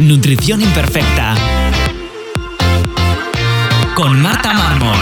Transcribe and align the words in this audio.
Nutrición 0.00 0.62
Imperfecta. 0.62 1.34
Con 3.94 4.22
Marta 4.22 4.54
Mármol. 4.54 4.96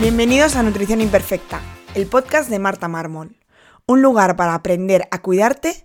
Bienvenidos 0.00 0.56
a 0.56 0.64
Nutrición 0.64 1.00
Imperfecta, 1.00 1.60
el 1.94 2.08
podcast 2.08 2.50
de 2.50 2.58
Marta 2.58 2.88
Mármol. 2.88 3.36
Un 3.86 4.02
lugar 4.02 4.34
para 4.34 4.54
aprender 4.54 5.06
a 5.12 5.22
cuidarte 5.22 5.84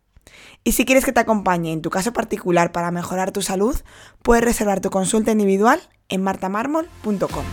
Y 0.63 0.73
si 0.73 0.85
quieres 0.85 1.05
que 1.05 1.11
te 1.11 1.19
acompañe 1.19 1.73
en 1.73 1.81
tu 1.81 1.89
caso 1.89 2.13
particular 2.13 2.71
para 2.71 2.91
mejorar 2.91 3.31
tu 3.31 3.41
salud, 3.41 3.75
puedes 4.21 4.43
reservar 4.43 4.79
tu 4.79 4.91
consulta 4.91 5.31
individual 5.31 5.81
en 6.07 6.21
martamarmol.com. 6.21 7.45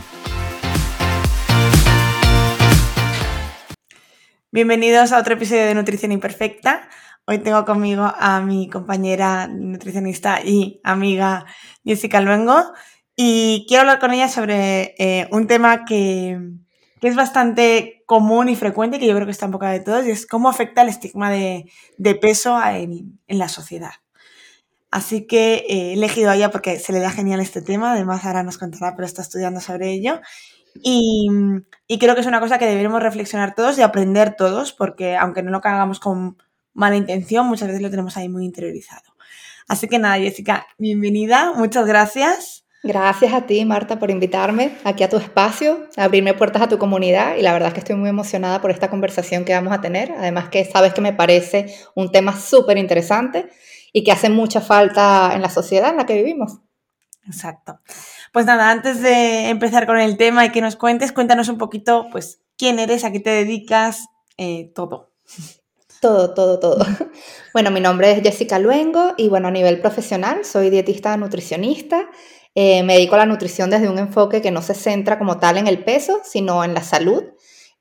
Bienvenidos 4.53 5.13
a 5.13 5.19
otro 5.21 5.35
episodio 5.35 5.65
de 5.65 5.75
Nutrición 5.75 6.13
Imperfecta. 6.13 6.91
Hoy 7.27 7.39
tengo 7.39 7.65
conmigo 7.65 8.13
a 8.15 8.43
mi 8.43 8.69
compañera 8.69 9.49
nutricionista 9.49 10.43
y 10.45 10.81
amiga 10.85 11.47
Jessica 11.85 12.21
Luengo 12.21 12.75
y 13.17 13.65
quiero 13.69 13.83
hablar 13.83 14.01
con 14.01 14.13
ella 14.13 14.29
sobre 14.29 14.95
eh, 14.99 15.29
un 15.31 15.47
tema 15.47 15.87
que, 15.87 16.39
que 17.01 17.09
es 17.09 17.17
bastante 17.17 17.98
común 18.09 18.49
y 18.49 18.57
frecuente, 18.57 18.99
que 18.99 19.07
yo 19.07 19.15
creo 19.15 19.27
que 19.27 19.33
está 19.33 19.45
en 19.45 19.53
boca 19.53 19.71
de 19.71 19.81
todos, 19.81 20.07
y 20.07 20.11
es 20.11 20.27
cómo 20.27 20.49
afecta 20.49 20.81
el 20.81 20.89
estigma 20.89 21.31
de, 21.31 21.71
peso 22.23 22.59
en, 22.65 23.21
la 23.29 23.51
sociedad. 23.51 23.93
Así 24.91 25.27
que 25.27 25.57
eh, 25.57 25.67
he 25.69 25.93
elegido 25.93 26.31
a 26.31 26.37
ella 26.37 26.51
porque 26.51 26.79
se 26.79 26.95
le 26.95 27.01
da 27.01 27.11
genial 27.11 27.39
este 27.41 27.61
tema, 27.61 27.93
además 27.93 28.25
ahora 28.25 28.43
nos 28.43 28.57
contará, 28.57 28.97
pero 28.97 29.05
está 29.05 29.21
estudiando 29.21 29.61
sobre 29.61 29.93
ello. 29.93 30.23
Y, 30.83 31.29
creo 32.01 32.15
que 32.15 32.23
es 32.23 32.27
una 32.27 32.41
cosa 32.41 32.59
que 32.59 32.65
deberemos 32.65 33.03
reflexionar 33.03 33.55
todos 33.55 33.77
y 33.77 33.83
aprender 33.83 34.37
todos, 34.37 34.73
porque 34.73 35.15
aunque 35.15 35.43
no 35.43 35.51
lo 35.51 35.59
hagamos 35.59 36.01
con 36.01 36.39
mala 36.73 36.97
intención, 36.97 37.47
muchas 37.47 37.69
veces 37.69 37.83
lo 37.83 37.91
tenemos 37.91 38.17
ahí 38.17 38.31
muy 38.31 38.47
interiorizado. 38.47 39.15
Así 39.69 39.87
que 39.87 39.99
nada, 39.99 40.17
Jessica, 40.17 40.67
bienvenida, 40.79 41.53
muchas 41.55 41.85
gracias. 41.85 42.65
Gracias 42.83 43.33
a 43.33 43.43
ti, 43.43 43.65
Marta, 43.65 43.99
por 43.99 44.11
invitarme 44.11 44.77
aquí 44.85 45.03
a 45.03 45.09
tu 45.09 45.17
espacio, 45.17 45.89
a 45.97 46.05
abrirme 46.05 46.35
puertas 46.35 46.63
a 46.63 46.69
tu 46.69 46.79
comunidad 46.79 47.37
y 47.37 47.43
la 47.43 47.53
verdad 47.53 47.69
es 47.69 47.75
que 47.75 47.81
estoy 47.81 47.97
muy 47.97 48.09
emocionada 48.09 48.61
por 48.61 48.71
esta 48.71 48.89
conversación 48.89 49.45
que 49.45 49.53
vamos 49.53 49.73
a 49.73 49.81
tener. 49.81 50.13
Además 50.13 50.49
que 50.49 50.65
sabes 50.65 50.95
que 50.95 51.01
me 51.01 51.13
parece 51.13 51.75
un 51.97 52.13
tema 52.13 52.39
súper 52.39 52.79
interesante 52.79 53.49
y 53.93 54.05
que 54.05 54.13
hace 54.13 54.31
mucha 54.31 54.61
falta 54.61 55.33
en 55.35 55.43
la 55.43 55.51
sociedad 55.51 55.91
en 55.91 55.97
la 55.97 56.07
que 56.07 56.15
vivimos. 56.15 56.59
Exacto. 57.27 57.81
Pues 58.33 58.47
nada, 58.47 58.71
antes 58.71 59.03
de 59.03 59.49
empezar 59.49 59.87
con 59.87 59.99
el 59.99 60.17
tema 60.17 60.47
y 60.47 60.53
que 60.53 60.61
nos 60.61 60.77
cuentes, 60.77 61.13
cuéntanos 61.13 61.49
un 61.49 61.59
poquito, 61.59 62.07
pues, 62.13 62.41
quién 62.57 62.79
eres, 62.79 63.05
a 63.05 63.11
qué 63.13 63.21
te 63.21 63.31
dedicas, 63.31 64.07
eh, 64.37 64.71
todo. 64.75 65.11
Todo, 66.01 66.33
todo, 66.33 66.59
todo. 66.61 66.87
Bueno, 67.55 67.71
mi 67.73 67.81
nombre 67.81 68.13
es 68.13 68.23
Jessica 68.23 68.61
Luengo 68.61 69.15
y 69.17 69.29
bueno, 69.29 69.49
a 69.49 69.51
nivel 69.51 69.81
profesional 69.81 70.45
soy 70.45 70.71
dietista 70.71 71.17
nutricionista. 71.17 72.09
Eh, 72.61 72.83
me 72.83 72.95
dedico 72.95 73.15
a 73.15 73.19
la 73.19 73.27
nutrición 73.27 73.71
desde 73.71 73.89
un 73.89 74.01
enfoque 74.01 74.43
que 74.43 74.51
no 74.51 74.63
se 74.63 74.75
centra 74.75 75.17
como 75.17 75.39
tal 75.39 75.59
en 75.59 75.69
el 75.69 75.85
peso, 75.85 76.21
sino 76.25 76.65
en 76.65 76.75
la 76.75 76.83
salud. 76.83 77.23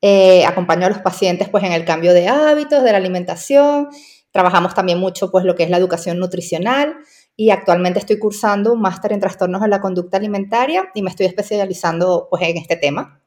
Eh, 0.00 0.46
acompaño 0.46 0.86
a 0.86 0.88
los 0.88 1.00
pacientes 1.00 1.48
pues 1.48 1.64
en 1.64 1.72
el 1.72 1.84
cambio 1.84 2.14
de 2.14 2.28
hábitos, 2.28 2.84
de 2.84 2.92
la 2.92 2.98
alimentación. 2.98 3.88
Trabajamos 4.30 4.76
también 4.76 5.00
mucho 5.00 5.32
pues 5.32 5.44
lo 5.44 5.56
que 5.56 5.64
es 5.64 5.70
la 5.70 5.78
educación 5.78 6.20
nutricional 6.20 6.94
y 7.34 7.50
actualmente 7.50 7.98
estoy 7.98 8.20
cursando 8.20 8.72
un 8.72 8.80
máster 8.80 9.12
en 9.12 9.18
trastornos 9.18 9.62
de 9.62 9.66
la 9.66 9.80
conducta 9.80 10.16
alimentaria 10.16 10.92
y 10.94 11.02
me 11.02 11.10
estoy 11.10 11.26
especializando 11.26 12.28
pues 12.30 12.44
en 12.44 12.58
este 12.58 12.76
tema. 12.76 13.20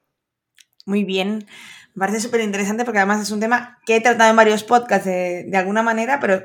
Muy 0.85 1.03
bien. 1.03 1.47
Me 1.95 1.99
parece 1.99 2.21
súper 2.21 2.39
interesante 2.39 2.85
porque 2.85 2.99
además 2.99 3.23
es 3.23 3.31
un 3.31 3.41
tema 3.41 3.77
que 3.85 3.97
he 3.97 3.99
tratado 3.99 4.29
en 4.29 4.37
varios 4.37 4.63
podcasts 4.63 5.05
de, 5.05 5.43
de, 5.49 5.57
alguna 5.57 5.83
manera, 5.83 6.21
pero 6.21 6.43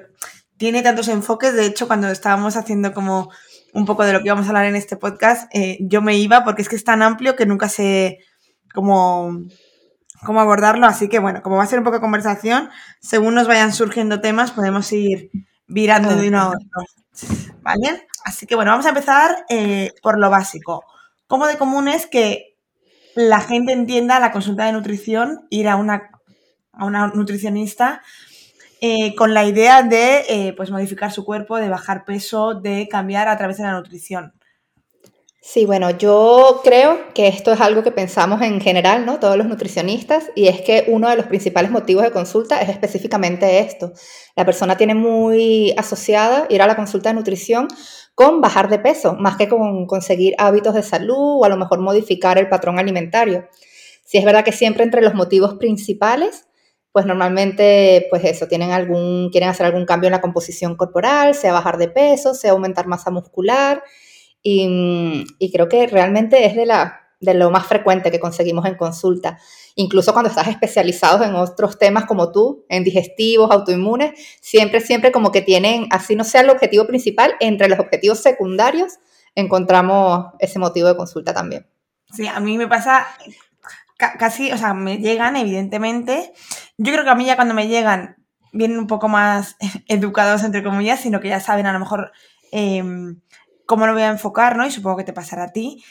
tiene 0.56 0.82
tantos 0.82 1.06
enfoques. 1.06 1.54
De 1.54 1.64
hecho, 1.64 1.86
cuando 1.86 2.08
estábamos 2.08 2.56
haciendo 2.56 2.92
como 2.92 3.30
un 3.76 3.84
poco 3.84 4.04
de 4.04 4.12
lo 4.14 4.20
que 4.20 4.26
íbamos 4.26 4.46
a 4.46 4.48
hablar 4.48 4.64
en 4.64 4.74
este 4.74 4.96
podcast, 4.96 5.54
eh, 5.54 5.76
yo 5.80 6.00
me 6.00 6.16
iba 6.16 6.44
porque 6.44 6.62
es 6.62 6.68
que 6.68 6.76
es 6.76 6.84
tan 6.84 7.02
amplio 7.02 7.36
que 7.36 7.44
nunca 7.44 7.68
sé 7.68 8.20
cómo, 8.72 9.38
cómo 10.24 10.40
abordarlo. 10.40 10.86
Así 10.86 11.10
que 11.10 11.18
bueno, 11.18 11.42
como 11.42 11.56
va 11.56 11.64
a 11.64 11.66
ser 11.66 11.78
un 11.78 11.84
poco 11.84 11.96
de 11.96 12.00
conversación, 12.00 12.70
según 13.00 13.34
nos 13.34 13.46
vayan 13.46 13.74
surgiendo 13.74 14.22
temas, 14.22 14.50
podemos 14.52 14.90
ir 14.92 15.30
virando 15.66 16.16
de 16.16 16.28
uno 16.28 16.40
a 16.40 16.48
otro. 16.48 16.68
¿Vale? 17.60 18.06
Así 18.24 18.46
que 18.46 18.54
bueno, 18.54 18.70
vamos 18.70 18.86
a 18.86 18.90
empezar 18.90 19.44
eh, 19.50 19.92
por 20.02 20.18
lo 20.18 20.30
básico. 20.30 20.82
¿Cómo 21.26 21.46
de 21.46 21.58
común 21.58 21.88
es 21.88 22.06
que 22.06 22.56
la 23.14 23.40
gente 23.40 23.72
entienda 23.72 24.20
la 24.20 24.32
consulta 24.32 24.64
de 24.64 24.72
nutrición, 24.72 25.46
ir 25.50 25.68
a 25.68 25.76
una, 25.76 26.10
a 26.72 26.84
una 26.86 27.08
nutricionista 27.08 28.02
eh, 28.80 29.14
con 29.14 29.34
la 29.34 29.44
idea 29.44 29.82
de 29.82 30.24
eh, 30.28 30.52
pues 30.56 30.70
modificar 30.70 31.12
su 31.12 31.24
cuerpo, 31.24 31.56
de 31.56 31.68
bajar 31.68 32.04
peso, 32.04 32.54
de 32.54 32.88
cambiar 32.88 33.28
a 33.28 33.36
través 33.36 33.56
de 33.58 33.64
la 33.64 33.72
nutrición. 33.72 34.32
Sí, 35.48 35.64
bueno, 35.64 35.90
yo 35.90 36.60
creo 36.64 37.14
que 37.14 37.28
esto 37.28 37.52
es 37.52 37.60
algo 37.60 37.84
que 37.84 37.92
pensamos 37.92 38.42
en 38.42 38.60
general, 38.60 39.06
¿no? 39.06 39.20
Todos 39.20 39.36
los 39.36 39.46
nutricionistas, 39.46 40.24
y 40.34 40.48
es 40.48 40.60
que 40.60 40.86
uno 40.88 41.08
de 41.08 41.14
los 41.14 41.26
principales 41.26 41.70
motivos 41.70 42.02
de 42.02 42.10
consulta 42.10 42.60
es 42.60 42.68
específicamente 42.68 43.60
esto. 43.60 43.92
La 44.34 44.44
persona 44.44 44.76
tiene 44.76 44.96
muy 44.96 45.72
asociada 45.76 46.46
ir 46.50 46.62
a 46.62 46.66
la 46.66 46.74
consulta 46.74 47.10
de 47.10 47.14
nutrición 47.14 47.68
con 48.16 48.40
bajar 48.40 48.68
de 48.68 48.80
peso, 48.80 49.14
más 49.14 49.36
que 49.36 49.48
con 49.48 49.86
conseguir 49.86 50.34
hábitos 50.38 50.74
de 50.74 50.82
salud 50.82 51.38
o 51.38 51.44
a 51.44 51.48
lo 51.48 51.56
mejor 51.56 51.78
modificar 51.78 52.38
el 52.38 52.48
patrón 52.48 52.80
alimentario. 52.80 53.46
Sí 54.04 54.18
es 54.18 54.24
verdad 54.24 54.44
que 54.44 54.50
siempre 54.50 54.82
entre 54.82 55.00
los 55.00 55.14
motivos 55.14 55.54
principales 55.54 56.46
pues 56.96 57.04
normalmente, 57.04 58.06
pues 58.08 58.24
eso, 58.24 58.48
tienen 58.48 58.70
algún, 58.70 59.28
quieren 59.28 59.50
hacer 59.50 59.66
algún 59.66 59.84
cambio 59.84 60.08
en 60.08 60.12
la 60.12 60.22
composición 60.22 60.76
corporal, 60.76 61.34
sea 61.34 61.52
bajar 61.52 61.76
de 61.76 61.88
peso, 61.88 62.32
sea 62.32 62.52
aumentar 62.52 62.86
masa 62.86 63.10
muscular, 63.10 63.82
y, 64.42 65.26
creo 65.52 65.68
que 65.68 65.88
realmente 65.88 66.46
es 66.46 66.56
de, 66.56 66.64
la, 66.64 67.02
de 67.20 67.34
lo 67.34 67.50
más 67.50 67.66
frecuente 67.66 68.10
que 68.10 68.18
conseguimos 68.18 68.64
en 68.64 68.76
consulta. 68.76 69.36
Incluso 69.74 70.14
cuando 70.14 70.30
estás 70.30 70.48
especializado 70.48 71.22
en 71.22 71.34
otros 71.34 71.78
temas 71.78 72.06
como 72.06 72.32
tú, 72.32 72.64
en 72.70 72.82
digestivos, 72.82 73.50
autoinmunes, 73.50 74.18
siempre, 74.40 74.80
siempre 74.80 75.12
como 75.12 75.32
que 75.32 75.42
tienen, 75.42 75.88
así 75.90 76.16
no 76.16 76.24
sea 76.24 76.40
el 76.40 76.48
objetivo 76.48 76.86
principal, 76.86 77.34
entre 77.40 77.68
los 77.68 77.78
objetivos 77.78 78.20
secundarios 78.20 78.94
encontramos 79.34 80.28
ese 80.38 80.58
motivo 80.58 80.88
de 80.88 80.96
consulta 80.96 81.34
también. 81.34 81.66
Sí, 82.10 82.26
a 82.26 82.40
mí 82.40 82.56
me 82.56 82.66
pasa 82.68 83.06
casi, 83.96 84.52
o 84.52 84.58
sea, 84.58 84.74
me 84.74 84.98
llegan, 84.98 85.36
evidentemente. 85.36 86.32
Yo 86.78 86.92
creo 86.92 87.04
que 87.04 87.10
a 87.10 87.14
mí 87.14 87.24
ya 87.24 87.36
cuando 87.36 87.54
me 87.54 87.68
llegan 87.68 88.16
vienen 88.52 88.78
un 88.78 88.86
poco 88.86 89.08
más 89.08 89.56
educados, 89.88 90.42
entre 90.44 90.62
comillas, 90.62 91.00
sino 91.00 91.20
que 91.20 91.28
ya 91.28 91.40
saben 91.40 91.66
a 91.66 91.72
lo 91.72 91.78
mejor 91.78 92.12
em, 92.52 93.20
cómo 93.66 93.86
lo 93.86 93.92
voy 93.92 94.02
a 94.02 94.08
enfocar, 94.08 94.56
¿no? 94.56 94.66
Y 94.66 94.70
supongo 94.70 94.98
que 94.98 95.04
te 95.04 95.12
pasará 95.12 95.44
a 95.44 95.52
ti. 95.52 95.84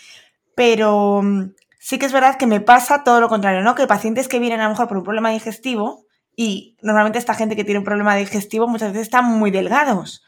Pero 0.56 1.22
mm, 1.22 1.54
sí 1.80 2.00
que 2.00 2.06
es 2.06 2.14
verdad 2.14 2.38
que 2.38 2.48
me 2.48 2.62
pasa 2.62 3.04
todo 3.04 3.20
lo 3.20 3.30
contrario, 3.30 3.62
¿no? 3.62 3.76
Que 3.76 3.88
pacientes 3.88 4.28
que 4.28 4.40
vienen 4.40 4.62
a 4.62 4.66
lo 4.66 4.70
mejor 4.72 4.88
por 4.88 4.98
un 4.98 5.04
problema 5.04 5.30
digestivo, 5.32 6.06
y 6.36 6.78
normalmente 6.82 7.18
esta 7.18 7.34
gente 7.34 7.56
que 7.56 7.64
tiene 7.64 7.80
un 7.80 7.86
problema 7.86 8.16
digestivo 8.16 8.68
muchas 8.68 8.92
veces 8.92 9.08
están 9.08 9.26
muy 9.26 9.52
delgados. 9.52 10.24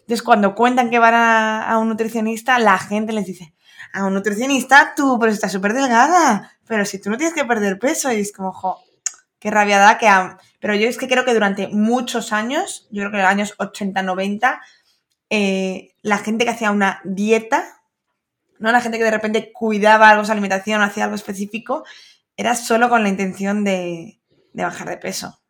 Entonces, 0.00 0.22
cuando 0.22 0.54
cuentan 0.54 0.90
que 0.90 0.98
van 0.98 1.14
a, 1.14 1.78
un 1.78 1.88
nutricionista, 1.88 2.58
la 2.58 2.78
gente 2.78 3.12
les 3.12 3.26
dice, 3.26 3.54
a 3.92 4.04
un 4.04 4.14
nutricionista, 4.14 4.94
tú, 4.96 5.18
pero 5.20 5.30
estás 5.30 5.52
súper 5.52 5.74
delgada, 5.74 6.50
pero 6.66 6.84
si 6.84 7.00
tú 7.00 7.10
no 7.10 7.16
tienes 7.16 7.34
que 7.34 7.44
perder 7.44 7.78
peso, 7.78 8.10
y 8.10 8.20
es 8.20 8.32
como, 8.32 8.52
jo, 8.52 8.80
qué 9.42 9.50
rabiada 9.50 9.98
que... 9.98 10.08
Pero 10.60 10.76
yo 10.76 10.88
es 10.88 10.96
que 10.96 11.08
creo 11.08 11.24
que 11.24 11.34
durante 11.34 11.66
muchos 11.66 12.32
años, 12.32 12.86
yo 12.92 13.00
creo 13.00 13.10
que 13.10 13.16
en 13.16 13.22
los 13.24 13.30
años 13.32 13.54
80, 13.58 14.00
90, 14.00 14.62
eh, 15.30 15.96
la 16.02 16.18
gente 16.18 16.44
que 16.44 16.52
hacía 16.52 16.70
una 16.70 17.00
dieta, 17.04 17.82
¿no? 18.60 18.70
La 18.70 18.80
gente 18.80 18.98
que 18.98 19.04
de 19.04 19.10
repente 19.10 19.50
cuidaba 19.52 20.10
algo 20.10 20.24
su 20.24 20.30
alimentación, 20.30 20.80
hacía 20.80 21.04
algo 21.04 21.16
específico, 21.16 21.84
era 22.36 22.54
solo 22.54 22.88
con 22.88 23.02
la 23.02 23.08
intención 23.08 23.64
de, 23.64 24.20
de 24.52 24.62
bajar 24.62 24.88
de 24.88 24.98
peso. 24.98 25.40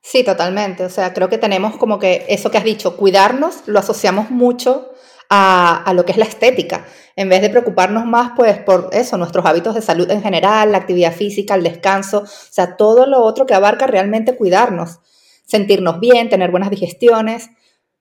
Sí, 0.00 0.24
totalmente. 0.24 0.86
O 0.86 0.90
sea, 0.90 1.12
creo 1.12 1.28
que 1.28 1.36
tenemos 1.36 1.76
como 1.76 1.98
que 1.98 2.24
eso 2.30 2.50
que 2.50 2.56
has 2.56 2.64
dicho, 2.64 2.96
cuidarnos, 2.96 3.64
lo 3.66 3.78
asociamos 3.78 4.30
mucho 4.30 4.90
a, 5.36 5.92
lo 5.94 6.04
que 6.04 6.12
es 6.12 6.18
la 6.18 6.24
estética, 6.24 6.86
en 7.16 7.28
vez 7.28 7.42
de 7.42 7.50
preocuparnos 7.50 8.04
más 8.06 8.32
pues 8.36 8.58
por 8.58 8.90
eso, 8.92 9.16
nuestros 9.16 9.44
hábitos 9.44 9.74
de 9.74 9.82
salud 9.82 10.10
en 10.10 10.22
general, 10.22 10.72
la 10.72 10.78
actividad 10.78 11.12
física, 11.12 11.54
el 11.54 11.62
descanso, 11.62 12.20
o 12.20 12.26
sea, 12.26 12.76
todo 12.76 13.06
lo 13.06 13.22
otro 13.22 13.46
que 13.46 13.54
abarca 13.54 13.86
realmente 13.86 14.36
cuidarnos, 14.36 15.00
sentirnos 15.46 16.00
bien, 16.00 16.28
tener 16.28 16.50
buenas 16.50 16.70
digestiones. 16.70 17.50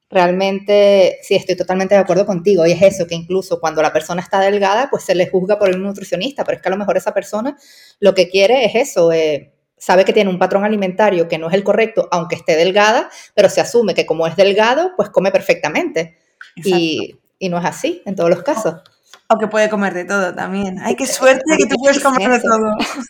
Realmente, 0.09 1.17
sí, 1.23 1.33
estoy 1.33 1.55
totalmente 1.55 1.95
de 1.95 2.01
acuerdo 2.01 2.25
contigo. 2.25 2.67
Y 2.67 2.71
es 2.71 2.81
eso, 2.83 3.07
que 3.07 3.15
incluso 3.15 3.59
cuando 3.59 3.81
la 3.81 3.91
persona 3.91 4.21
está 4.21 4.39
delgada, 4.39 4.89
pues 4.91 5.03
se 5.03 5.15
le 5.15 5.27
juzga 5.27 5.57
por 5.57 5.69
un 5.69 5.81
nutricionista, 5.81 6.43
pero 6.43 6.57
es 6.57 6.61
que 6.61 6.69
a 6.69 6.71
lo 6.71 6.77
mejor 6.77 6.97
esa 6.97 7.13
persona 7.13 7.57
lo 7.99 8.13
que 8.13 8.29
quiere 8.29 8.65
es 8.65 8.75
eso, 8.75 9.11
eh, 9.11 9.53
sabe 9.75 10.05
que 10.05 10.13
tiene 10.13 10.29
un 10.29 10.37
patrón 10.37 10.63
alimentario 10.63 11.27
que 11.27 11.39
no 11.39 11.47
es 11.47 11.53
el 11.55 11.63
correcto, 11.63 12.07
aunque 12.11 12.35
esté 12.35 12.55
delgada, 12.55 13.09
pero 13.33 13.49
se 13.49 13.59
asume 13.59 13.95
que 13.95 14.05
como 14.05 14.27
es 14.27 14.35
delgado, 14.35 14.91
pues 14.95 15.09
come 15.09 15.31
perfectamente. 15.31 16.15
Y, 16.55 17.15
no 17.49 17.57
es 17.59 17.65
así 17.65 18.01
en 18.05 18.15
todos 18.15 18.29
los 18.29 18.43
casos. 18.43 18.81
O 19.29 19.37
que 19.37 19.47
puede 19.47 19.69
comer 19.69 19.93
de 19.93 20.05
todo 20.05 20.33
también. 20.33 20.79
Ay, 20.79 20.95
qué 20.95 21.07
suerte 21.07 21.43
que 21.57 21.65
tú 21.65 21.75
puedes 21.77 21.99
comer 22.01 22.29
de 22.29 22.39
todo. 22.39 22.75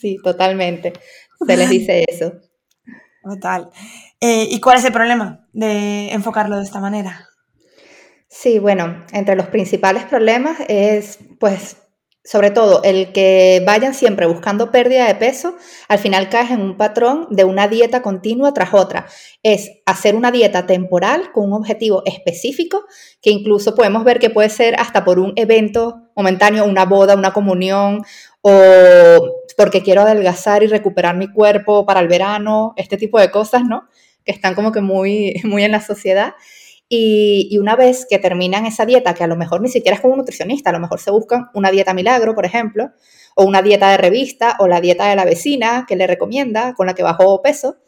Sí, 0.00 0.18
totalmente. 0.24 0.92
Se 1.46 1.56
les 1.56 1.70
dice 1.70 2.04
eso. 2.08 2.32
Total. 3.22 3.70
Eh, 4.20 4.48
¿Y 4.50 4.60
cuál 4.60 4.78
es 4.78 4.84
el 4.84 4.92
problema 4.92 5.46
de 5.52 6.12
enfocarlo 6.12 6.56
de 6.56 6.64
esta 6.64 6.80
manera? 6.80 7.28
Sí, 8.28 8.58
bueno, 8.58 9.04
entre 9.12 9.36
los 9.36 9.46
principales 9.46 10.04
problemas 10.04 10.56
es, 10.68 11.18
pues, 11.38 11.76
sobre 12.24 12.52
todo 12.52 12.82
el 12.84 13.12
que 13.12 13.62
vayan 13.66 13.94
siempre 13.94 14.26
buscando 14.26 14.70
pérdida 14.70 15.06
de 15.06 15.14
peso, 15.16 15.56
al 15.88 15.98
final 15.98 16.28
caes 16.28 16.52
en 16.52 16.60
un 16.60 16.76
patrón 16.76 17.26
de 17.30 17.44
una 17.44 17.66
dieta 17.66 18.00
continua 18.00 18.54
tras 18.54 18.74
otra. 18.74 19.06
Es 19.42 19.70
hacer 19.86 20.14
una 20.14 20.30
dieta 20.30 20.66
temporal 20.66 21.32
con 21.32 21.46
un 21.46 21.54
objetivo 21.54 22.02
específico, 22.06 22.84
que 23.20 23.30
incluso 23.30 23.74
podemos 23.74 24.04
ver 24.04 24.20
que 24.20 24.30
puede 24.30 24.50
ser 24.50 24.78
hasta 24.78 25.04
por 25.04 25.18
un 25.18 25.32
evento 25.34 26.10
momentáneo, 26.14 26.64
una 26.64 26.84
boda, 26.84 27.16
una 27.16 27.32
comunión, 27.32 28.04
o 28.40 28.52
porque 29.56 29.82
quiero 29.82 30.02
adelgazar 30.02 30.62
y 30.62 30.68
recuperar 30.68 31.16
mi 31.16 31.32
cuerpo 31.32 31.84
para 31.86 32.00
el 32.00 32.08
verano, 32.08 32.74
este 32.76 32.96
tipo 32.96 33.18
de 33.18 33.30
cosas, 33.30 33.64
¿no? 33.64 33.88
Que 34.24 34.30
están 34.30 34.54
como 34.54 34.70
que 34.70 34.80
muy, 34.80 35.40
muy 35.44 35.64
en 35.64 35.72
la 35.72 35.80
sociedad. 35.80 36.34
Y, 36.94 37.56
una 37.56 37.74
vez 37.74 38.06
que 38.08 38.18
terminan 38.18 38.66
esa 38.66 38.84
dieta, 38.84 39.14
que 39.14 39.24
a 39.24 39.26
lo 39.26 39.34
mejor 39.34 39.62
ni 39.62 39.68
siquiera 39.68 39.94
es 39.94 40.02
como 40.02 40.12
un 40.12 40.18
nutricionista, 40.18 40.68
a 40.68 40.74
lo 40.74 40.78
mejor 40.78 41.00
se 41.00 41.10
buscan 41.10 41.48
una 41.54 41.70
dieta 41.70 41.94
milagro, 41.94 42.34
por 42.34 42.44
ejemplo, 42.44 42.90
o 43.34 43.44
una 43.44 43.62
dieta 43.62 43.90
de 43.92 43.96
revista, 43.96 44.56
o 44.58 44.68
la 44.68 44.82
dieta 44.82 45.08
de 45.08 45.16
la 45.16 45.24
vecina 45.24 45.86
que 45.88 45.96
le 45.96 46.06
recomienda, 46.06 46.74
con 46.74 46.86
la 46.86 46.92
que 46.92 47.02
bajó 47.02 47.40
peso, 47.40 47.78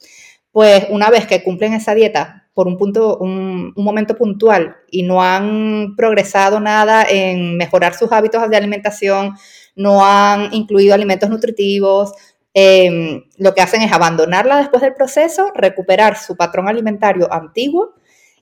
pues 0.53 0.87
una 0.89 1.11
vez 1.11 1.27
que 1.27 1.43
cumplen 1.43 1.75
esa 1.75 1.95
dieta 1.95 2.49
por 2.55 2.67
un, 2.67 2.79
punto, 2.79 3.19
un, 3.19 3.75
momento 3.77 4.17
puntual 4.17 4.75
y 4.91 5.03
no 5.03 5.23
han 5.23 5.97
progresado 5.99 6.59
nada 6.59 7.05
en 7.07 7.59
mejorar 7.59 7.93
sus 7.93 8.11
hábitos 8.11 8.49
de 8.49 8.57
alimentación, 8.57 9.35
no 9.77 10.03
han 10.03 10.55
incluido 10.55 10.95
alimentos 10.95 11.29
nutritivos, 11.29 12.15
em, 12.55 13.23
lo 13.37 13.55
que 13.55 13.61
hacen 13.61 13.83
es 13.83 13.93
abandonarla 13.93 14.57
después 14.57 14.81
del 14.81 14.95
proceso, 14.95 15.53
recuperar 15.55 16.17
su 16.17 16.39
patrón 16.39 16.69
alimentario 16.69 17.31
antiguo 17.31 17.97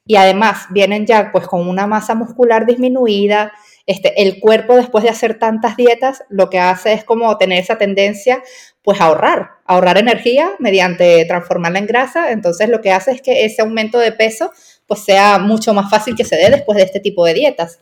y 0.04 0.16
además 0.16 0.66
vienen 0.70 1.06
ya 1.06 1.30
pues 1.32 1.46
con 1.46 1.68
una 1.68 1.86
masa 1.86 2.14
muscular 2.14 2.66
disminuida, 2.66 3.52
este, 3.86 4.22
el 4.22 4.40
cuerpo 4.40 4.76
después 4.76 5.02
de 5.04 5.10
hacer 5.10 5.38
tantas 5.38 5.76
dietas 5.76 6.22
lo 6.28 6.50
que 6.50 6.58
hace 6.58 6.92
es 6.92 7.04
como 7.04 7.36
tener 7.38 7.58
esa 7.60 7.78
tendencia 7.78 8.42
pues 8.82 9.00
a 9.00 9.06
ahorrar, 9.06 9.50
ahorrar 9.64 9.98
energía 9.98 10.52
mediante 10.58 11.24
transformarla 11.24 11.78
en 11.78 11.86
grasa, 11.86 12.32
entonces 12.32 12.68
lo 12.68 12.80
que 12.80 12.90
hace 12.90 13.12
es 13.12 13.22
que 13.22 13.44
ese 13.44 13.62
aumento 13.62 13.98
de 13.98 14.12
peso 14.12 14.50
pues 14.86 15.04
sea 15.04 15.38
mucho 15.38 15.72
más 15.74 15.90
fácil 15.90 16.16
que 16.16 16.24
se 16.24 16.36
dé 16.36 16.50
después 16.50 16.76
de 16.76 16.84
este 16.84 17.00
tipo 17.00 17.24
de 17.24 17.34
dietas. 17.34 17.78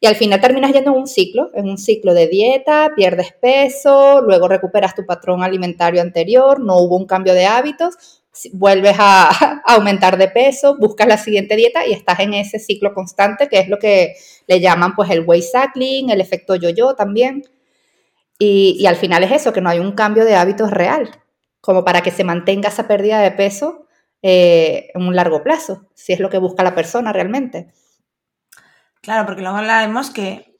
Y 0.00 0.06
al 0.06 0.14
final 0.14 0.40
terminas 0.40 0.72
yendo 0.72 0.92
en 0.92 0.98
un 0.98 1.06
ciclo, 1.08 1.50
en 1.54 1.68
un 1.68 1.76
ciclo 1.76 2.14
de 2.14 2.28
dieta, 2.28 2.92
pierdes 2.94 3.32
peso, 3.32 4.20
luego 4.20 4.46
recuperas 4.46 4.94
tu 4.94 5.04
patrón 5.04 5.42
alimentario 5.42 6.00
anterior, 6.00 6.60
no 6.60 6.76
hubo 6.76 6.96
un 6.96 7.06
cambio 7.06 7.34
de 7.34 7.46
hábitos, 7.46 8.22
vuelves 8.52 8.96
a, 8.98 9.62
aumentar 9.66 10.16
de 10.16 10.28
peso, 10.28 10.76
buscas 10.78 11.06
la 11.06 11.18
siguiente 11.18 11.56
dieta 11.56 11.86
y 11.86 11.92
estás 11.92 12.20
en 12.20 12.34
ese 12.34 12.58
ciclo 12.58 12.94
constante, 12.94 13.48
que 13.48 13.58
es 13.58 13.68
lo 13.68 13.78
que 13.78 14.14
le 14.46 14.60
llaman 14.60 14.94
pues 14.94 15.10
el 15.10 15.24
weight 15.24 15.44
cycling, 15.44 16.10
el 16.10 16.20
efecto 16.20 16.54
yo-yo 16.56 16.94
también. 16.94 17.42
Y, 18.38 18.86
al 18.86 18.96
final 18.96 19.24
es 19.24 19.32
eso, 19.32 19.52
que 19.52 19.60
no 19.60 19.68
hay 19.68 19.80
un 19.80 19.92
cambio 19.92 20.24
de 20.24 20.36
hábitos 20.36 20.70
real, 20.70 21.10
como 21.60 21.84
para 21.84 22.02
que 22.02 22.12
se 22.12 22.22
mantenga 22.22 22.68
esa 22.68 22.86
pérdida 22.86 23.20
de 23.20 23.32
peso 23.32 23.86
eh, 24.22 24.90
en 24.94 25.02
un 25.02 25.16
largo 25.16 25.42
plazo, 25.42 25.88
si 25.94 26.12
es 26.12 26.20
lo 26.20 26.30
que 26.30 26.38
busca 26.38 26.62
la 26.62 26.74
persona 26.74 27.12
realmente. 27.12 27.72
Claro, 29.00 29.26
porque 29.26 29.42
luego 29.42 29.56
hablaremos 29.56 30.10
que, 30.10 30.54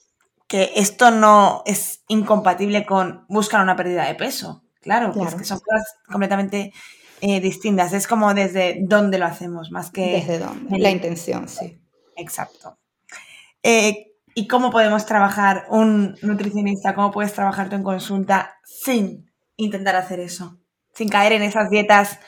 que 0.49 0.73
esto 0.75 1.13
no 1.13 1.63
es 1.67 2.03
incompatible 2.09 2.85
con 2.85 3.25
buscar 3.29 3.63
una 3.63 3.77
pérdida 3.77 4.07
de 4.07 4.17
peso. 4.17 4.65
Claro, 4.81 5.13
que 5.13 5.45
son 5.45 5.59
cosas 5.59 5.99
completamente 6.07 6.73
eh, 7.21 7.41
distintas. 7.41 7.93
Es 7.93 8.07
como 8.07 8.33
desde 8.35 8.79
dónde 8.83 9.19
lo 9.19 9.27
hacemos, 9.27 9.71
más 9.71 9.91
que... 9.91 10.13
Desde 10.13 10.39
dónde. 10.39 10.79
La 10.79 10.91
intención, 10.91 11.49
sí. 11.49 11.79
Exacto. 12.17 12.79
Eh, 13.63 14.13
¿Y 14.35 14.47
cómo 14.47 14.71
podemos 14.71 15.05
trabajar 15.07 15.67
un 15.69 16.17
nutricionista? 16.23 16.95
¿Cómo 16.95 17.11
puedes 17.11 17.33
trabajar 17.33 17.69
tú 17.69 17.77
en 17.77 17.83
consulta 17.83 18.57
sin 18.65 19.31
intentar 19.57 19.97
hacer 19.97 20.21
eso? 20.21 20.59
Sin 20.95 21.09
caer 21.09 21.33
en 21.33 21.43
esas 21.43 21.71
dietas 21.71 22.21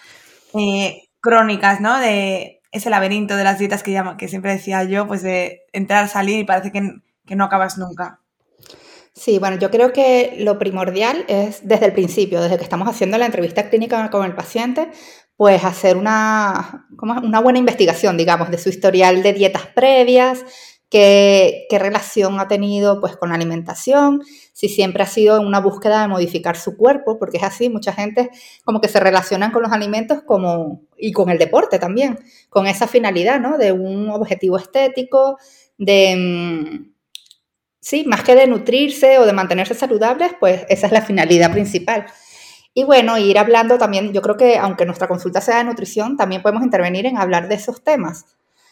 eh, 0.55 1.09
crónicas, 1.21 1.81
¿no? 1.81 1.99
De 1.99 2.63
ese 2.73 2.91
laberinto 2.91 3.37
de 3.37 3.45
las 3.45 3.59
dietas 3.59 3.83
que, 3.83 3.93
llama, 3.93 4.17
que 4.17 4.29
siempre 4.29 4.53
decía 4.53 4.83
yo, 4.85 5.07
pues 5.07 5.23
de 5.23 5.63
entrar, 5.73 6.09
salir 6.09 6.41
y 6.41 6.45
parece 6.45 6.73
que, 6.73 6.83
que 7.27 7.37
no 7.37 7.45
acabas 7.45 7.79
nunca. 7.79 8.21
Sí, 9.13 9.39
bueno, 9.39 9.59
yo 9.59 9.71
creo 9.71 9.93
que 9.93 10.37
lo 10.39 10.59
primordial 10.59 11.25
es 11.29 11.67
desde 11.67 11.87
el 11.87 11.93
principio, 11.93 12.41
desde 12.41 12.57
que 12.57 12.63
estamos 12.63 12.89
haciendo 12.89 13.19
la 13.19 13.27
entrevista 13.27 13.69
clínica 13.69 14.09
con 14.09 14.25
el 14.25 14.35
paciente, 14.35 14.91
pues 15.37 15.65
hacer 15.65 15.97
una, 15.97 16.87
una 17.01 17.41
buena 17.41 17.59
investigación, 17.59 18.17
digamos, 18.17 18.51
de 18.51 18.59
su 18.59 18.69
historial 18.69 19.23
de 19.23 19.33
dietas 19.33 19.67
previas, 19.75 20.45
qué, 20.91 21.67
qué 21.69 21.79
relación 21.79 22.39
ha 22.41 22.47
tenido 22.47 23.01
pues, 23.01 23.17
con 23.17 23.31
la 23.31 23.37
alimentación, 23.37 24.23
si 24.53 24.69
siempre 24.69 25.03
ha 25.03 25.07
sido 25.07 25.41
una 25.41 25.61
búsqueda 25.61 26.03
de 26.03 26.09
modificar 26.09 26.57
su 26.57 26.77
cuerpo, 26.77 27.19
porque 27.19 27.39
es 27.39 27.43
así, 27.43 27.69
mucha 27.69 27.93
gente 27.93 28.31
como 28.65 28.81
que 28.81 28.89
se 28.89 29.01
relacionan 29.01 29.51
con 29.51 29.63
los 29.63 29.73
alimentos 29.73 30.23
como, 30.27 30.83
y 30.99 31.13
con 31.13 31.31
el 31.31 31.39
deporte 31.39 31.79
también, 31.79 32.19
con 32.49 32.67
esa 32.67 32.87
finalidad, 32.87 33.41
¿no? 33.41 33.57
De 33.57 33.73
un 33.73 34.11
objetivo 34.11 34.57
estético, 34.57 35.39
de 35.79 36.17
mm, 36.17 37.00
sí, 37.81 38.05
más 38.07 38.23
que 38.23 38.35
de 38.35 38.47
nutrirse 38.47 39.19
o 39.19 39.27
de 39.27 39.33
mantenerse 39.33 39.75
saludables, 39.75 40.33
pues 40.39 40.65
esa 40.69 40.87
es 40.87 40.93
la 40.93 41.03
finalidad 41.03 41.51
principal. 41.53 42.07
Y 42.73 42.85
bueno, 42.85 43.19
ir 43.19 43.39
hablando 43.39 43.79
también, 43.79 44.13
yo 44.13 44.23
creo 44.23 44.37
que 44.37 44.57
aunque 44.57 44.87
nuestra 44.87 45.09
consulta 45.09 45.41
sea 45.41 45.59
de 45.59 45.65
nutrición, 45.65 46.17
también 46.17 46.43
podemos 46.43 46.63
intervenir 46.63 47.07
en 47.07 47.19
hablar 47.19 47.49
de 47.49 47.57
esos 47.57 47.83
temas, 47.83 48.27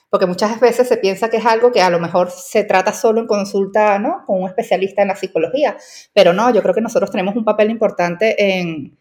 porque 0.08 0.26
muchas 0.26 0.60
veces 0.60 0.86
se 0.88 0.96
piensa 0.98 1.30
que 1.30 1.38
es 1.38 1.46
algo 1.46 1.72
que 1.72 1.82
a 1.82 1.90
lo 1.90 1.98
mejor 1.98 2.30
se 2.30 2.64
trata 2.64 2.92
solo 2.92 3.20
en 3.20 3.26
consulta, 3.26 3.98
¿no? 3.98 4.22
Con 4.26 4.42
un 4.42 4.48
especialista 4.48 5.02
en 5.02 5.08
la 5.08 5.16
psicología, 5.16 5.76
pero 6.14 6.32
no, 6.32 6.52
yo 6.54 6.62
creo 6.62 6.74
que 6.74 6.80
nosotros 6.80 7.10
tenemos 7.10 7.34
un 7.34 7.44
papel 7.44 7.70
importante 7.70 8.60
en, 8.60 8.98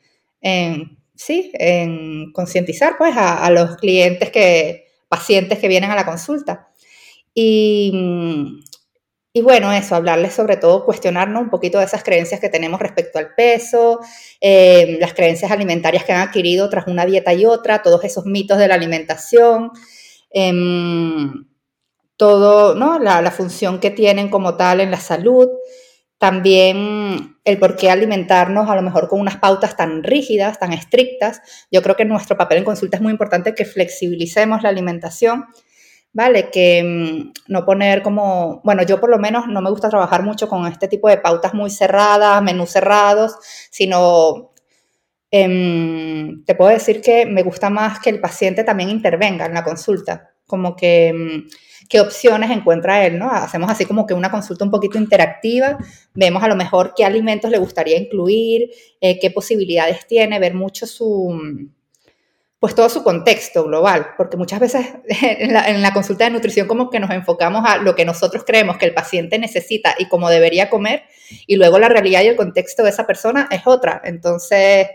sí, 1.15 1.51
en 1.53 2.31
concientizar 2.31 2.97
pues 2.97 3.15
a, 3.15 3.45
a 3.45 3.51
los 3.51 3.77
clientes 3.77 4.31
que, 4.31 4.87
pacientes 5.09 5.59
que 5.59 5.67
vienen 5.67 5.91
a 5.91 5.95
la 5.95 6.05
consulta. 6.05 6.69
Y, 7.33 8.63
y 9.37 9.41
bueno, 9.43 9.71
eso, 9.71 9.95
hablarles 9.95 10.33
sobre 10.33 10.57
todo, 10.57 10.83
cuestionarnos 10.83 11.43
un 11.43 11.51
poquito 11.51 11.77
de 11.77 11.85
esas 11.85 12.03
creencias 12.03 12.39
que 12.39 12.49
tenemos 12.49 12.79
respecto 12.79 13.19
al 13.19 13.35
peso, 13.35 13.99
eh, 14.41 14.97
las 14.99 15.13
creencias 15.13 15.51
alimentarias 15.51 16.03
que 16.03 16.11
han 16.11 16.27
adquirido 16.27 16.67
tras 16.71 16.87
una 16.87 17.05
dieta 17.05 17.35
y 17.35 17.45
otra, 17.45 17.83
todos 17.83 18.03
esos 18.03 18.25
mitos 18.25 18.57
de 18.57 18.67
la 18.67 18.73
alimentación, 18.73 19.69
em, 20.31 21.45
todo, 22.15 22.73
¿no? 22.73 22.97
La, 22.97 23.21
la, 23.21 23.29
función 23.29 23.79
que 23.79 23.91
tienen 23.91 24.29
como 24.29 24.57
tal 24.57 24.81
en 24.81 24.89
la 24.89 24.99
salud, 24.99 25.47
también 26.17 27.37
el 27.43 27.59
por 27.59 27.75
qué 27.75 27.91
alimentarnos 27.91 28.67
a 28.71 28.75
lo 28.75 28.81
mejor 28.81 29.07
con 29.07 29.19
unas 29.19 29.37
pautas 29.37 29.77
tan 29.77 30.01
rígidas, 30.03 30.57
tan 30.57 30.73
estrictas. 30.73 31.41
Yo 31.71 31.83
creo 31.83 31.95
que 31.95 32.05
nuestro 32.05 32.37
papel 32.37 32.57
en 32.57 32.63
consulta 32.63 32.97
es 32.97 33.03
muy 33.03 33.11
importante 33.11 33.53
que 33.53 33.65
flexibilicemos 33.65 34.63
la 34.63 34.69
alimentación 34.69 35.45
¿vale? 36.17 36.49
Que 36.49 36.83
mm, 36.83 37.51
no 37.53 37.63
poner 37.63 38.01
como, 38.01 38.59
bueno, 38.63 38.81
yo 38.81 38.99
por 38.99 39.11
lo 39.11 39.19
menos 39.19 39.47
no 39.47 39.61
me 39.61 39.69
gusta 39.69 39.87
trabajar 39.87 40.23
mucho 40.23 40.47
con 40.49 40.65
este 40.65 40.87
tipo 40.87 41.07
de 41.09 41.19
pautas 41.19 41.53
muy 41.53 41.69
cerradas, 41.69 42.41
menús 42.41 42.71
cerrados, 42.71 43.35
sino 43.69 44.51
em, 45.29 46.43
te 46.43 46.55
puedo 46.55 46.71
decir 46.71 47.01
que 47.01 47.27
me 47.27 47.43
gusta 47.43 47.69
más 47.69 47.99
que 47.99 48.09
el 48.09 48.19
paciente 48.19 48.63
también 48.63 48.89
intervenga 48.89 49.45
en 49.45 49.53
la 49.53 49.63
consulta, 49.63 50.31
como 50.47 50.75
que 50.75 51.13
mm, 51.13 51.87
qué 51.87 51.99
opciones 52.01 52.49
encuentra 52.49 53.05
él, 53.05 53.19
¿no? 53.19 53.29
Hacemos 53.29 53.69
así 53.69 53.85
como 53.85 54.07
que 54.07 54.15
una 54.15 54.31
consulta 54.31 54.65
un 54.65 54.71
poquito 54.71 54.97
interactiva, 54.97 55.77
vemos 56.15 56.41
a 56.41 56.47
lo 56.47 56.55
mejor 56.55 56.93
qué 56.97 57.05
alimentos 57.05 57.51
le 57.51 57.59
gustaría 57.59 57.99
incluir, 57.99 58.71
eh, 59.01 59.19
qué 59.19 59.29
posibilidades 59.29 60.07
tiene, 60.07 60.39
ver 60.39 60.55
mucho 60.55 60.87
su, 60.87 61.69
pues 62.59 62.73
todo 62.73 62.89
su 62.89 63.03
contexto 63.03 63.63
global, 63.65 64.13
porque 64.17 64.35
muchas 64.35 64.59
veces 64.59 64.87
en 65.21 65.81
la, 65.81 65.93
consulta 65.93 66.25
de 66.25 66.31
nutrición 66.31 66.67
como 66.67 66.89
que 66.89 66.99
nos 66.99 67.11
enfocamos 67.11 67.63
a 67.65 67.77
lo 67.77 67.95
que 67.95 68.05
nosotros 68.05 68.43
creemos 68.45 68.77
que 68.77 68.85
el 68.85 68.93
paciente 68.93 69.37
necesita 69.37 69.95
y 69.99 70.07
cómo 70.07 70.29
debería 70.29 70.69
comer, 70.69 71.03
y 71.45 71.55
luego 71.55 71.77
la 71.77 71.89
realidad 71.89 72.23
y 72.23 72.27
el 72.27 72.35
contexto 72.35 72.83
de 72.83 72.89
esa 72.89 73.05
persona 73.05 73.47
es 73.51 73.61
otra. 73.65 74.01
Entonces, 74.03 74.87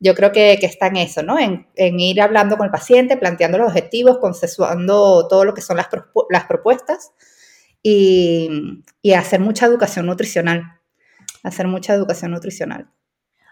yo 0.00 0.14
creo 0.14 0.32
que, 0.32 0.58
que 0.60 0.66
está 0.66 0.88
en 0.88 0.96
eso, 0.96 1.22
¿no? 1.22 1.38
En, 1.38 1.66
en, 1.76 1.98
ir 1.98 2.20
hablando 2.20 2.56
con 2.56 2.66
el 2.66 2.70
paciente, 2.70 3.16
planteando 3.16 3.58
los 3.58 3.68
objetivos, 3.68 4.18
consensuando 4.18 5.26
todo 5.28 5.44
lo 5.44 5.54
que 5.54 5.62
son 5.62 5.78
las, 5.78 5.88
las 6.30 6.44
propuestas 6.44 7.12
y, 7.82 8.82
y 9.00 9.12
hacer 9.14 9.40
mucha 9.40 9.66
educación 9.66 10.06
nutricional, 10.06 10.80
hacer 11.42 11.66
mucha 11.68 11.94
educación 11.94 12.32
nutricional 12.32 12.90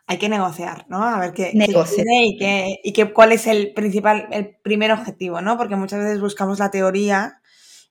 hay 0.06 0.18
que 0.18 0.28
negociar, 0.28 0.86
¿no? 0.88 1.02
A 1.02 1.18
ver 1.18 1.32
qué, 1.32 1.52
qué 1.52 1.66
tiene 1.66 2.26
y, 2.26 2.38
qué, 2.38 2.80
y 2.84 2.92
qué, 2.92 3.12
cuál 3.12 3.32
es 3.32 3.46
el 3.46 3.72
principal, 3.74 4.28
el 4.30 4.56
primer 4.62 4.92
objetivo, 4.92 5.40
¿no? 5.40 5.56
Porque 5.56 5.76
muchas 5.76 6.00
veces 6.00 6.20
buscamos 6.20 6.58
la 6.60 6.70
teoría 6.70 7.40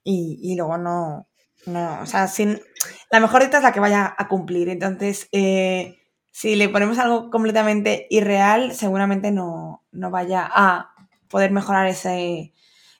y, 0.03 0.39
y 0.41 0.55
luego 0.55 0.77
no, 0.77 1.27
no, 1.65 1.99
o 2.01 2.05
sea, 2.05 2.27
sin, 2.27 2.61
la 3.11 3.19
mejor 3.19 3.41
dieta 3.41 3.57
es 3.57 3.63
la 3.63 3.73
que 3.73 3.81
vaya 3.81 4.15
a 4.17 4.27
cumplir. 4.29 4.69
Entonces, 4.69 5.27
eh, 5.33 5.97
si 6.31 6.55
le 6.55 6.69
ponemos 6.69 6.99
algo 6.99 7.29
completamente 7.29 8.07
irreal, 8.09 8.73
seguramente 8.73 9.31
no, 9.31 9.83
no 9.91 10.09
vaya 10.09 10.49
a 10.53 10.91
poder 11.29 11.51
mejorar 11.51 11.87
ese, 11.87 12.53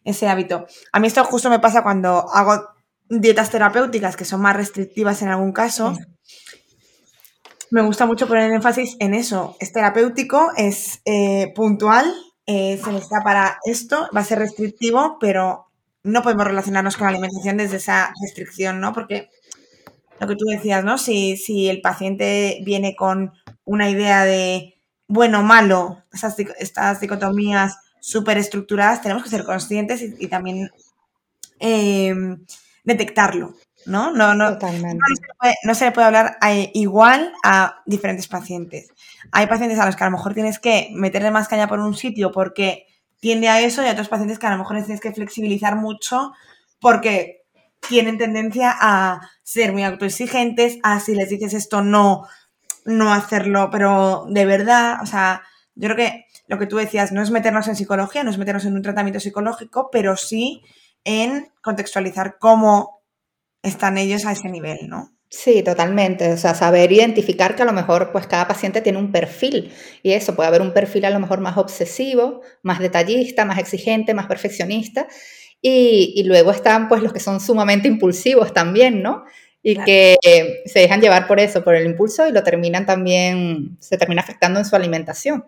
ese 0.03 0.27
hábito. 0.27 0.65
A 0.91 1.00
mí 1.00 1.07
esto 1.07 1.24
justo 1.24 1.50
me 1.50 1.60
pasa 1.60 1.84
cuando 1.84 2.29
hago 2.34 2.67
dietas 3.07 3.50
terapéuticas 3.50 4.17
que 4.17 4.25
son 4.25 4.41
más 4.41 4.55
restrictivas 4.57 5.22
en 5.22 5.29
algún 5.29 5.53
caso. 5.53 5.95
Sí 5.95 6.01
me 7.72 7.81
gusta 7.81 8.05
mucho 8.05 8.27
poner 8.27 8.51
énfasis 8.51 8.95
en 9.00 9.13
eso. 9.13 9.55
Es 9.60 9.72
terapéutico, 9.72 10.51
es 10.57 11.01
eh, 11.05 11.51
puntual, 11.55 12.13
eh, 12.45 12.79
se 12.84 12.91
necesita 12.91 13.22
para 13.24 13.60
esto, 13.65 14.07
va 14.15 14.22
a 14.22 14.25
ser 14.25 14.39
restrictivo, 14.39 15.17
pero 15.19 15.67
no 16.03 16.22
podemos 16.22 16.45
relacionarnos 16.45 16.98
con 16.98 17.05
la 17.05 17.12
alimentación 17.12 17.57
desde 17.57 17.77
esa 17.77 18.13
restricción, 18.22 18.79
¿no? 18.79 18.93
Porque 18.93 19.29
lo 20.19 20.27
que 20.27 20.36
tú 20.36 20.45
decías, 20.45 20.84
¿no? 20.84 20.98
Si, 20.98 21.38
si 21.38 21.67
el 21.67 21.81
paciente 21.81 22.60
viene 22.63 22.95
con 22.95 23.34
una 23.65 23.89
idea 23.89 24.24
de 24.24 24.75
bueno, 25.07 25.43
malo, 25.43 26.03
esas, 26.13 26.36
estas 26.60 27.00
dicotomías 27.00 27.77
súper 28.00 28.38
estructuradas, 28.38 29.01
tenemos 29.01 29.24
que 29.24 29.29
ser 29.29 29.43
conscientes 29.43 30.01
y, 30.01 30.27
también 30.27 30.69
eh, 31.60 32.13
detectarlo. 32.84 33.55
¿No? 33.86 34.12
No, 34.12 34.34
no, 34.34 34.54
Totalmente. 34.54 34.98
no, 34.98 35.15
se 35.15 35.22
puede, 35.39 35.56
no, 35.63 35.75
se 35.75 35.86
le 35.86 35.92
puede 35.92 36.08
hablar 36.08 36.38
a, 36.42 36.54
eh, 36.54 36.72
igual 36.74 37.34
a 37.44 37.82
diferentes 37.86 38.27
pacientes. 38.27 38.89
Hay 39.32 39.48
pacientes 39.48 39.80
a 39.80 39.86
los 39.86 39.96
que 39.96 40.04
a 40.04 40.08
lo 40.08 40.18
mejor 40.18 40.34
tienes 40.34 40.60
que 40.60 40.89
meterle 40.94 41.32
más 41.32 41.48
caña 41.48 41.68
por 41.68 41.80
un 41.80 41.96
sitio 41.96 42.32
porque 42.32 42.88
tiende 43.20 43.50
a 43.50 43.62
eso 43.62 43.82
y 43.82 43.86
hay 43.86 43.92
otros 43.92 44.10
pacientes 44.10 44.39
que 44.39 44.48
a 44.48 44.51
lo 44.51 44.58
mejor 44.58 44.77
tienes 44.84 45.01
que 45.01 45.13
flexibilizar 45.13 45.75
mucho 45.75 46.34
porque 46.80 47.44
tienen 47.88 48.18
tendencia 48.18 48.75
a 48.80 49.22
ser 49.44 49.72
muy 49.72 49.84
autoexigentes, 49.84 50.77
a 50.84 51.00
si 51.00 51.15
les 51.15 51.30
dices 51.30 51.54
esto 51.54 51.82
no, 51.82 52.27
no 52.86 53.13
hacerlo, 53.13 53.70
pero 53.72 54.25
de 54.30 54.46
verdad, 54.46 54.98
o 55.01 55.06
sea, 55.06 55.44
yo 55.75 55.89
creo 55.89 55.98
que 55.98 56.25
lo 56.48 56.60
que 56.60 56.68
tú 56.68 56.77
decías 56.77 57.12
no 57.12 57.22
es 57.22 57.32
meternos 57.32 57.68
en 57.68 57.75
psicología, 57.75 58.24
no 58.24 58.32
es 58.32 58.38
meternos 58.38 58.65
en 58.65 58.75
un 58.75 58.82
tratamiento 58.82 59.20
psicológico, 59.20 59.89
pero 59.92 60.15
sí 60.15 60.63
en 61.04 61.51
contextualizar 61.62 62.38
cómo 62.39 62.95
están 63.65 63.98
ellos 63.98 64.25
a 64.25 64.31
ese 64.31 64.50
nivel, 64.50 64.88
¿no? 64.88 65.15
Sí, 65.29 65.63
totalmente. 65.63 66.31
O 66.31 66.38
sea, 66.38 66.53
saber 66.53 66.91
identificar 66.91 67.55
que 67.55 67.63
a 67.63 67.65
lo 67.65 67.74
mejor 67.74 68.12
pues 68.12 68.27
cada 68.27 68.48
paciente 68.48 68.81
tiene 68.81 69.00
un 69.00 69.12
perfil 69.12 69.72
y 70.01 70.13
eso 70.13 70.36
puede 70.36 70.48
haber 70.48 70.62
un 70.62 70.72
perfil 70.74 71.05
a 71.05 71.10
lo 71.10 71.19
mejor 71.19 71.41
más 71.41 71.57
obsesivo, 71.57 72.41
más 72.62 72.79
detallista, 72.79 73.43
más 73.43 73.57
exigente, 73.60 74.13
más 74.13 74.27
perfeccionista 74.27 75.07
y, 75.62 76.13
y 76.15 76.24
luego 76.24 76.51
están 76.51 76.88
pues 76.88 77.01
los 77.01 77.12
que 77.12 77.19
son 77.19 77.39
sumamente 77.41 77.88
impulsivos 77.88 78.53
también, 78.53 79.01
¿no? 79.01 79.25
Y 79.62 79.74
claro. 79.74 79.86
que 79.88 80.62
se 80.65 80.79
dejan 80.79 81.01
llevar 81.01 81.27
por 81.27 81.39
eso, 81.39 81.63
por 81.63 81.75
el 81.75 81.88
impulso 81.88 82.27
y 82.27 82.31
lo 82.31 82.43
terminan 82.43 82.86
también, 82.86 83.77
se 83.79 83.98
termina 83.98 84.22
afectando 84.22 84.60
en 84.60 84.65
su 84.65 84.75
alimentación. 84.75 85.43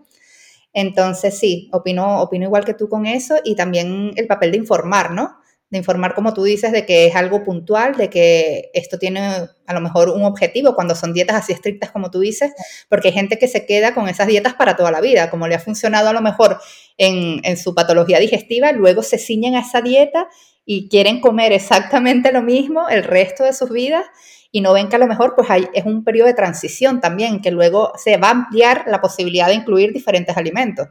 Entonces 0.73 1.37
sí, 1.37 1.69
opino, 1.71 2.21
opino 2.21 2.45
igual 2.45 2.65
que 2.65 2.73
tú 2.73 2.89
con 2.89 3.05
eso 3.05 3.37
y 3.43 3.55
también 3.55 4.11
el 4.15 4.27
papel 4.27 4.51
de 4.51 4.57
informar, 4.57 5.11
¿no? 5.11 5.37
De 5.69 5.77
informar, 5.77 6.15
como 6.15 6.33
tú 6.33 6.43
dices, 6.43 6.71
de 6.71 6.85
que 6.85 7.07
es 7.07 7.15
algo 7.15 7.43
puntual, 7.43 7.95
de 7.95 8.09
que 8.09 8.69
esto 8.73 8.97
tiene 8.97 9.19
a 9.19 9.73
lo 9.73 9.81
mejor 9.81 10.09
un 10.09 10.23
objetivo 10.23 10.75
cuando 10.75 10.95
son 10.95 11.13
dietas 11.13 11.35
así 11.35 11.51
estrictas 11.51 11.91
como 11.91 12.09
tú 12.09 12.21
dices, 12.21 12.53
porque 12.87 13.09
hay 13.09 13.13
gente 13.13 13.37
que 13.37 13.47
se 13.47 13.65
queda 13.65 13.93
con 13.93 14.07
esas 14.07 14.27
dietas 14.27 14.53
para 14.53 14.77
toda 14.77 14.91
la 14.91 15.01
vida, 15.01 15.29
como 15.29 15.47
le 15.47 15.55
ha 15.55 15.59
funcionado 15.59 16.09
a 16.09 16.13
lo 16.13 16.21
mejor 16.21 16.59
en, 16.97 17.41
en 17.43 17.57
su 17.57 17.75
patología 17.75 18.19
digestiva, 18.19 18.71
luego 18.71 19.03
se 19.03 19.17
ciñen 19.17 19.55
a 19.55 19.61
esa 19.61 19.81
dieta 19.81 20.29
y 20.63 20.87
quieren 20.87 21.19
comer 21.19 21.51
exactamente 21.51 22.31
lo 22.31 22.41
mismo 22.41 22.87
el 22.89 23.03
resto 23.03 23.43
de 23.43 23.53
sus 23.53 23.69
vidas 23.69 24.05
y 24.51 24.61
no 24.61 24.73
ven 24.73 24.89
que 24.89 24.95
a 24.95 24.99
lo 24.99 25.07
mejor 25.07 25.35
pues 25.35 25.49
hay, 25.49 25.67
es 25.73 25.85
un 25.85 26.03
periodo 26.03 26.27
de 26.27 26.33
transición 26.33 27.01
también, 27.01 27.41
que 27.41 27.51
luego 27.51 27.91
se 27.97 28.17
va 28.17 28.29
a 28.29 28.31
ampliar 28.31 28.85
la 28.87 29.01
posibilidad 29.01 29.47
de 29.47 29.55
incluir 29.55 29.91
diferentes 29.93 30.35
alimentos. 30.37 30.87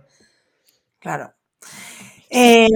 Claro. 0.99 1.33
Eh, 2.29 2.67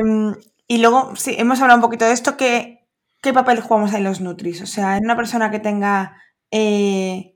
y 0.71 0.79
luego, 0.79 1.17
sí, 1.17 1.35
hemos 1.37 1.61
hablado 1.61 1.79
un 1.79 1.83
poquito 1.83 2.05
de 2.05 2.13
esto, 2.13 2.37
¿qué, 2.37 2.87
qué 3.21 3.33
papel 3.33 3.61
jugamos 3.61 3.93
ahí 3.93 4.05
los 4.05 4.21
Nutris? 4.21 4.63
O 4.63 4.67
sea, 4.67 4.97
en 4.97 5.03
una 5.03 5.17
persona 5.17 5.51
que 5.51 5.59
tenga 5.59 6.17
eh, 6.53 7.35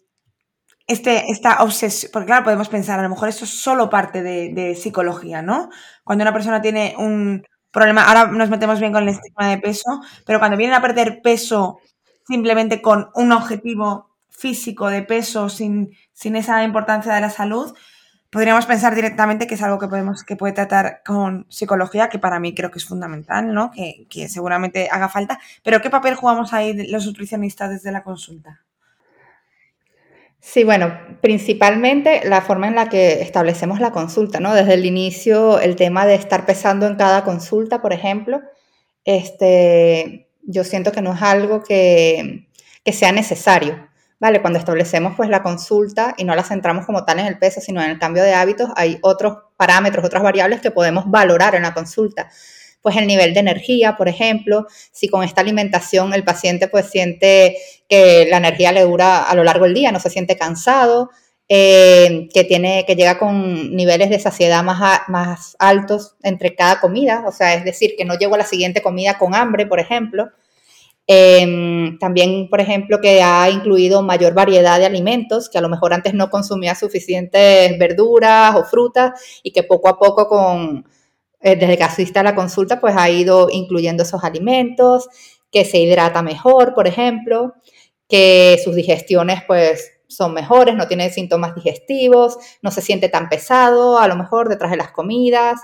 este, 0.87 1.33
esta 1.33 1.61
obsesión, 1.64 2.12
porque 2.12 2.26
claro, 2.26 2.45
podemos 2.45 2.69
pensar, 2.69 3.00
a 3.00 3.03
lo 3.03 3.09
mejor 3.09 3.29
esto 3.29 3.45
es 3.45 3.50
solo 3.50 3.91
parte 3.91 4.23
de, 4.23 4.53
de, 4.55 4.76
psicología, 4.76 5.43
¿no? 5.43 5.69
Cuando 6.05 6.23
una 6.23 6.33
persona 6.33 6.62
tiene 6.62 6.95
un 6.97 7.45
problema, 7.73 8.05
ahora 8.07 8.26
nos 8.26 8.50
metemos 8.50 8.79
bien 8.79 8.93
con 8.93 9.03
el 9.03 9.09
estigma 9.09 9.49
de 9.49 9.59
peso, 9.59 10.00
pero 10.25 10.38
cuando 10.38 10.57
vienen 10.57 10.76
a 10.76 10.81
perder 10.81 11.21
peso 11.21 11.81
simplemente 12.29 12.81
con 12.81 13.11
un 13.17 13.33
objetivo 13.33 14.14
físico 14.31 14.91
de 14.91 15.03
peso, 15.03 15.49
sin, 15.49 15.91
sin 16.12 16.37
esa 16.37 16.62
importancia 16.62 17.12
de 17.12 17.21
la 17.21 17.31
salud, 17.31 17.75
podríamos 18.35 18.67
pensar 18.67 18.97
directamente 18.97 19.47
que 19.47 19.55
es 19.55 19.62
algo 19.62 19.79
que 19.79 19.87
podemos 19.87 20.25
que 20.25 20.35
puede 20.35 20.53
tratar 20.53 21.03
con 21.07 21.47
psicología, 21.49 22.09
que 22.09 22.19
para 22.19 22.41
mí 22.41 22.53
creo 22.53 22.73
que 22.73 22.81
es 22.81 22.85
fundamental, 22.85 23.55
¿no? 23.55 23.71
Que, 23.71 24.09
que 24.11 24.29
seguramente 24.29 24.88
haga 24.91 25.09
falta. 25.09 25.38
Pero 25.62 25.81
¿qué 25.81 25.88
papel 25.88 26.17
jugamos 26.17 26.53
ahí 26.53 26.91
los 26.91 27.07
nutricionistas 27.07 27.71
desde 27.71 27.93
la 27.93 28.03
consulta? 28.03 28.61
Sí, 30.41 30.64
bueno, 30.64 30.99
principalmente 31.21 32.23
la 32.25 32.41
forma 32.41 32.67
en 32.67 32.75
la 32.75 32.88
que 32.88 33.23
establecemos 33.23 33.79
la 33.79 33.93
consulta, 33.93 34.41
¿no? 34.41 34.53
Desde 34.53 34.75
el 34.75 34.85
inicio, 34.85 35.61
el 35.61 35.76
tema 35.76 36.05
de 36.05 36.17
estar 36.17 36.45
pesando 36.45 36.88
en 36.88 36.97
cada 36.97 37.23
consulta, 37.23 37.81
por 37.81 37.93
ejemplo, 37.93 38.43
este, 39.05 40.29
yo 40.43 40.64
siento 40.64 40.91
que 40.91 41.03
no 41.03 41.14
es 41.14 41.23
algo 41.23 41.62
que, 41.62 42.49
que 42.85 42.93
sea 42.93 43.12
necesario. 43.12 43.94
Vale, 44.21 44.40
cuando 44.40 44.59
establecemos 44.59 45.14
pues 45.16 45.28
la 45.28 45.42
consulta 45.42 46.14
y 46.16 46.25
no 46.25 46.35
la 46.35 46.44
centramos 46.44 46.87
como 46.87 47.04
tal 47.04 47.18
en 47.18 47.26
el 47.26 47.38
peso, 47.38 47.61
sino 47.61 47.83
en 47.83 47.90
el 47.90 47.99
cambio 47.99 48.23
de 48.23 48.33
hábitos, 48.33 48.71
hay 48.76 48.99
otros 49.02 49.38
parámetros, 49.56 50.04
otras 50.04 50.23
variables 50.23 50.61
que 50.61 50.71
podemos 50.71 51.11
valorar 51.11 51.54
en 51.54 51.62
la 51.62 51.75
consulta. 51.75 52.30
Pues 52.80 52.97
el 52.97 53.06
nivel 53.06 53.35
de 53.35 53.40
energía, 53.40 53.97
por 53.97 54.09
ejemplo, 54.09 54.66
si 54.92 55.09
con 55.09 55.25
esta 55.25 55.40
alimentación 55.40 56.12
el 56.14 56.23
paciente 56.23 56.68
pues 56.68 56.90
siente 56.90 57.56
que 57.88 58.26
la 58.30 58.37
energía 58.37 58.73
le 58.73 58.83
dura 58.83 59.23
a 59.23 59.35
lo 59.35 59.42
largo 59.42 59.64
del 59.64 59.75
día, 59.75 59.90
no 59.90 60.00
se 60.00 60.11
siente 60.11 60.37
cansado, 60.37 61.11
eh, 61.49 62.28
que, 62.33 62.44
tiene, 62.44 62.85
que 62.87 62.97
llega 62.97 63.18
con 63.18 63.75
niveles 63.76 64.11
de 64.11 64.18
saciedad 64.18 64.62
más, 64.62 65.00
más 65.09 65.56
altos 65.59 66.16
entre 66.23 66.54
cada 66.54 66.80
comida, 66.80 67.25
o 67.26 67.33
sea, 67.33 67.54
es 67.54 67.64
decir, 67.64 67.94
que 67.99 68.04
no 68.06 68.16
llego 68.16 68.35
a 68.35 68.38
la 68.38 68.47
siguiente 68.47 68.80
comida 68.80 69.18
con 69.18 69.35
hambre, 69.35 69.66
por 69.66 69.80
ejemplo, 69.80 70.30
eh, 71.06 71.96
también, 72.00 72.49
por 72.49 72.61
ejemplo, 72.61 73.00
que 73.00 73.23
ha 73.23 73.50
incluido 73.50 74.02
mayor 74.02 74.34
variedad 74.34 74.78
de 74.78 74.87
alimentos, 74.87 75.49
que 75.50 75.58
a 75.58 75.61
lo 75.61 75.68
mejor 75.68 75.92
antes 75.92 76.14
no 76.14 76.30
consumía 76.30 76.75
suficientes 76.75 77.78
verduras 77.78 78.54
o 78.56 78.64
frutas 78.64 79.12
y 79.42 79.52
que 79.52 79.62
poco 79.62 79.88
a 79.88 79.99
poco 79.99 80.28
con, 80.28 80.87
eh, 81.40 81.56
desde 81.56 81.76
que 81.76 81.84
asiste 81.84 82.18
a 82.18 82.23
la 82.23 82.34
consulta, 82.34 82.80
pues 82.80 82.94
ha 82.96 83.11
ido 83.11 83.49
incluyendo 83.50 84.02
esos 84.02 84.25
alimentos, 84.25 85.08
que 85.52 85.64
se 85.64 85.78
hidrata 85.78 86.23
mejor, 86.23 86.75
por 86.75 86.87
ejemplo, 86.88 87.54
que 88.08 88.58
sus 88.64 88.75
digestiones 88.75 89.42
pues 89.46 89.92
son 90.08 90.32
mejores, 90.34 90.75
no 90.75 90.88
tiene 90.88 91.11
síntomas 91.11 91.54
digestivos, 91.54 92.38
no 92.62 92.70
se 92.70 92.82
siente 92.82 93.08
tan 93.08 93.28
pesado, 93.28 93.99
a 93.99 94.08
lo 94.08 94.16
mejor 94.16 94.49
detrás 94.49 94.70
de 94.70 94.76
las 94.78 94.92
comidas, 94.92 95.61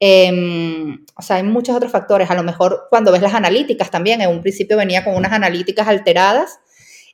eh, 0.00 0.96
o 1.16 1.22
sea, 1.22 1.36
hay 1.36 1.42
muchos 1.42 1.76
otros 1.76 1.92
factores. 1.92 2.30
A 2.30 2.34
lo 2.34 2.42
mejor 2.42 2.86
cuando 2.90 3.12
ves 3.12 3.22
las 3.22 3.34
analíticas 3.34 3.90
también, 3.90 4.20
en 4.20 4.30
un 4.30 4.42
principio 4.42 4.76
venía 4.76 5.04
con 5.04 5.14
unas 5.14 5.32
analíticas 5.32 5.88
alteradas 5.88 6.58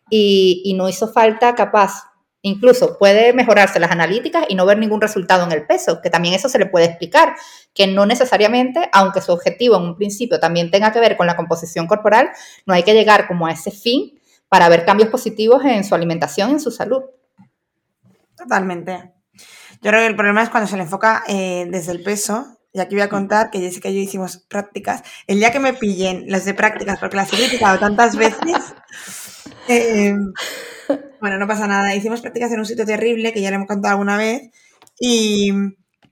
y, 0.08 0.62
y 0.64 0.74
no 0.74 0.88
hizo 0.88 1.12
falta 1.12 1.54
capaz. 1.54 2.04
Incluso 2.42 2.96
puede 2.98 3.34
mejorarse 3.34 3.78
las 3.78 3.90
analíticas 3.90 4.46
y 4.48 4.54
no 4.54 4.64
ver 4.64 4.78
ningún 4.78 5.02
resultado 5.02 5.44
en 5.44 5.52
el 5.52 5.66
peso, 5.66 6.00
que 6.00 6.08
también 6.08 6.34
eso 6.34 6.48
se 6.48 6.58
le 6.58 6.64
puede 6.64 6.86
explicar, 6.86 7.34
que 7.74 7.86
no 7.86 8.06
necesariamente, 8.06 8.88
aunque 8.92 9.20
su 9.20 9.32
objetivo 9.32 9.76
en 9.76 9.82
un 9.82 9.96
principio 9.96 10.40
también 10.40 10.70
tenga 10.70 10.90
que 10.90 11.00
ver 11.00 11.18
con 11.18 11.26
la 11.26 11.36
composición 11.36 11.86
corporal, 11.86 12.30
no 12.64 12.72
hay 12.72 12.82
que 12.82 12.94
llegar 12.94 13.28
como 13.28 13.46
a 13.46 13.52
ese 13.52 13.70
fin 13.70 14.18
para 14.48 14.70
ver 14.70 14.86
cambios 14.86 15.10
positivos 15.10 15.62
en 15.66 15.84
su 15.84 15.94
alimentación 15.94 16.50
y 16.50 16.52
en 16.54 16.60
su 16.60 16.70
salud. 16.70 17.02
Totalmente. 18.36 19.12
Yo 19.82 19.90
creo 19.90 20.00
que 20.00 20.06
el 20.06 20.16
problema 20.16 20.42
es 20.42 20.48
cuando 20.48 20.66
se 20.66 20.76
le 20.76 20.84
enfoca 20.84 21.22
eh, 21.28 21.66
desde 21.70 21.92
el 21.92 22.02
peso 22.02 22.59
y 22.72 22.80
aquí 22.80 22.94
voy 22.94 23.02
a 23.02 23.08
contar 23.08 23.50
que 23.50 23.58
Jessica 23.58 23.88
y 23.88 23.96
yo 23.96 24.00
hicimos 24.00 24.38
prácticas. 24.38 25.02
El 25.26 25.38
día 25.38 25.50
que 25.50 25.58
me 25.58 25.74
pillen 25.74 26.24
las 26.28 26.44
de 26.44 26.54
prácticas, 26.54 26.98
porque 27.00 27.16
las 27.16 27.32
he 27.32 27.36
criticado 27.36 27.78
tantas 27.78 28.16
veces, 28.16 28.74
eh, 29.68 30.14
bueno, 31.20 31.38
no 31.38 31.48
pasa 31.48 31.66
nada. 31.66 31.94
Hicimos 31.94 32.20
prácticas 32.20 32.52
en 32.52 32.60
un 32.60 32.66
sitio 32.66 32.86
terrible, 32.86 33.32
que 33.32 33.40
ya 33.40 33.50
le 33.50 33.56
hemos 33.56 33.68
contado 33.68 33.92
alguna 33.92 34.16
vez, 34.16 34.50
y, 35.00 35.52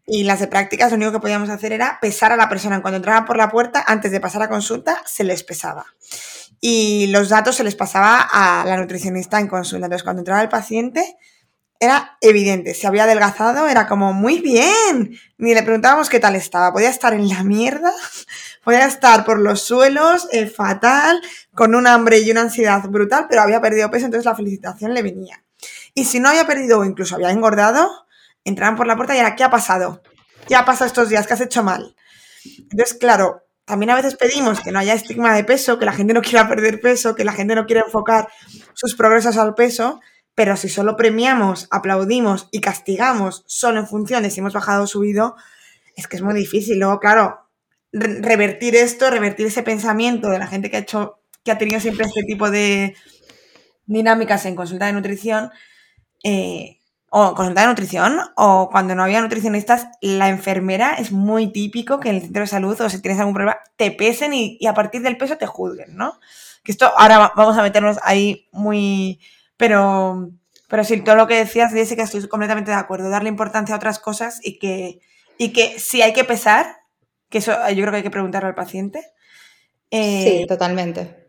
y 0.07 0.25
las 0.25 0.41
de 0.41 0.49
prácticas 0.49 0.91
lo 0.91 0.97
único 0.97 1.13
que 1.13 1.21
podíamos 1.21 1.49
hacer 1.49 1.73
era 1.73 1.99
pesar 2.01 2.33
a 2.33 2.37
la 2.37 2.49
persona. 2.49 2.83
Cuando 2.83 2.97
entraban 2.97 3.25
por 3.25 3.37
la 3.37 3.51
puerta, 3.51 3.85
antes 3.87 4.11
de 4.11 4.21
pasar 4.21 4.43
a 4.43 4.49
consulta, 4.49 5.01
se 5.07 5.23
les 5.23 5.45
pesaba. 5.45 5.87
Y 6.61 7.07
los 7.09 7.29
datos 7.29 7.55
se 7.55 7.63
les 7.63 7.77
pasaba 7.77 8.21
a 8.21 8.65
la 8.67 8.77
nutricionista 8.77 9.39
en 9.39 9.47
consulta. 9.47 9.87
Entonces, 9.87 10.03
cuando 10.03 10.23
entraba 10.23 10.43
el 10.43 10.49
paciente, 10.49 11.17
era 11.81 12.17
evidente. 12.21 12.75
Si 12.75 12.87
había 12.87 13.05
adelgazado, 13.05 13.69
era 13.69 13.87
como, 13.87 14.13
muy 14.13 14.41
bien. 14.41 15.19
Ni 15.37 15.55
le 15.55 15.63
preguntábamos 15.63 16.09
qué 16.09 16.19
tal 16.19 16.35
estaba. 16.35 16.73
Podía 16.73 16.91
estar 16.91 17.15
en 17.15 17.29
la 17.29 17.45
mierda, 17.45 17.93
podía 18.65 18.87
estar 18.87 19.25
por 19.25 19.39
los 19.39 19.63
suelos, 19.63 20.29
eh, 20.33 20.47
fatal, 20.47 21.21
con 21.55 21.75
un 21.75 21.87
hambre 21.87 22.19
y 22.19 22.31
una 22.31 22.43
ansiedad 22.43 22.83
brutal, 22.89 23.27
pero 23.29 23.43
había 23.43 23.61
perdido 23.61 23.91
peso, 23.91 24.07
entonces 24.07 24.25
la 24.25 24.35
felicitación 24.35 24.93
le 24.93 25.03
venía. 25.03 25.43
Y 25.95 26.05
si 26.05 26.21
no 26.21 26.29
había 26.29 26.47
perdido 26.47 26.81
o 26.81 26.85
incluso 26.85 27.15
había 27.15 27.31
engordado, 27.31 28.07
entraban 28.45 28.77
por 28.77 28.87
la 28.87 28.97
puerta 28.97 29.15
y 29.15 29.19
era, 29.19 29.37
¿qué 29.37 29.45
ha 29.45 29.51
pasado? 29.51 30.03
¿Qué 30.47 30.57
ha 30.57 30.65
pasado 30.65 30.87
estos 30.87 31.09
días? 31.09 31.27
¿Qué 31.27 31.35
has 31.35 31.41
hecho 31.41 31.63
mal? 31.63 31.95
Entonces, 32.71 32.95
claro, 32.95 33.45
también 33.65 33.91
a 33.91 33.97
veces 33.97 34.17
pedimos 34.17 34.61
que 34.61 34.73
no 34.73 34.79
haya 34.79 34.95
estigma 34.95 35.35
de 35.35 35.45
peso, 35.45 35.79
que 35.79 35.85
la 35.85 35.93
gente 35.93 36.15
no 36.15 36.23
quiera 36.23 36.49
perder 36.49 36.81
peso, 36.81 37.15
que 37.15 37.25
la 37.25 37.33
gente 37.33 37.55
no 37.55 37.67
quiera 37.67 37.83
enfocar 37.83 38.29
sus 38.75 38.95
progresos 38.95 39.37
al 39.37 39.55
peso, 39.55 40.01
pero 40.39 40.57
si 40.57 40.69
solo 40.69 40.97
premiamos, 40.97 41.67
aplaudimos 41.73 42.47
y 42.53 42.61
castigamos 42.61 43.43
solo 43.49 43.81
en 43.81 43.89
función 43.89 44.23
de 44.23 44.31
si 44.31 44.39
hemos 44.39 44.53
bajado 44.53 44.85
o 44.85 44.87
subido, 44.87 45.35
es 45.97 46.07
que 46.07 46.15
es 46.15 46.23
muy 46.23 46.33
difícil. 46.33 46.79
Luego, 46.79 47.01
claro, 47.01 47.49
revertir 47.93 48.77
esto, 48.77 49.11
revertir 49.11 49.47
ese 49.47 49.65
pensamiento 49.65 50.29
de 50.29 50.39
la 50.39 50.47
gente 50.47 50.71
que 50.71 50.77
ha 50.77 50.81
hecho, 50.81 51.19
que 51.43 51.51
ha 51.51 51.59
tenido 51.59 51.81
siempre 51.81 52.07
este 52.07 52.23
tipo 52.23 52.53
de 52.53 52.95
dinámicas 53.87 54.47
en 54.47 54.55
consulta 54.55 54.87
de 54.87 54.93
nutrición, 54.93 55.51
eh, 56.23 56.79
o 57.11 57.35
consulta 57.35 57.63
de 57.63 57.67
nutrición, 57.67 58.21
o 58.37 58.69
cuando 58.71 58.95
no 58.95 59.03
había 59.03 59.21
nutricionistas, 59.21 59.89
la 60.01 60.29
enfermera 60.29 60.95
es 60.95 61.11
muy 61.11 61.51
típico 61.51 61.99
que 61.99 62.11
en 62.11 62.15
el 62.15 62.23
centro 62.23 62.43
de 62.43 62.47
salud 62.47 62.81
o 62.81 62.89
si 62.89 63.03
tienes 63.03 63.19
algún 63.19 63.35
problema, 63.35 63.59
te 63.75 63.91
pesen 63.91 64.35
y, 64.35 64.57
y 64.61 64.69
a 64.69 64.75
partir 64.75 65.03
del 65.03 65.19
peso 65.19 65.37
te 65.37 65.47
juzguen, 65.47 65.97
¿no? 65.97 66.21
Que 66.63 66.71
esto 66.71 66.93
ahora 66.97 67.33
vamos 67.35 67.59
a 67.59 67.63
meternos 67.63 67.99
ahí 68.05 68.47
muy 68.53 69.19
pero, 69.59 70.31
pero 70.69 70.85
sí, 70.85 71.03
todo 71.03 71.17
lo 71.17 71.27
que 71.27 71.35
decías, 71.35 71.73
que 71.73 71.81
estoy 71.83 72.27
completamente 72.29 72.71
de 72.71 72.77
acuerdo. 72.79 73.11
Darle 73.11 73.29
importancia 73.29 73.75
a 73.75 73.79
otras 73.79 73.99
cosas 73.99 74.41
y 74.43 74.59
que, 74.59 75.01
y 75.37 75.53
que 75.53 75.79
si 75.79 76.01
hay 76.01 76.15
que 76.15 76.25
pesar, 76.25 76.77
que 77.29 77.39
eso 77.39 77.53
yo 77.71 77.83
creo 77.83 77.91
que 77.91 77.97
hay 77.99 78.03
que 78.03 78.11
preguntarle 78.11 78.49
al 78.49 78.55
paciente. 78.55 79.05
Eh, 79.91 80.41
sí, 80.41 80.47
totalmente. 80.47 81.29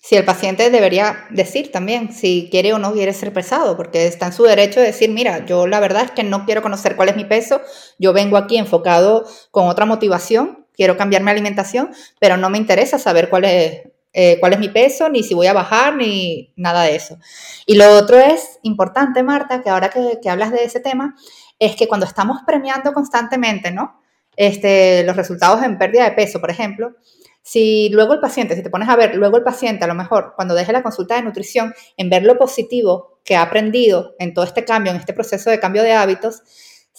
Si 0.00 0.14
el 0.16 0.24
paciente 0.24 0.70
debería 0.70 1.26
decir 1.30 1.72
también 1.72 2.12
si 2.12 2.48
quiere 2.50 2.72
o 2.72 2.78
no 2.78 2.92
quiere 2.92 3.12
ser 3.12 3.32
pesado, 3.32 3.76
porque 3.76 4.06
está 4.06 4.26
en 4.26 4.32
su 4.32 4.44
derecho 4.44 4.80
de 4.80 4.86
decir, 4.86 5.10
mira, 5.10 5.44
yo 5.44 5.66
la 5.66 5.80
verdad 5.80 6.04
es 6.04 6.10
que 6.12 6.22
no 6.22 6.46
quiero 6.46 6.62
conocer 6.62 6.96
cuál 6.96 7.08
es 7.08 7.16
mi 7.16 7.24
peso, 7.24 7.60
yo 7.98 8.12
vengo 8.12 8.36
aquí 8.36 8.56
enfocado 8.56 9.26
con 9.50 9.66
otra 9.66 9.84
motivación, 9.84 10.64
quiero 10.72 10.96
cambiar 10.96 11.22
mi 11.22 11.32
alimentación, 11.32 11.90
pero 12.20 12.36
no 12.36 12.50
me 12.50 12.58
interesa 12.58 13.00
saber 13.00 13.28
cuál 13.28 13.46
es 13.46 13.82
eh, 14.18 14.38
cuál 14.40 14.54
es 14.54 14.58
mi 14.58 14.70
peso, 14.70 15.10
ni 15.10 15.22
si 15.22 15.34
voy 15.34 15.46
a 15.46 15.52
bajar, 15.52 15.94
ni 15.94 16.50
nada 16.56 16.84
de 16.84 16.96
eso. 16.96 17.18
Y 17.66 17.74
lo 17.74 17.86
otro 17.98 18.16
es 18.16 18.58
importante, 18.62 19.22
Marta, 19.22 19.62
que 19.62 19.68
ahora 19.68 19.90
que, 19.90 20.30
hablas 20.30 20.52
de 20.52 20.64
ese 20.64 20.80
tema, 20.80 21.14
es 21.58 21.76
que 21.76 21.86
cuando 21.86 22.06
estamos 22.06 22.38
premiando 22.46 22.94
constantemente, 22.94 23.72
¿no? 23.72 24.00
Este, 24.34 25.04
los 25.04 25.16
resultados 25.16 25.62
en 25.62 25.76
pérdida 25.76 26.04
de 26.04 26.12
peso, 26.12 26.40
por 26.40 26.50
ejemplo, 26.50 26.94
si 27.42 27.90
luego 27.90 28.14
el 28.14 28.20
paciente, 28.20 28.56
si 28.56 28.62
te 28.62 28.70
pones 28.70 28.88
a 28.88 28.96
ver, 28.96 29.16
luego 29.16 29.36
el 29.36 29.42
paciente 29.42 29.84
a 29.84 29.88
lo 29.88 29.94
mejor 29.94 30.32
cuando 30.34 30.54
deje 30.54 30.72
la 30.72 30.82
consulta 30.82 31.16
de 31.16 31.22
nutrición, 31.22 31.74
en 31.98 32.08
ver 32.08 32.22
lo 32.22 32.38
positivo 32.38 33.20
que 33.22 33.36
ha 33.36 33.42
aprendido 33.42 34.14
en 34.18 34.32
todo 34.32 34.46
este 34.46 34.64
cambio, 34.64 34.92
en 34.92 34.98
este 34.98 35.12
proceso 35.12 35.50
de 35.50 35.60
cambio 35.60 35.82
de 35.82 35.92
hábitos, 35.92 36.40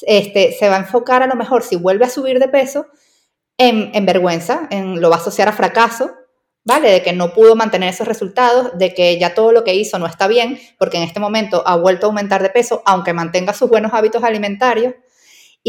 este, 0.04 0.52
se 0.52 0.70
va 0.70 0.76
a 0.76 0.80
enfocar 0.82 1.24
a 1.24 1.28
lo 1.28 1.36
mejor 1.36 1.64
si 1.64 1.78
vuelve 1.78 2.06
a 2.06 2.10
subir 2.10 2.38
de 2.38 2.48
peso 2.48 2.86
en, 3.58 3.90
en 3.96 4.06
vergüenza, 4.06 4.68
en, 4.70 5.02
lo 5.02 5.10
va 5.10 5.16
a 5.16 5.20
asociar 5.20 5.48
a 5.48 5.54
fracaso 5.54 6.12
¿vale? 6.68 6.92
De 6.92 7.02
que 7.02 7.14
no 7.14 7.34
pudo 7.34 7.56
mantener 7.56 7.90
esos 7.90 8.06
resultados, 8.06 8.78
de 8.78 8.94
que 8.94 9.18
ya 9.18 9.34
todo 9.34 9.54
lo 9.54 9.64
que 9.64 9.74
hizo 9.74 9.98
no 10.00 10.06
está 10.06 10.28
bien, 10.28 10.60
porque 10.78 10.98
en 10.98 11.04
este 11.04 11.22
momento 11.22 11.64
ha 11.66 11.78
vuelto 11.78 12.06
a 12.06 12.10
aumentar 12.10 12.44
de 12.44 12.50
peso, 12.50 12.84
aunque 12.86 13.14
mantenga 13.14 13.54
sus 13.54 13.70
buenos 13.70 13.94
hábitos 13.94 14.22
alimentarios, 14.22 14.94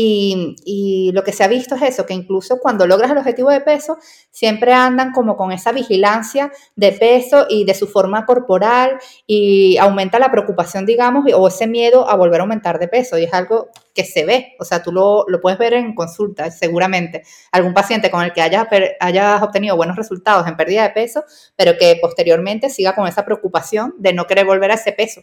y, 0.01 1.11
lo 1.13 1.25
que 1.25 1.33
se 1.33 1.43
ha 1.43 1.49
visto 1.49 1.75
es 1.75 1.83
eso, 1.83 2.07
que 2.07 2.15
incluso 2.15 2.59
cuando 2.61 2.87
logras 2.87 3.11
el 3.11 3.19
objetivo 3.19 3.51
de 3.51 3.61
peso, 3.61 3.99
siempre 4.31 4.73
andan 4.73 5.11
como 5.13 5.37
con 5.37 5.51
esa 5.51 5.73
vigilancia 5.73 6.53
de 6.77 6.93
peso 6.93 7.47
y 7.49 7.65
de 7.65 7.75
su 7.75 7.89
forma 7.89 8.25
corporal 8.25 8.99
y 9.27 9.77
aumenta 9.79 10.21
la 10.21 10.31
preocupación, 10.31 10.87
digamos, 10.87 11.25
o 11.35 11.49
ese 11.49 11.67
miedo 11.67 12.09
a 12.09 12.15
volver 12.15 12.41
a 12.41 12.45
aumentar 12.45 12.79
de 12.79 12.87
peso. 12.87 13.19
Y 13.19 13.25
es 13.25 13.35
algo 13.35 13.71
que 13.93 14.05
se 14.05 14.25
ve, 14.25 14.55
o 14.61 14.65
sea, 14.65 14.83
tú 14.83 14.93
lo, 14.93 15.25
puedes 15.43 15.59
ver 15.59 15.75
en 15.75 15.95
consulta, 15.97 16.51
seguramente. 16.53 17.25
Algún 17.51 17.75
paciente 17.75 18.11
con 18.11 18.23
el 18.23 18.33
que 18.33 18.43
hayas, 18.43 18.69
hayas 19.01 19.43
obtenido 19.43 19.77
buenos 19.77 19.97
resultados 19.97 20.47
en 20.47 20.57
pérdida 20.57 20.85
de 20.85 20.91
peso, 20.91 21.25
pero 21.57 21.77
que 21.77 21.99
posteriormente 22.01 22.71
siga 22.71 22.95
con 22.95 23.09
esa 23.09 23.25
preocupación 23.25 23.95
de 23.99 24.13
no 24.13 24.29
querer 24.29 24.47
volver 24.47 24.71
a 24.71 24.75
ese 24.75 24.93
peso 24.93 25.23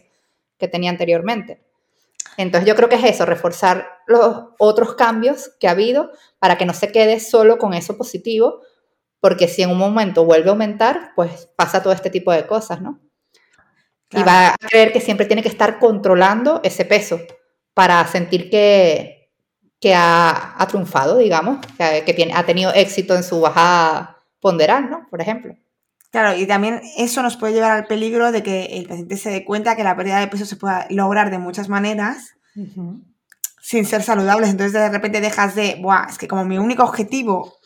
que 0.58 0.68
tenía 0.68 0.90
anteriormente. 0.90 1.65
Entonces 2.36 2.68
yo 2.68 2.74
creo 2.74 2.88
que 2.88 2.96
es 2.96 3.04
eso, 3.04 3.26
reforzar 3.26 3.88
los 4.06 4.44
otros 4.58 4.94
cambios 4.94 5.52
que 5.58 5.68
ha 5.68 5.72
habido 5.72 6.10
para 6.38 6.58
que 6.58 6.66
no 6.66 6.74
se 6.74 6.92
quede 6.92 7.20
solo 7.20 7.58
con 7.58 7.74
eso 7.74 7.96
positivo, 7.96 8.60
porque 9.20 9.48
si 9.48 9.62
en 9.62 9.70
un 9.70 9.78
momento 9.78 10.24
vuelve 10.24 10.48
a 10.48 10.52
aumentar, 10.52 11.12
pues 11.16 11.48
pasa 11.56 11.82
todo 11.82 11.92
este 11.92 12.10
tipo 12.10 12.32
de 12.32 12.46
cosas, 12.46 12.80
¿no? 12.80 13.00
Y 14.10 14.22
va 14.22 14.48
a 14.48 14.56
creer 14.70 14.92
que 14.92 15.00
siempre 15.00 15.26
tiene 15.26 15.42
que 15.42 15.48
estar 15.48 15.78
controlando 15.78 16.60
ese 16.62 16.84
peso 16.84 17.20
para 17.74 18.06
sentir 18.06 18.50
que, 18.50 19.32
que 19.80 19.94
ha, 19.94 20.64
triunfado, 20.68 21.18
digamos, 21.18 21.58
que, 21.76 22.04
que 22.04 22.14
tiene, 22.14 22.32
ha 22.34 22.44
tenido 22.46 22.72
éxito 22.72 23.16
en 23.16 23.24
su 23.24 23.40
bajada 23.40 24.18
ponderal, 24.40 24.90
¿no? 24.90 25.06
Por 25.10 25.20
ejemplo. 25.20 25.56
Claro, 26.16 26.34
y 26.34 26.46
también 26.46 26.80
eso 26.96 27.22
nos 27.22 27.36
puede 27.36 27.52
llevar 27.52 27.72
al 27.72 27.86
peligro 27.86 28.32
de 28.32 28.42
que 28.42 28.78
el 28.78 28.86
paciente 28.86 29.18
se 29.18 29.28
dé 29.28 29.44
cuenta 29.44 29.76
que 29.76 29.84
la 29.84 29.94
pérdida 29.94 30.18
de 30.18 30.28
peso 30.28 30.46
se 30.46 30.56
pueda 30.56 30.86
lograr 30.88 31.30
de 31.30 31.36
muchas 31.36 31.68
maneras 31.68 32.38
sin 33.60 33.84
ser 33.84 34.02
saludables. 34.02 34.48
Entonces 34.48 34.72
de 34.72 34.88
repente 34.88 35.20
dejas 35.20 35.54
de, 35.54 35.76
Buah, 35.78 36.06
es 36.08 36.16
que 36.16 36.26
como 36.26 36.46
mi 36.46 36.56
único 36.56 36.84
objetivo 36.84 37.58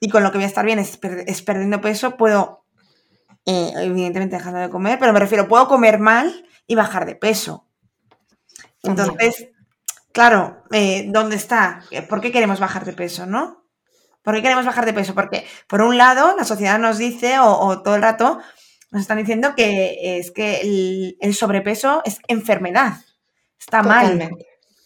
y 0.00 0.10
con 0.10 0.22
lo 0.22 0.30
que 0.30 0.36
voy 0.36 0.44
a 0.44 0.48
estar 0.48 0.66
bien 0.66 0.78
es, 0.78 0.98
perdiendo 0.98 1.80
peso, 1.80 2.18
puedo, 2.18 2.66
eh, 3.46 3.72
evidentemente 3.76 4.36
dejando 4.36 4.60
de 4.60 4.68
comer, 4.68 4.98
pero 4.98 5.14
me 5.14 5.20
refiero, 5.20 5.48
puedo 5.48 5.66
comer 5.66 5.98
mal 5.98 6.46
y 6.66 6.74
bajar 6.74 7.06
de 7.06 7.14
peso. 7.14 7.66
Entonces, 8.82 9.48
claro, 10.12 10.62
eh, 10.72 11.06
¿dónde 11.08 11.36
está? 11.36 11.80
¿Por 12.10 12.20
qué 12.20 12.30
queremos 12.30 12.60
bajar 12.60 12.84
de 12.84 12.92
peso, 12.92 13.24
no? 13.24 13.63
¿Por 14.24 14.34
qué 14.34 14.42
queremos 14.42 14.64
bajar 14.64 14.86
de 14.86 14.94
peso? 14.94 15.14
Porque, 15.14 15.46
por 15.68 15.82
un 15.82 15.98
lado, 15.98 16.34
la 16.36 16.44
sociedad 16.44 16.78
nos 16.78 16.96
dice, 16.96 17.38
o, 17.38 17.82
todo 17.82 17.94
el 17.94 18.02
rato, 18.02 18.40
nos 18.90 19.02
están 19.02 19.18
diciendo 19.18 19.54
que 19.54 20.18
es 20.18 20.30
que 20.30 21.16
el, 21.20 21.34
sobrepeso 21.34 22.00
es 22.06 22.20
enfermedad. 22.26 22.94
Está 23.60 23.82
mal. 23.82 24.30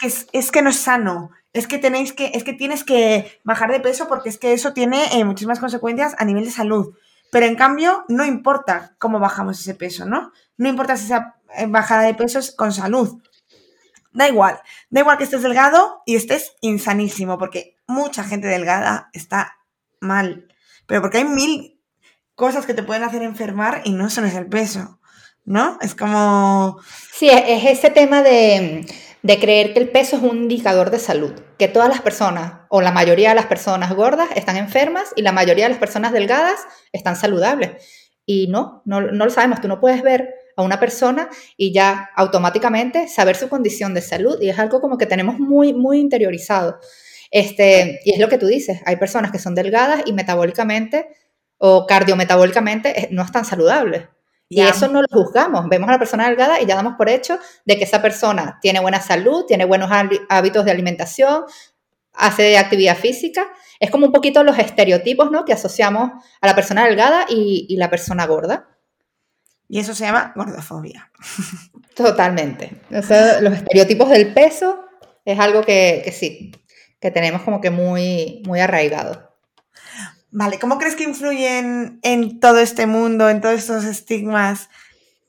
Es, 0.02 0.26
es, 0.32 0.50
que 0.50 0.60
no 0.60 0.70
es 0.70 0.80
sano. 0.80 1.30
Es 1.52 1.68
que 1.68 1.78
tenéis 1.78 2.12
que, 2.12 2.32
es 2.34 2.42
que 2.42 2.52
tienes 2.52 2.82
que 2.82 3.40
bajar 3.44 3.70
de 3.70 3.78
peso 3.78 4.08
porque 4.08 4.28
es 4.28 4.38
que 4.38 4.52
eso 4.52 4.72
tiene 4.72 5.04
eh, 5.12 5.24
muchísimas 5.24 5.60
consecuencias 5.60 6.16
a 6.18 6.24
nivel 6.24 6.44
de 6.44 6.50
salud. 6.50 6.94
Pero 7.30 7.46
en 7.46 7.54
cambio, 7.54 8.04
no 8.08 8.24
importa 8.24 8.96
cómo 8.98 9.20
bajamos 9.20 9.60
ese 9.60 9.74
peso, 9.74 10.04
¿no? 10.04 10.32
No 10.56 10.68
importa 10.68 10.96
si 10.96 11.04
esa 11.04 11.36
eh, 11.56 11.66
bajada 11.68 12.02
de 12.02 12.14
peso 12.14 12.40
es 12.40 12.50
con 12.50 12.72
salud. 12.72 13.22
Da 14.12 14.26
igual, 14.26 14.60
da 14.90 15.00
igual 15.00 15.16
que 15.16 15.24
estés 15.24 15.42
delgado 15.42 16.02
y 16.06 16.16
estés 16.16 16.56
insanísimo, 16.60 17.38
porque 17.38 17.77
mucha 17.88 18.22
gente 18.22 18.46
delgada 18.46 19.08
está 19.12 19.56
mal, 20.00 20.46
pero 20.86 21.00
porque 21.00 21.18
hay 21.18 21.24
mil 21.24 21.80
cosas 22.36 22.66
que 22.66 22.74
te 22.74 22.84
pueden 22.84 23.02
hacer 23.02 23.22
enfermar 23.22 23.82
y 23.84 23.92
no 23.92 24.10
son 24.10 24.26
es 24.26 24.34
el 24.34 24.46
peso, 24.46 25.00
¿no? 25.44 25.78
Es 25.80 25.96
como... 25.96 26.78
Sí, 27.12 27.28
es 27.28 27.64
ese 27.64 27.90
tema 27.90 28.22
de, 28.22 28.86
de 29.22 29.40
creer 29.40 29.72
que 29.72 29.80
el 29.80 29.90
peso 29.90 30.16
es 30.16 30.22
un 30.22 30.42
indicador 30.42 30.90
de 30.90 31.00
salud, 31.00 31.32
que 31.58 31.66
todas 31.66 31.88
las 31.88 32.00
personas 32.00 32.60
o 32.68 32.80
la 32.80 32.92
mayoría 32.92 33.30
de 33.30 33.34
las 33.34 33.46
personas 33.46 33.92
gordas 33.94 34.28
están 34.36 34.56
enfermas 34.56 35.12
y 35.16 35.22
la 35.22 35.32
mayoría 35.32 35.64
de 35.64 35.70
las 35.70 35.80
personas 35.80 36.12
delgadas 36.12 36.60
están 36.92 37.16
saludables. 37.16 37.84
Y 38.24 38.46
no, 38.48 38.82
no, 38.84 39.00
no 39.00 39.24
lo 39.24 39.30
sabemos, 39.30 39.60
tú 39.60 39.68
no 39.68 39.80
puedes 39.80 40.02
ver 40.02 40.34
a 40.56 40.62
una 40.62 40.78
persona 40.78 41.30
y 41.56 41.72
ya 41.72 42.10
automáticamente 42.14 43.08
saber 43.08 43.36
su 43.36 43.48
condición 43.48 43.94
de 43.94 44.02
salud 44.02 44.38
y 44.40 44.50
es 44.50 44.58
algo 44.58 44.80
como 44.80 44.98
que 44.98 45.06
tenemos 45.06 45.38
muy, 45.38 45.72
muy 45.72 45.98
interiorizado. 45.98 46.78
Este, 47.30 48.00
y 48.04 48.12
es 48.12 48.18
lo 48.18 48.28
que 48.28 48.38
tú 48.38 48.46
dices, 48.46 48.80
hay 48.86 48.96
personas 48.96 49.30
que 49.30 49.38
son 49.38 49.54
delgadas 49.54 50.02
y 50.06 50.12
metabólicamente 50.12 51.08
o 51.58 51.86
cardiometabólicamente 51.86 53.00
eh, 53.00 53.08
no 53.10 53.22
están 53.22 53.44
saludables. 53.44 54.04
Y 54.50 54.62
eso 54.62 54.88
no 54.88 55.02
lo 55.02 55.08
juzgamos. 55.10 55.68
Vemos 55.68 55.90
a 55.90 55.92
la 55.92 55.98
persona 55.98 56.26
delgada 56.26 56.58
y 56.60 56.64
ya 56.64 56.74
damos 56.74 56.94
por 56.96 57.10
hecho 57.10 57.38
de 57.66 57.76
que 57.76 57.84
esa 57.84 58.00
persona 58.00 58.58
tiene 58.62 58.80
buena 58.80 58.98
salud, 58.98 59.44
tiene 59.44 59.66
buenos 59.66 59.90
hábitos 60.30 60.64
de 60.64 60.70
alimentación, 60.70 61.44
hace 62.14 62.56
actividad 62.56 62.96
física. 62.96 63.46
Es 63.78 63.90
como 63.90 64.06
un 64.06 64.12
poquito 64.12 64.42
los 64.42 64.58
estereotipos, 64.58 65.30
¿no? 65.30 65.44
Que 65.44 65.52
asociamos 65.52 66.12
a 66.40 66.46
la 66.46 66.54
persona 66.54 66.86
delgada 66.86 67.26
y, 67.28 67.76
la 67.76 67.90
persona 67.90 68.26
gorda. 68.26 68.68
Y 69.68 69.80
eso 69.80 69.94
se 69.94 70.06
llama 70.06 70.32
gordofobia. 70.34 71.12
Totalmente. 71.94 72.80
los 72.88 73.52
estereotipos 73.52 74.08
del 74.08 74.32
peso 74.32 74.80
es 75.26 75.38
algo 75.38 75.60
que, 75.60 76.00
que, 76.02 76.10
sí, 76.10 76.52
que 77.00 77.10
tenemos 77.10 77.42
como 77.42 77.60
que 77.60 77.70
muy, 77.70 78.42
muy 78.46 78.60
arraigado. 78.60 79.28
Vale, 80.30 80.58
¿cómo 80.58 80.78
crees 80.78 80.94
que 80.94 81.04
influyen 81.04 82.00
en 82.02 82.40
todo 82.40 82.58
este 82.58 82.86
mundo, 82.86 83.30
en 83.30 83.40
todos 83.40 83.58
estos 83.58 83.84
estigmas, 83.84 84.68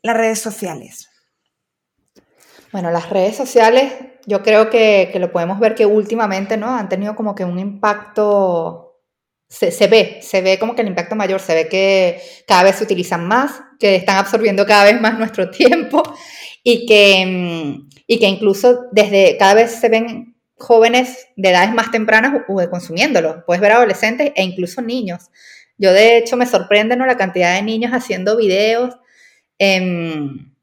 las 0.02 0.18
redes 0.18 0.40
sociales? 0.40 1.10
Bueno, 2.72 2.92
las 2.92 3.10
redes 3.10 3.36
sociales, 3.36 3.94
yo 4.26 4.44
creo 4.44 4.70
que, 4.70 5.12
lo 5.16 5.32
podemos 5.32 5.60
ver 5.60 5.74
que 5.74 5.86
últimamente, 5.86 6.58
¿no? 6.58 6.76
Han 6.76 6.90
tenido 6.90 7.16
como 7.16 7.34
que 7.34 7.46
un 7.46 7.58
impacto, 7.58 9.02
se, 9.48 9.72
se, 9.72 9.88
ve, 9.88 10.20
se 10.22 10.42
ve 10.42 10.60
como 10.60 10.76
que 10.76 10.82
el 10.82 10.90
impacto 10.90 11.16
mayor, 11.16 11.40
se 11.40 11.56
ve 11.56 11.68
que 11.70 12.22
cada 12.46 12.64
vez 12.64 12.76
se 12.76 12.84
utilizan 12.84 13.26
más, 13.26 13.62
que 13.80 13.96
están 13.96 14.18
absorbiendo 14.18 14.66
cada 14.66 14.84
vez 14.84 15.00
más 15.00 15.18
nuestro 15.18 15.50
tiempo 15.52 16.04
y 16.62 16.86
que, 16.86 17.26
mm, 17.26 17.90
y 18.06 18.20
que 18.20 18.28
incluso 18.28 18.88
desde 18.92 19.38
cada 19.38 19.54
vez 19.54 19.72
se 19.72 19.90
ven 19.90 20.39
jóvenes 20.60 21.28
de 21.36 21.50
edades 21.50 21.74
más 21.74 21.92
tempranas 21.92 22.44
consumiéndolo. 22.70 23.44
Puedes 23.46 23.62
ver 23.62 23.72
adolescentes 23.72 24.32
e 24.36 24.44
incluso 24.44 24.82
niños. 24.82 25.30
Yo 25.78 25.94
de 25.94 26.18
hecho 26.18 26.38
me 26.38 26.46
sorprende 26.46 26.96
¿no? 26.96 27.06
la 27.06 27.18
cantidad 27.18 27.56
de 27.56 27.62
niños 27.62 27.92
haciendo 27.94 28.38
videos 28.38 28.96
em, 29.58 30.54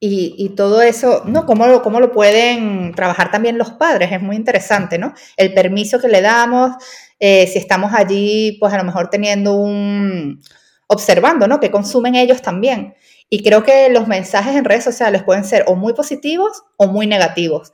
y, 0.00 0.50
todo 0.50 0.80
eso, 0.80 1.22
¿no? 1.26 1.44
¿Cómo 1.44 1.66
lo, 1.66 1.82
¿Cómo 1.82 1.98
lo 1.98 2.12
pueden 2.12 2.94
trabajar 2.94 3.32
también 3.32 3.58
los 3.58 3.72
padres? 3.72 4.12
Es 4.12 4.22
muy 4.22 4.36
interesante, 4.36 4.96
¿no? 4.96 5.12
El 5.36 5.54
permiso 5.54 5.98
que 5.98 6.06
le 6.06 6.20
damos, 6.20 6.76
eh, 7.18 7.48
si 7.48 7.58
estamos 7.58 7.92
allí, 7.92 8.58
pues 8.60 8.72
a 8.72 8.78
lo 8.78 8.84
mejor 8.84 9.10
teniendo 9.10 9.54
un, 9.54 10.40
observando, 10.86 11.48
¿no? 11.48 11.58
Que 11.58 11.70
consumen 11.70 12.14
ellos 12.14 12.42
también. 12.42 12.94
Y 13.30 13.42
creo 13.42 13.62
que 13.62 13.88
los 13.90 14.08
mensajes 14.08 14.56
en 14.56 14.64
redes 14.64 14.84
sociales 14.84 15.22
pueden 15.22 15.44
ser 15.44 15.64
o 15.66 15.74
muy 15.74 15.92
positivos 15.94 16.62
o 16.76 16.86
muy 16.86 17.06
negativos. 17.06 17.72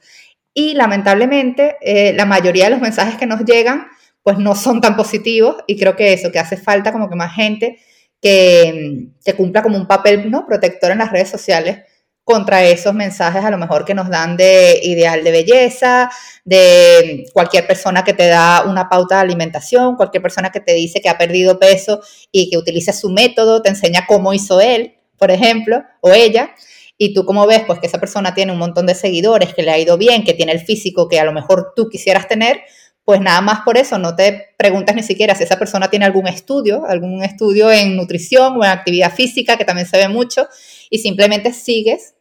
Y 0.54 0.74
lamentablemente, 0.74 1.76
eh, 1.80 2.12
la 2.14 2.24
mayoría 2.24 2.64
de 2.64 2.70
los 2.70 2.80
mensajes 2.80 3.16
que 3.16 3.26
nos 3.26 3.44
llegan, 3.44 3.88
pues 4.22 4.38
no 4.38 4.54
son 4.54 4.80
tan 4.80 4.96
positivos 4.96 5.56
y 5.66 5.76
creo 5.76 5.96
que 5.96 6.12
eso, 6.12 6.32
que 6.32 6.38
hace 6.38 6.56
falta 6.56 6.92
como 6.92 7.10
que 7.10 7.16
más 7.16 7.34
gente 7.34 7.78
que, 8.22 9.08
que 9.22 9.34
cumpla 9.34 9.62
como 9.62 9.76
un 9.76 9.86
papel 9.86 10.30
¿no? 10.30 10.46
protector 10.46 10.92
en 10.92 10.98
las 10.98 11.12
redes 11.12 11.28
sociales 11.28 11.80
contra 12.24 12.64
esos 12.64 12.94
mensajes 12.94 13.44
a 13.44 13.50
lo 13.50 13.58
mejor 13.58 13.84
que 13.84 13.94
nos 13.94 14.08
dan 14.08 14.36
de 14.38 14.80
ideal 14.82 15.22
de 15.22 15.30
belleza, 15.30 16.10
de 16.44 17.26
cualquier 17.34 17.66
persona 17.66 18.02
que 18.02 18.14
te 18.14 18.26
da 18.26 18.62
una 18.66 18.88
pauta 18.88 19.16
de 19.16 19.20
alimentación, 19.22 19.96
cualquier 19.96 20.22
persona 20.22 20.50
que 20.50 20.60
te 20.60 20.72
dice 20.72 21.02
que 21.02 21.10
ha 21.10 21.18
perdido 21.18 21.58
peso 21.58 22.00
y 22.32 22.48
que 22.48 22.56
utiliza 22.56 22.94
su 22.94 23.10
método, 23.10 23.60
te 23.60 23.68
enseña 23.68 24.06
cómo 24.08 24.32
hizo 24.32 24.60
él, 24.62 24.94
por 25.18 25.30
ejemplo, 25.30 25.82
o 26.00 26.12
ella 26.12 26.54
y 26.96 27.12
tú 27.12 27.24
como 27.24 27.46
ves, 27.46 27.62
pues 27.66 27.80
que 27.80 27.86
esa 27.86 27.98
persona 27.98 28.34
tiene 28.34 28.52
un 28.52 28.58
montón 28.58 28.86
de 28.86 28.94
seguidores, 28.94 29.54
que 29.54 29.62
le 29.62 29.70
ha 29.70 29.78
ido 29.78 29.98
bien, 29.98 30.24
que 30.24 30.34
tiene 30.34 30.52
el 30.52 30.60
físico 30.60 31.08
que 31.08 31.18
a 31.18 31.24
lo 31.24 31.32
mejor 31.32 31.72
tú 31.74 31.88
quisieras 31.88 32.28
tener, 32.28 32.62
pues 33.04 33.20
nada 33.20 33.40
más 33.40 33.60
por 33.60 33.76
eso 33.76 33.98
no 33.98 34.14
te 34.16 34.54
preguntas 34.56 34.94
ni 34.94 35.02
siquiera 35.02 35.34
si 35.34 35.42
esa 35.44 35.58
persona 35.58 35.90
tiene 35.90 36.04
algún 36.06 36.26
estudio, 36.26 36.86
algún 36.86 37.22
estudio 37.22 37.70
en 37.70 37.96
nutrición 37.96 38.56
o 38.56 38.64
en 38.64 38.70
actividad 38.70 39.12
física, 39.12 39.56
que 39.56 39.64
también 39.64 39.86
se 39.86 39.98
ve 39.98 40.08
mucho, 40.08 40.48
y 40.88 40.98
simplemente 40.98 41.52
sigues 41.52 42.14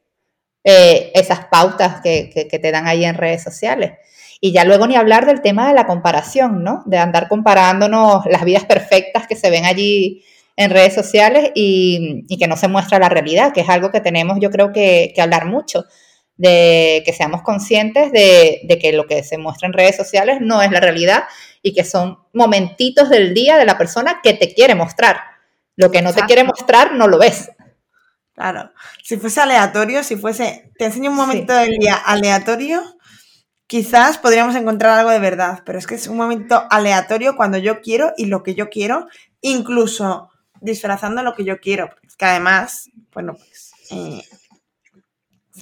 eh, 0.63 1.11
esas 1.13 1.45
pautas 1.45 2.01
que, 2.01 2.29
que 2.49 2.59
te 2.59 2.71
dan 2.71 2.87
ahí 2.87 3.05
en 3.05 3.15
redes 3.15 3.43
sociales. 3.43 3.93
Y 4.41 4.51
ya 4.51 4.65
luego 4.65 4.87
ni 4.87 4.97
hablar 4.97 5.25
del 5.25 5.41
tema 5.41 5.69
de 5.69 5.73
la 5.73 5.87
comparación, 5.87 6.65
¿no? 6.65 6.83
De 6.85 6.97
andar 6.97 7.29
comparándonos 7.29 8.25
las 8.25 8.43
vidas 8.43 8.65
perfectas 8.65 9.25
que 9.25 9.37
se 9.37 9.49
ven 9.49 9.63
allí 9.63 10.25
en 10.55 10.69
redes 10.69 10.93
sociales 10.93 11.51
y, 11.55 12.25
que 12.37 12.47
no 12.47 12.57
se 12.57 12.67
muestra 12.67 12.99
la 12.99 13.09
realidad, 13.09 13.53
que 13.53 13.61
es 13.61 13.69
algo 13.69 13.91
que 13.91 14.01
tenemos 14.01 14.37
yo 14.39 14.49
creo 14.51 14.71
que, 14.71 15.13
hablar 15.17 15.45
mucho, 15.45 15.85
de 16.35 17.03
que 17.05 17.13
seamos 17.13 17.41
conscientes 17.41 18.11
de, 18.11 18.79
que 18.81 18.93
lo 18.93 19.05
que 19.05 19.23
se 19.23 19.37
muestra 19.37 19.67
en 19.67 19.73
redes 19.73 19.95
sociales 19.95 20.39
no 20.41 20.61
es 20.61 20.71
la 20.71 20.79
realidad 20.79 21.23
y 21.61 21.73
que 21.73 21.83
son 21.83 22.19
momentitos 22.33 23.09
del 23.09 23.33
día 23.33 23.57
de 23.57 23.65
la 23.65 23.77
persona 23.77 24.19
que 24.21 24.33
te 24.33 24.53
quiere 24.53 24.75
mostrar. 24.75 25.17
Lo 25.75 25.89
que 25.89 26.01
no 26.01 26.13
te 26.13 26.21
quiere 26.21 26.43
mostrar 26.43 26.93
no 26.93 27.07
lo 27.07 27.17
ves. 27.17 27.49
Claro, 28.33 28.71
si 29.03 29.17
fuese 29.17 29.41
aleatorio, 29.41 30.03
si 30.03 30.15
fuese, 30.15 30.71
te 30.77 30.85
enseño 30.85 31.11
un 31.11 31.15
momento 31.15 31.53
del 31.53 31.77
día 31.77 31.95
aleatorio, 31.95 32.81
quizás 33.67 34.17
podríamos 34.17 34.55
encontrar 34.55 34.99
algo 34.99 35.11
de 35.11 35.19
verdad, 35.19 35.59
pero 35.65 35.77
es 35.77 35.85
que 35.85 35.95
es 35.95 36.07
un 36.07 36.17
momento 36.17 36.63
aleatorio 36.71 37.35
cuando 37.35 37.59
yo 37.59 37.79
quiero 37.81 38.11
y 38.17 38.25
lo 38.25 38.41
que 38.41 38.55
yo 38.55 38.69
quiero, 38.69 39.07
incluso 39.41 40.31
disfrazando 40.63 41.21
lo 41.21 41.35
que 41.35 41.43
yo 41.43 41.59
quiero, 41.59 41.89
porque 41.89 42.07
es 42.07 42.15
que 42.15 42.25
además, 42.25 42.89
bueno, 43.13 43.35
pues... 43.35 43.71
Eh, 43.91 44.21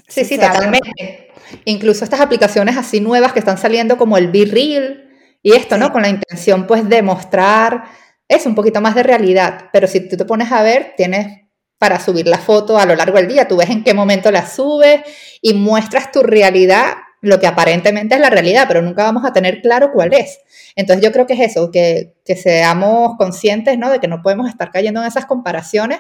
sí, 0.08 0.24
sí, 0.24 0.38
totalmente. 0.38 1.32
Incluso 1.66 2.04
estas 2.04 2.22
aplicaciones 2.22 2.78
así 2.78 3.02
nuevas 3.02 3.34
que 3.34 3.40
están 3.40 3.58
saliendo 3.58 3.98
como 3.98 4.18
el 4.18 4.32
Be 4.32 4.46
Real 4.46 5.10
y 5.42 5.54
esto, 5.54 5.78
¿no? 5.78 5.92
Con 5.92 6.04
la 6.04 6.10
intención 6.10 6.68
pues 6.68 6.88
de 6.88 7.02
mostrar 7.02 7.84
es 8.28 8.46
un 8.46 8.56
poquito 8.56 8.80
más 8.80 8.96
de 8.96 9.04
realidad, 9.04 9.70
pero 9.74 9.88
si 9.88 10.08
tú 10.08 10.16
te 10.16 10.24
pones 10.24 10.52
a 10.52 10.64
ver, 10.64 10.94
tienes 10.96 11.50
para 11.78 12.00
subir 12.00 12.28
la 12.28 12.38
foto 12.38 12.78
a 12.78 12.86
lo 12.86 12.96
largo 12.96 13.18
del 13.18 13.28
día, 13.28 13.48
tú 13.48 13.58
ves 13.58 13.70
en 13.70 13.84
qué 13.84 13.94
momento 13.94 14.32
la 14.32 14.48
subes 14.48 15.02
y 15.42 15.54
muestras 15.54 16.12
tu 16.12 16.24
realidad 16.24 16.94
lo 17.22 17.40
que 17.40 17.48
aparentemente 17.48 18.16
es 18.16 18.22
la 18.22 18.30
realidad, 18.30 18.66
pero 18.68 18.82
nunca 18.82 19.04
vamos 19.04 19.24
a 19.26 19.32
tener 19.32 19.62
claro 19.62 19.92
cuál 19.94 20.14
es. 20.14 20.40
Entonces 20.76 21.06
yo 21.06 21.12
creo 21.12 21.28
que 21.28 21.34
es 21.34 21.52
eso, 21.52 21.72
que, 21.72 22.16
seamos 22.36 23.18
conscientes 23.18 23.78
¿no? 23.78 23.92
de 23.92 24.00
que 24.00 24.08
no 24.08 24.22
podemos 24.22 24.50
estar 24.50 24.72
cayendo 24.72 25.02
en 25.02 25.08
esas 25.08 25.26
comparaciones 25.26 26.00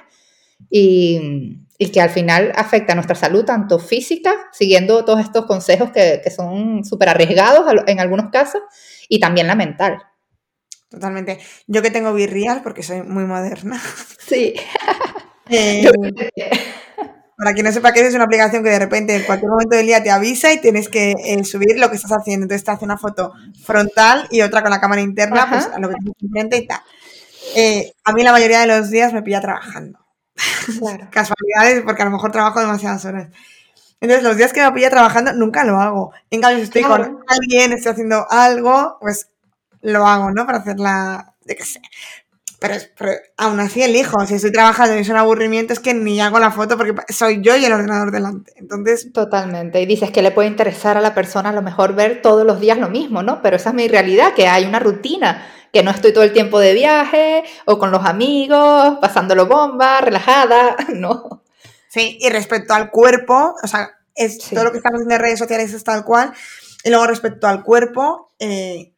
y, 0.70 1.58
que 1.92 2.02
al 2.02 2.10
final 2.10 2.52
afecta 2.56 2.94
a 2.94 2.96
nuestra 2.96 3.16
salud, 3.16 3.44
tanto 3.44 3.80
física, 3.80 4.34
siguiendo 4.52 5.04
todos 5.04 5.20
estos 5.20 5.46
consejos 5.46 5.92
que, 5.92 6.22
son 6.36 6.86
súper 6.86 7.10
arriesgados 7.10 7.66
en 7.88 8.00
algunos 8.00 8.30
casos, 8.32 8.62
y 9.10 9.20
también 9.20 9.48
la 9.48 9.56
mental. 9.56 9.98
Totalmente. 10.90 11.40
Yo 11.68 11.82
que 11.82 11.90
tengo 11.90 12.14
Virreal, 12.14 12.62
porque 12.62 12.84
soy 12.84 13.02
muy 13.02 13.26
moderna. 13.26 13.82
Sí. 14.28 14.56
Eh, 15.54 15.86
para 17.42 17.54
quien 17.54 17.66
no 17.66 17.72
sepa 17.72 17.92
qué 17.92 18.02
es, 18.02 18.10
es 18.10 18.14
una 18.14 18.26
aplicación 18.26 18.64
que 18.64 18.70
de 18.70 18.78
repente 18.78 19.16
en 19.16 19.24
cualquier 19.24 19.50
momento 19.50 19.76
del 19.76 19.88
día 19.88 20.04
te 20.04 20.12
avisa 20.12 20.54
y 20.54 20.62
tienes 20.62 20.90
que 20.90 21.16
eh, 21.26 21.44
subir 21.44 21.80
lo 21.80 21.90
que 21.90 21.96
estás 21.96 22.12
haciendo. 22.12 22.44
Entonces 22.44 22.64
te 22.64 22.70
hace 22.70 22.86
una 22.86 23.00
foto 23.00 23.34
frontal 23.66 24.28
y 24.30 24.42
otra 24.42 24.62
con 24.62 24.70
la 24.70 24.80
cámara 24.80 25.02
interna, 25.02 25.50
pues 25.50 25.66
a 25.66 25.80
lo 25.80 25.90
que 25.90 25.96
tienes 25.96 26.16
enfrente 26.22 26.58
y 26.58 26.68
tal. 26.68 26.82
Eh, 27.56 27.94
a 28.04 28.14
mí 28.14 28.22
la 28.22 28.32
mayoría 28.32 28.60
de 28.60 28.68
los 28.68 28.92
días 28.92 29.12
me 29.12 29.24
pilla 29.24 29.42
trabajando. 29.42 29.98
Casualidades, 31.10 31.82
porque 31.84 32.04
a 32.04 32.06
lo 32.06 32.12
mejor 32.12 32.32
trabajo 32.32 32.60
demasiadas 32.60 33.04
horas. 33.06 33.30
Entonces, 34.02 34.24
los 34.24 34.38
días 34.38 34.54
que 34.54 34.62
me 34.62 34.72
pilla 34.74 34.92
trabajando, 34.92 35.34
nunca 35.34 35.64
lo 35.64 35.80
hago. 35.80 36.14
En 36.30 36.42
cambio, 36.42 36.60
si 36.60 36.66
estoy 36.66 36.84
con 36.84 37.24
alguien, 37.28 37.74
estoy 37.74 37.92
haciendo 37.92 38.28
algo, 38.30 38.98
pues 39.02 39.30
lo 39.82 40.06
hago, 40.06 40.30
¿no? 40.30 40.46
Para 40.46 40.60
hacer 40.60 40.80
la, 40.80 41.34
de 41.44 41.56
qué 41.56 41.66
sé, 41.66 41.82
pero, 42.62 42.76
aún 43.38 43.60
así 43.60 43.82
elijo, 43.82 44.24
si 44.28 44.36
estoy 44.36 44.52
trabajando 44.52 44.96
y 44.96 45.00
es 45.00 45.10
un 45.10 45.16
aburrimiento, 45.16 45.74
es 45.74 45.80
que 45.80 45.96
ni 45.96 46.22
hago 46.22 46.38
la 46.38 46.52
foto 46.52 46.78
porque 46.78 46.94
soy 47.12 47.42
yo 47.42 47.56
y 47.58 47.66
el 47.66 47.74
ordenador 47.74 48.12
delante. 48.12 48.54
Entonces. 48.56 49.12
Totalmente. 49.12 49.82
Y 49.82 49.88
dices 49.88 50.12
que 50.12 50.22
le 50.22 50.30
puede 50.30 50.48
interesar 50.48 50.96
a 50.96 51.02
la 51.02 51.16
persona 51.16 51.50
a 51.50 51.54
lo 51.54 51.64
mejor 51.64 51.96
ver 51.96 52.22
todos 52.22 52.46
los 52.46 52.60
días 52.60 52.78
lo 52.78 52.88
mismo, 52.88 53.24
¿no? 53.24 53.42
Pero 53.42 53.56
esa 53.56 53.70
es 53.70 53.76
mi 53.76 53.88
realidad, 53.88 54.36
que 54.36 54.48
hay 54.48 54.66
una 54.66 54.78
rutina, 54.78 55.44
que 55.74 55.82
no 55.82 55.90
estoy 55.90 56.14
todo 56.14 56.24
el 56.24 56.34
tiempo 56.34 56.60
de 56.60 56.76
viaje 56.76 57.44
o 57.66 57.80
con 57.80 57.90
los 57.90 58.06
amigos, 58.06 59.00
pasándolo 59.02 59.48
bomba, 59.48 60.00
relajada, 60.02 60.76
¿no? 60.94 61.42
Sí, 61.90 62.20
y 62.22 62.30
respecto 62.30 62.76
al 62.76 62.92
cuerpo, 62.92 63.56
o 63.64 63.68
sea, 63.68 63.90
es, 64.14 64.38
todo 64.38 64.66
lo 64.66 64.72
que 64.72 64.78
estamos 64.78 65.02
en 65.02 65.20
redes 65.20 65.40
sociales 65.40 65.74
es 65.74 65.84
tal 65.84 66.06
cual. 66.06 66.32
Y 66.84 66.92
luego 66.92 67.08
respecto 67.08 67.48
al 67.48 67.64
cuerpo, 67.64 68.30
eh, 68.38 68.91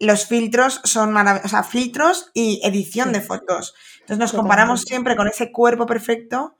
los 0.00 0.26
filtros 0.26 0.80
son 0.84 1.12
maravillosos, 1.12 1.46
o 1.46 1.48
sea, 1.48 1.62
filtros 1.62 2.30
y 2.34 2.60
edición 2.64 3.12
de 3.12 3.20
fotos. 3.20 3.74
Entonces 4.00 4.18
nos 4.18 4.32
comparamos 4.32 4.82
siempre 4.82 5.16
con 5.16 5.28
ese 5.28 5.52
cuerpo 5.52 5.86
perfecto 5.86 6.56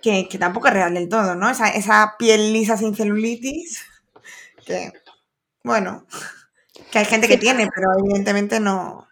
que, 0.00 0.26
tampoco 0.38 0.68
es 0.68 0.74
real 0.74 0.94
del 0.94 1.08
todo, 1.08 1.34
¿no? 1.34 1.50
Esa, 1.50 1.68
esa 1.68 2.14
piel 2.18 2.52
lisa 2.52 2.76
sin 2.76 2.94
celulitis, 2.94 3.84
que, 4.64 4.92
bueno, 5.62 6.06
que 6.90 6.98
hay 6.98 7.04
gente 7.04 7.28
que 7.28 7.36
tiene, 7.36 7.68
pero 7.74 7.88
evidentemente 7.98 8.60
no. 8.60 9.06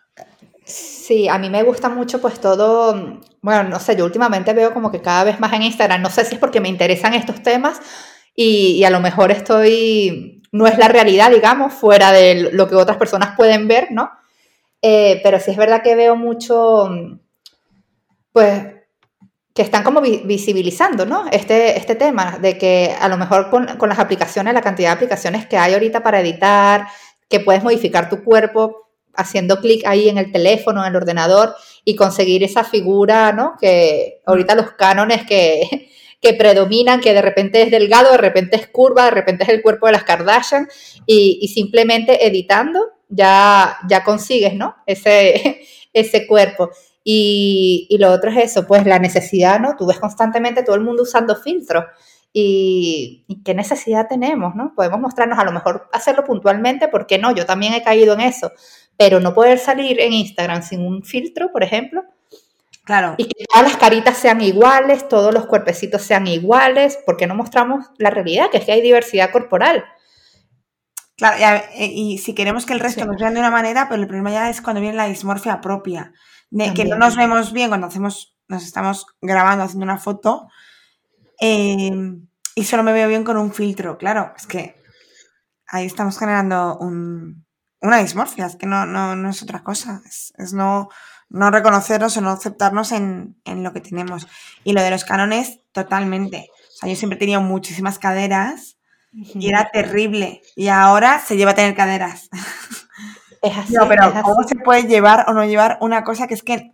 Sí, 0.65 1.29
a 1.29 1.39
mí 1.39 1.51
me 1.51 1.63
gusta 1.63 1.89
mucho 1.89 2.21
pues 2.21 2.41
todo, 2.41 3.21
bueno, 3.41 3.65
no 3.65 3.81
sé, 3.81 3.97
yo 3.97 4.05
últimamente 4.05 4.53
veo 4.53 4.75
como 4.75 4.91
que 4.91 5.01
cada 5.01 5.25
vez 5.25 5.41
más 5.41 5.53
en 5.55 5.63
Instagram, 5.63 6.03
no 6.03 6.11
sé 6.11 6.25
si 6.25 6.35
es 6.35 6.41
porque 6.41 6.61
me 6.61 6.69
interesan 6.69 7.15
estos 7.15 7.43
temas 7.43 7.81
y, 8.35 8.77
y 8.77 8.85
a 8.85 8.91
lo 8.91 9.01
mejor 9.01 9.31
estoy 9.31 10.38
no 10.53 10.67
es 10.67 10.79
la 10.79 10.89
realidad, 10.89 11.31
digamos, 11.31 11.73
fuera 11.73 12.13
de 12.13 12.51
lo 12.53 12.69
que 12.69 12.75
otras 12.75 12.97
personas 12.97 13.37
pueden 13.37 13.69
ver, 13.69 13.89
¿no? 13.91 14.11
Eh, 14.81 15.21
pero 15.23 15.41
sí 15.41 15.51
es 15.51 15.57
verdad 15.57 15.83
que 15.83 15.97
veo 15.97 16.17
mucho, 16.17 16.89
pues, 18.33 18.67
que 19.55 19.63
están 19.63 19.83
como 19.83 20.01
visibilizando, 20.01 21.05
¿no? 21.05 21.27
Este, 21.33 21.77
este 21.77 21.97
tema 21.97 22.39
de 22.39 22.57
que 22.57 22.95
a 22.99 23.09
lo 23.09 23.17
mejor 23.17 23.51
con, 23.51 23.67
las 23.67 23.99
aplicaciones, 23.99 24.55
la 24.55 24.63
cantidad 24.63 24.91
de 24.91 24.95
aplicaciones 24.95 25.47
que 25.47 25.59
hay 25.59 25.75
ahorita 25.75 26.03
para 26.03 26.21
editar, 26.21 26.87
que 27.29 27.41
puedes 27.41 27.65
modificar 27.65 28.09
tu 28.09 28.23
cuerpo 28.23 28.89
haciendo 29.15 29.61
clic 29.61 29.85
ahí 29.85 30.09
en 30.09 30.17
el 30.17 30.31
teléfono, 30.31 30.83
en 30.83 30.91
el 30.91 30.97
ordenador 30.97 31.57
y 31.85 31.97
conseguir 31.97 32.45
esa 32.45 32.63
figura, 32.63 33.33
¿no? 33.33 33.57
Que 33.61 34.23
ahorita 34.27 34.55
los 34.55 34.71
cánones 34.73 35.27
que, 35.27 35.91
que 36.21 36.35
predominan, 36.35 37.01
que 37.01 37.15
de 37.15 37.23
repente 37.23 37.63
es 37.63 37.71
delgado, 37.71 38.13
de 38.13 38.19
repente 38.19 38.57
es 38.57 38.67
curva, 38.69 39.05
de 39.05 39.13
repente 39.13 39.45
es 39.45 39.51
el 39.51 39.63
cuerpo 39.63 39.87
de 39.87 39.93
las 39.93 40.05
Kardashian 40.05 40.69
y, 41.07 41.49
simplemente 41.49 42.27
editando 42.27 42.81
ya, 43.09 43.79
ya 43.89 44.03
consigues, 44.05 44.55
¿no? 44.55 44.77
Ese, 44.87 45.61
ese 45.93 46.27
cuerpo. 46.27 46.71
Y, 47.05 47.87
y, 47.89 47.99
lo 47.99 48.11
otro 48.11 48.31
es 48.31 48.37
eso, 48.37 48.67
pues 48.67 48.85
la 48.85 48.99
necesidad, 48.99 49.61
¿no? 49.61 49.77
Tú 49.77 49.87
ves 49.87 49.99
constantemente 49.99 50.63
todo 50.63 50.77
el 50.77 50.83
mundo 50.83 51.05
usando 51.05 51.37
filtros. 51.37 51.85
Y, 52.33 53.25
y, 53.29 53.43
qué 53.43 53.55
necesidad 53.55 54.09
tenemos, 54.09 54.55
¿no? 54.55 54.73
Podemos 54.75 55.01
mostrarnos, 55.01 55.39
a 55.39 55.45
lo 55.45 55.53
mejor 55.53 55.89
hacerlo 55.93 56.25
puntualmente, 56.25 56.89
porque 56.89 57.19
no? 57.19 57.35
Yo 57.35 57.47
también 57.47 57.73
he 57.75 57.83
caído 57.83 58.15
en 58.15 58.21
eso, 58.21 58.53
pero 58.97 59.21
no 59.21 59.33
poder 59.33 59.59
salir 59.59 60.01
en 60.01 60.13
Instagram 60.13 60.63
sin 60.63 60.85
un 60.85 61.03
filtro, 61.05 61.51
por 61.53 61.63
ejemplo. 61.63 62.05
Claro. 62.89 63.17
Y 63.19 63.27
que 63.27 63.45
todas 63.45 63.69
las 63.69 63.77
caritas 63.77 64.17
sean 64.17 64.41
iguales, 64.41 65.09
todos 65.09 65.35
los 65.35 65.45
cuerpecitos 65.45 66.01
sean 66.01 66.27
iguales, 66.27 66.99
porque 67.05 67.27
no 67.27 67.35
mostramos 67.35 67.85
la 67.99 68.09
realidad, 68.09 68.49
que 68.51 68.57
es 68.57 68.65
que 68.65 68.73
hay 68.73 68.81
diversidad 68.81 69.31
corporal. 69.31 69.85
Claro, 71.15 71.67
y, 71.77 72.15
y 72.15 72.17
si 72.17 72.35
queremos 72.35 72.65
que 72.65 72.73
el 72.73 72.81
resto 72.81 73.03
sí. 73.03 73.07
nos 73.07 73.21
vean 73.21 73.35
de 73.35 73.41
una 73.41 73.51
manera, 73.51 73.91
pero 73.91 74.01
el 74.01 74.09
problema 74.09 74.31
ya 74.31 74.49
es 74.49 74.63
cuando 74.63 74.81
viene 74.81 74.97
la 74.97 75.05
dismorfia 75.05 75.61
propia, 75.61 76.15
de 76.49 76.65
También. 76.65 76.75
que 76.75 76.91
no 76.91 76.97
nos 76.97 77.15
vemos 77.15 77.53
bien 77.53 77.69
cuando 77.69 77.89
hacemos, 77.89 78.39
nos 78.49 78.65
estamos 78.65 79.05
grabando, 79.21 79.65
haciendo 79.65 79.85
una 79.85 79.99
foto, 79.99 80.49
eh, 81.43 81.91
y 82.55 82.65
solo 82.65 82.85
me 82.85 82.95
veo 82.95 83.07
bien 83.07 83.23
con 83.23 83.37
un 83.37 83.53
filtro. 83.53 83.99
Claro, 83.99 84.33
es 84.35 84.47
que 84.47 84.81
ahí 85.67 85.85
estamos 85.85 86.19
generando 86.19 86.79
un, 86.79 87.45
una 87.83 87.99
dismorfia, 87.99 88.47
es 88.47 88.57
que 88.57 88.65
no, 88.65 88.87
no, 88.87 89.15
no 89.15 89.29
es 89.29 89.43
otra 89.43 89.63
cosa, 89.63 90.01
es, 90.07 90.33
es 90.39 90.55
no, 90.55 90.89
no, 91.29 91.51
reconocernos 91.51 92.17
o 92.17 92.21
no 92.21 92.31
aceptarnos 92.31 92.93
en, 92.93 93.37
en, 93.45 93.63
lo 93.63 93.73
que 93.73 93.81
tenemos. 93.81 94.27
Y 94.65 94.73
lo 94.73 94.83
de 94.83 94.91
los 94.91 95.05
canones, 95.05 95.61
totalmente. 95.73 96.51
O 96.51 96.77
sea, 96.79 96.89
yo 96.89 96.97
siempre 96.97 97.17
he 97.17 97.21
tenido 97.21 97.41
muchísimas 97.41 97.99
caderas 97.99 98.79
y 99.13 99.49
era 99.49 99.71
terrible. 99.71 100.43
Y 100.57 100.69
ahora 100.69 101.21
se 101.21 101.37
lleva 101.37 101.53
a 101.53 101.55
tener 101.55 101.75
caderas. 101.75 102.29
Es 103.41 103.57
así. 103.57 103.73
No, 103.73 103.87
pero 103.87 104.05
así. 104.05 104.21
¿cómo 104.23 104.43
se 104.49 104.57
puede 104.57 104.83
llevar 104.89 105.27
o 105.29 105.33
no 105.33 105.45
llevar 105.45 105.79
una 105.81 106.03
cosa 106.03 106.27
que 106.27 106.35
es 106.35 106.43
que 106.43 106.73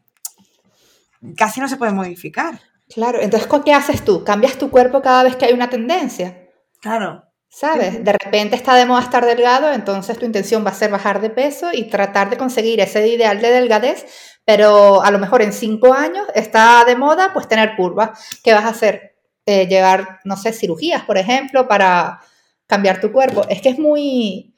casi 1.37 1.61
no 1.61 1.69
se 1.69 1.77
puede 1.77 1.93
modificar? 1.93 2.59
Claro, 2.93 3.21
entonces 3.21 3.49
¿qué 3.65 3.73
haces 3.73 4.05
tú? 4.05 4.25
¿Cambias 4.25 4.57
tu 4.57 4.71
cuerpo 4.71 5.03
cada 5.03 5.23
vez 5.25 5.37
que 5.37 5.47
hay 5.47 5.53
una 5.53 5.69
tendencia? 5.69 6.49
Claro. 6.81 7.25
¿Sabes? 7.49 8.03
De 8.03 8.13
repente 8.13 8.57
está 8.57 8.75
de 8.75 8.85
moda 8.85 9.01
estar 9.01 9.25
delgado, 9.25 9.73
entonces 9.73 10.19
tu 10.19 10.27
intención 10.27 10.67
va 10.67 10.71
a 10.71 10.75
ser 10.75 10.91
bajar 10.91 11.21
de 11.21 11.31
peso 11.31 11.71
y 11.73 11.85
tratar 11.89 12.29
de 12.29 12.37
conseguir 12.37 12.81
ese 12.81 13.07
ideal 13.07 13.41
de 13.41 13.51
delgadez, 13.51 14.07
pero 14.45 15.03
a 15.03 15.11
lo 15.11 15.19
mejor 15.19 15.43
en 15.43 15.53
cinco 15.53 15.93
años 15.95 16.27
está 16.35 16.85
de 16.85 16.97
moda 16.97 17.33
pues 17.33 17.49
tener 17.49 17.77
curvas. 17.77 18.39
¿Qué 18.43 18.53
vas 18.53 18.65
a 18.65 18.71
hacer? 18.71 19.15
Eh, 19.47 19.67
llevar, 19.67 20.21
no 20.25 20.37
sé, 20.37 20.53
cirugías, 20.53 21.05
por 21.05 21.19
ejemplo, 21.19 21.69
para 21.69 22.21
cambiar 22.67 23.01
tu 23.01 23.13
cuerpo. 23.13 23.45
Es 23.49 23.61
que 23.61 23.69
es 23.71 23.79
muy, 23.79 24.55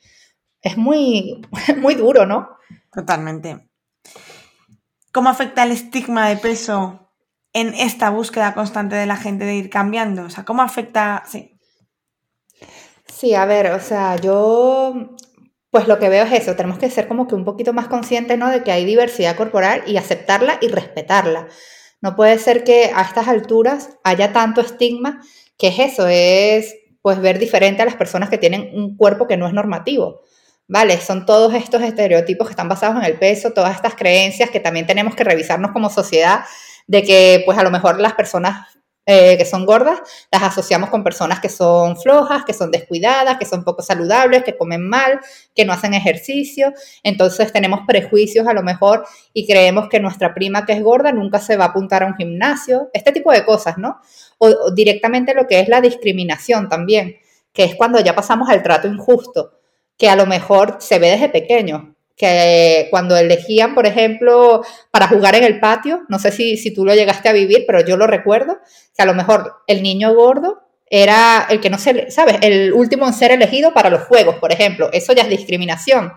es 0.62 0.76
muy, 0.76 1.42
muy 1.78 1.94
duro, 1.94 2.26
¿no? 2.26 2.56
Totalmente. 2.92 3.68
¿Cómo 5.12 5.28
afecta 5.28 5.64
el 5.64 5.72
estigma 5.72 6.28
de 6.28 6.36
peso 6.36 7.10
en 7.52 7.74
esta 7.74 8.10
búsqueda 8.10 8.54
constante 8.54 8.96
de 8.96 9.06
la 9.06 9.16
gente 9.16 9.44
de 9.44 9.56
ir 9.56 9.70
cambiando? 9.70 10.22
O 10.24 10.30
sea, 10.30 10.44
¿cómo 10.44 10.62
afecta? 10.62 11.24
Sí. 11.26 11.58
Sí, 13.06 13.34
a 13.34 13.46
ver, 13.46 13.72
o 13.72 13.80
sea, 13.80 14.16
yo 14.16 15.15
pues 15.76 15.88
lo 15.88 15.98
que 15.98 16.08
veo 16.08 16.24
es 16.24 16.32
eso, 16.32 16.56
tenemos 16.56 16.78
que 16.78 16.88
ser 16.88 17.06
como 17.06 17.28
que 17.28 17.34
un 17.34 17.44
poquito 17.44 17.74
más 17.74 17.86
conscientes, 17.86 18.38
¿no? 18.38 18.48
De 18.48 18.62
que 18.62 18.72
hay 18.72 18.86
diversidad 18.86 19.36
corporal 19.36 19.82
y 19.86 19.98
aceptarla 19.98 20.56
y 20.62 20.68
respetarla. 20.68 21.48
No 22.00 22.16
puede 22.16 22.38
ser 22.38 22.64
que 22.64 22.92
a 22.94 23.02
estas 23.02 23.28
alturas 23.28 23.90
haya 24.02 24.32
tanto 24.32 24.62
estigma, 24.62 25.20
que 25.58 25.68
es 25.68 25.78
eso, 25.78 26.08
es 26.08 26.76
pues 27.02 27.20
ver 27.20 27.38
diferente 27.38 27.82
a 27.82 27.84
las 27.84 27.94
personas 27.94 28.30
que 28.30 28.38
tienen 28.38 28.70
un 28.72 28.96
cuerpo 28.96 29.26
que 29.26 29.36
no 29.36 29.46
es 29.46 29.52
normativo. 29.52 30.22
Vale, 30.66 30.98
son 30.98 31.26
todos 31.26 31.52
estos 31.52 31.82
estereotipos 31.82 32.46
que 32.46 32.52
están 32.52 32.70
basados 32.70 32.96
en 32.96 33.04
el 33.04 33.18
peso, 33.18 33.52
todas 33.52 33.76
estas 33.76 33.96
creencias 33.96 34.48
que 34.48 34.60
también 34.60 34.86
tenemos 34.86 35.14
que 35.14 35.24
revisarnos 35.24 35.72
como 35.72 35.90
sociedad 35.90 36.46
de 36.86 37.02
que 37.02 37.42
pues 37.44 37.58
a 37.58 37.62
lo 37.62 37.70
mejor 37.70 38.00
las 38.00 38.14
personas 38.14 38.75
eh, 39.08 39.38
que 39.38 39.44
son 39.44 39.64
gordas, 39.64 40.00
las 40.32 40.42
asociamos 40.42 40.90
con 40.90 41.04
personas 41.04 41.38
que 41.38 41.48
son 41.48 41.96
flojas, 41.96 42.44
que 42.44 42.52
son 42.52 42.72
descuidadas, 42.72 43.38
que 43.38 43.44
son 43.44 43.62
poco 43.62 43.80
saludables, 43.80 44.42
que 44.42 44.56
comen 44.56 44.86
mal, 44.86 45.20
que 45.54 45.64
no 45.64 45.72
hacen 45.72 45.94
ejercicio. 45.94 46.72
Entonces 47.04 47.52
tenemos 47.52 47.80
prejuicios 47.86 48.48
a 48.48 48.52
lo 48.52 48.64
mejor 48.64 49.06
y 49.32 49.46
creemos 49.46 49.88
que 49.88 50.00
nuestra 50.00 50.34
prima 50.34 50.66
que 50.66 50.72
es 50.72 50.82
gorda 50.82 51.12
nunca 51.12 51.38
se 51.38 51.56
va 51.56 51.66
a 51.66 51.68
apuntar 51.68 52.02
a 52.02 52.06
un 52.06 52.16
gimnasio. 52.16 52.90
Este 52.92 53.12
tipo 53.12 53.30
de 53.30 53.44
cosas, 53.44 53.78
¿no? 53.78 54.00
O, 54.38 54.48
o 54.48 54.70
directamente 54.74 55.34
lo 55.34 55.46
que 55.46 55.60
es 55.60 55.68
la 55.68 55.80
discriminación 55.80 56.68
también, 56.68 57.16
que 57.52 57.62
es 57.64 57.76
cuando 57.76 58.00
ya 58.00 58.14
pasamos 58.14 58.48
al 58.48 58.62
trato 58.64 58.88
injusto, 58.88 59.52
que 59.96 60.10
a 60.10 60.16
lo 60.16 60.26
mejor 60.26 60.78
se 60.80 60.98
ve 60.98 61.10
desde 61.10 61.28
pequeño, 61.28 61.95
que 62.16 62.88
cuando 62.90 63.16
elegían, 63.16 63.74
por 63.74 63.86
ejemplo, 63.86 64.62
para 64.90 65.06
jugar 65.06 65.34
en 65.34 65.44
el 65.44 65.60
patio, 65.60 66.02
no 66.08 66.18
sé 66.18 66.32
si, 66.32 66.56
si 66.56 66.72
tú 66.72 66.84
lo 66.84 66.94
llegaste 66.94 67.28
a 67.28 67.32
vivir, 67.32 67.64
pero 67.66 67.84
yo 67.84 67.96
lo 67.96 68.06
recuerdo, 68.06 68.58
que 68.96 69.02
a 69.02 69.06
lo 69.06 69.14
mejor 69.14 69.56
el 69.66 69.82
niño 69.82 70.14
gordo 70.14 70.62
era 70.88 71.46
el 71.50 71.60
que 71.60 71.68
no 71.68 71.78
se, 71.78 72.10
¿sabes? 72.10 72.38
El 72.40 72.72
último 72.72 73.06
en 73.06 73.12
ser 73.12 73.32
elegido 73.32 73.74
para 73.74 73.90
los 73.90 74.02
juegos, 74.02 74.36
por 74.36 74.52
ejemplo. 74.52 74.88
Eso 74.92 75.12
ya 75.12 75.22
es 75.22 75.28
discriminación. 75.28 76.12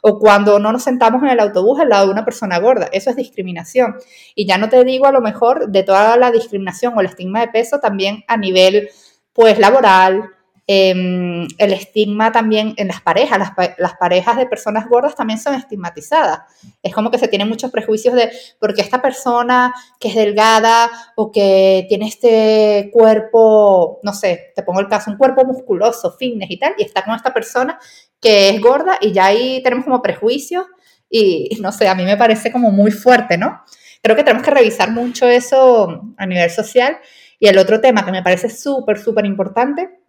O 0.00 0.18
cuando 0.18 0.58
no 0.58 0.72
nos 0.72 0.82
sentamos 0.82 1.22
en 1.22 1.28
el 1.28 1.40
autobús 1.40 1.78
al 1.80 1.88
lado 1.88 2.06
de 2.06 2.12
una 2.12 2.24
persona 2.24 2.58
gorda, 2.58 2.88
eso 2.92 3.10
es 3.10 3.16
discriminación. 3.16 3.96
Y 4.34 4.46
ya 4.46 4.58
no 4.58 4.68
te 4.68 4.82
digo 4.84 5.06
a 5.06 5.12
lo 5.12 5.20
mejor 5.20 5.68
de 5.68 5.82
toda 5.82 6.16
la 6.16 6.32
discriminación 6.32 6.94
o 6.96 7.00
el 7.00 7.06
estigma 7.06 7.40
de 7.40 7.48
peso 7.48 7.78
también 7.78 8.24
a 8.26 8.36
nivel, 8.36 8.88
pues, 9.32 9.58
laboral, 9.58 10.30
eh, 10.74 11.46
el 11.58 11.72
estigma 11.74 12.32
también 12.32 12.72
en 12.78 12.88
las 12.88 13.02
parejas, 13.02 13.38
las, 13.38 13.52
las, 13.76 13.94
parejas 13.94 14.38
de 14.38 14.46
personas 14.46 14.88
gordas 14.88 15.14
también 15.14 15.38
son 15.38 15.54
estigmatizadas. 15.54 16.40
Es 16.82 16.94
como 16.94 17.10
que 17.10 17.18
se 17.18 17.28
tienen 17.28 17.48
muchos 17.48 17.70
prejuicios 17.70 18.14
de 18.14 18.30
porque 18.58 18.80
esta 18.80 19.02
persona 19.02 19.74
que 20.00 20.08
es 20.08 20.14
delgada 20.14 20.90
o 21.14 21.30
que 21.30 21.84
tiene 21.90 22.08
este 22.08 22.90
cuerpo, 22.90 24.00
no 24.02 24.14
sé, 24.14 24.52
te 24.56 24.62
pongo 24.62 24.80
el 24.80 24.88
caso, 24.88 25.10
un 25.10 25.18
cuerpo 25.18 25.44
musculoso, 25.44 26.16
fitness 26.18 26.50
y 26.50 26.58
tal, 26.58 26.74
y 26.78 26.84
está 26.84 27.04
con 27.04 27.14
esta 27.14 27.34
persona 27.34 27.78
que 28.18 28.48
es 28.48 28.60
gorda 28.60 28.96
y 29.00 29.12
ya 29.12 29.26
ahí 29.26 29.62
tenemos 29.62 29.84
como 29.84 30.00
prejuicios 30.00 30.64
y 31.10 31.50
no 31.60 31.70
sé, 31.72 31.88
a 31.88 31.94
mí 31.94 32.04
me 32.04 32.16
parece 32.16 32.50
como 32.50 32.70
muy 32.70 32.90
fuerte, 32.90 33.36
¿no? 33.36 33.60
Creo 34.00 34.16
que 34.16 34.24
tenemos 34.24 34.42
que 34.42 34.50
revisar 34.50 34.90
mucho 34.90 35.28
eso 35.28 36.14
a 36.16 36.26
nivel 36.26 36.50
social. 36.50 36.96
Y 37.38 37.48
el 37.48 37.58
otro 37.58 37.80
tema 37.80 38.04
que 38.04 38.12
me 38.12 38.22
parece 38.22 38.48
súper, 38.48 38.98
súper 38.98 39.26
importante 39.26 40.01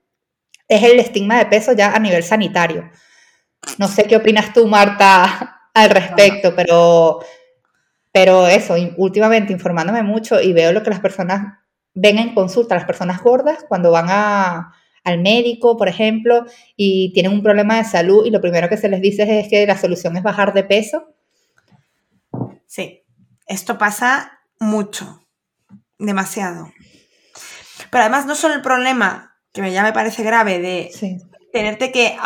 es 0.67 0.83
el 0.83 0.99
estigma 0.99 1.37
de 1.37 1.45
peso 1.45 1.73
ya 1.73 1.93
a 1.93 1.99
nivel 1.99 2.23
sanitario. 2.23 2.89
No 3.77 3.87
sé 3.87 4.03
qué 4.05 4.15
opinas 4.15 4.53
tú, 4.53 4.67
Marta, 4.67 5.61
al 5.73 5.89
respecto, 5.89 6.55
pero, 6.55 7.19
pero 8.11 8.47
eso, 8.47 8.75
últimamente 8.97 9.53
informándome 9.53 10.03
mucho 10.03 10.41
y 10.41 10.53
veo 10.53 10.71
lo 10.71 10.83
que 10.83 10.89
las 10.89 10.99
personas 10.99 11.59
ven 11.93 12.17
en 12.17 12.33
consulta, 12.33 12.75
las 12.75 12.85
personas 12.85 13.21
gordas, 13.21 13.65
cuando 13.67 13.91
van 13.91 14.07
a, 14.09 14.73
al 15.03 15.19
médico, 15.19 15.77
por 15.77 15.87
ejemplo, 15.87 16.45
y 16.75 17.11
tienen 17.13 17.33
un 17.33 17.43
problema 17.43 17.77
de 17.77 17.85
salud 17.85 18.25
y 18.25 18.31
lo 18.31 18.41
primero 18.41 18.69
que 18.69 18.77
se 18.77 18.89
les 18.89 19.01
dice 19.01 19.39
es 19.39 19.47
que 19.49 19.65
la 19.67 19.77
solución 19.77 20.17
es 20.17 20.23
bajar 20.23 20.53
de 20.53 20.63
peso. 20.63 21.13
Sí, 22.65 23.03
esto 23.47 23.77
pasa 23.77 24.39
mucho, 24.59 25.23
demasiado. 25.99 26.71
Pero 27.91 28.03
además 28.03 28.25
no 28.25 28.33
solo 28.33 28.55
el 28.55 28.61
problema 28.61 29.32
que 29.53 29.71
ya 29.71 29.83
me 29.83 29.93
parece 29.93 30.23
grave 30.23 30.59
de 30.59 30.89
sí. 30.93 31.17
tenerte 31.51 31.91
que 31.91 32.17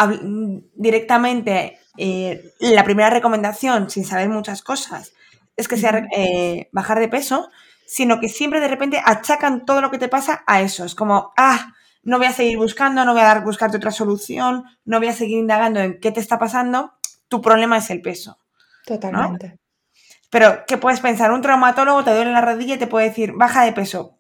directamente 0.76 1.78
eh, 1.98 2.54
la 2.60 2.84
primera 2.84 3.10
recomendación 3.10 3.90
sin 3.90 4.06
saber 4.06 4.30
muchas 4.30 4.62
cosas 4.62 5.14
es 5.58 5.68
que 5.68 5.78
sea 5.78 6.08
eh, 6.16 6.70
bajar 6.72 7.00
de 7.00 7.10
peso, 7.10 7.50
sino 7.86 8.20
que 8.20 8.30
siempre 8.30 8.60
de 8.60 8.68
repente 8.68 9.02
achacan 9.04 9.66
todo 9.66 9.82
lo 9.82 9.92
que 9.92 9.98
te 9.98 10.08
pasa 10.08 10.44
a 10.46 10.62
eso. 10.62 10.86
Es 10.86 10.94
como, 10.94 11.34
ah, 11.36 11.74
no 12.04 12.20
voy 12.20 12.28
a 12.28 12.32
seguir 12.32 12.58
buscando, 12.58 13.04
no 13.04 13.14
voy 13.14 13.22
a 13.22 13.26
dar, 13.26 13.44
buscarte 13.44 13.78
otra 13.78 13.92
solución, 13.92 14.64
no 14.86 15.00
voy 15.00 15.08
a 15.08 15.14
seguir 15.14 15.40
indagando 15.40 15.80
en 15.80 16.00
qué 16.00 16.12
te 16.12 16.20
está 16.20 16.38
pasando, 16.38 16.94
tu 17.28 17.42
problema 17.42 17.78
es 17.78 17.90
el 17.90 18.02
peso. 18.02 18.38
Totalmente. 18.86 19.48
¿no? 19.50 19.56
Pero, 20.30 20.64
¿qué 20.68 20.78
puedes 20.78 21.00
pensar? 21.00 21.32
Un 21.32 21.42
traumatólogo 21.42 22.04
te 22.04 22.14
duele 22.14 22.32
la 22.32 22.42
rodilla 22.42 22.76
y 22.76 22.78
te 22.78 22.88
puede 22.88 23.10
decir, 23.10 23.34
baja 23.34 23.64
de 23.64 23.74
peso. 23.74 24.20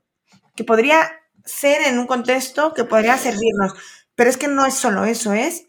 Que 0.56 0.64
podría 0.64 1.08
ser 1.48 1.82
en 1.82 1.98
un 1.98 2.06
contexto 2.06 2.74
que 2.74 2.84
podría 2.84 3.18
servirnos. 3.18 3.74
Pero 4.16 4.30
es 4.30 4.38
que 4.38 4.48
no 4.48 4.66
es 4.66 4.76
solo 4.76 5.06
eso, 5.06 5.34
es 5.34 5.68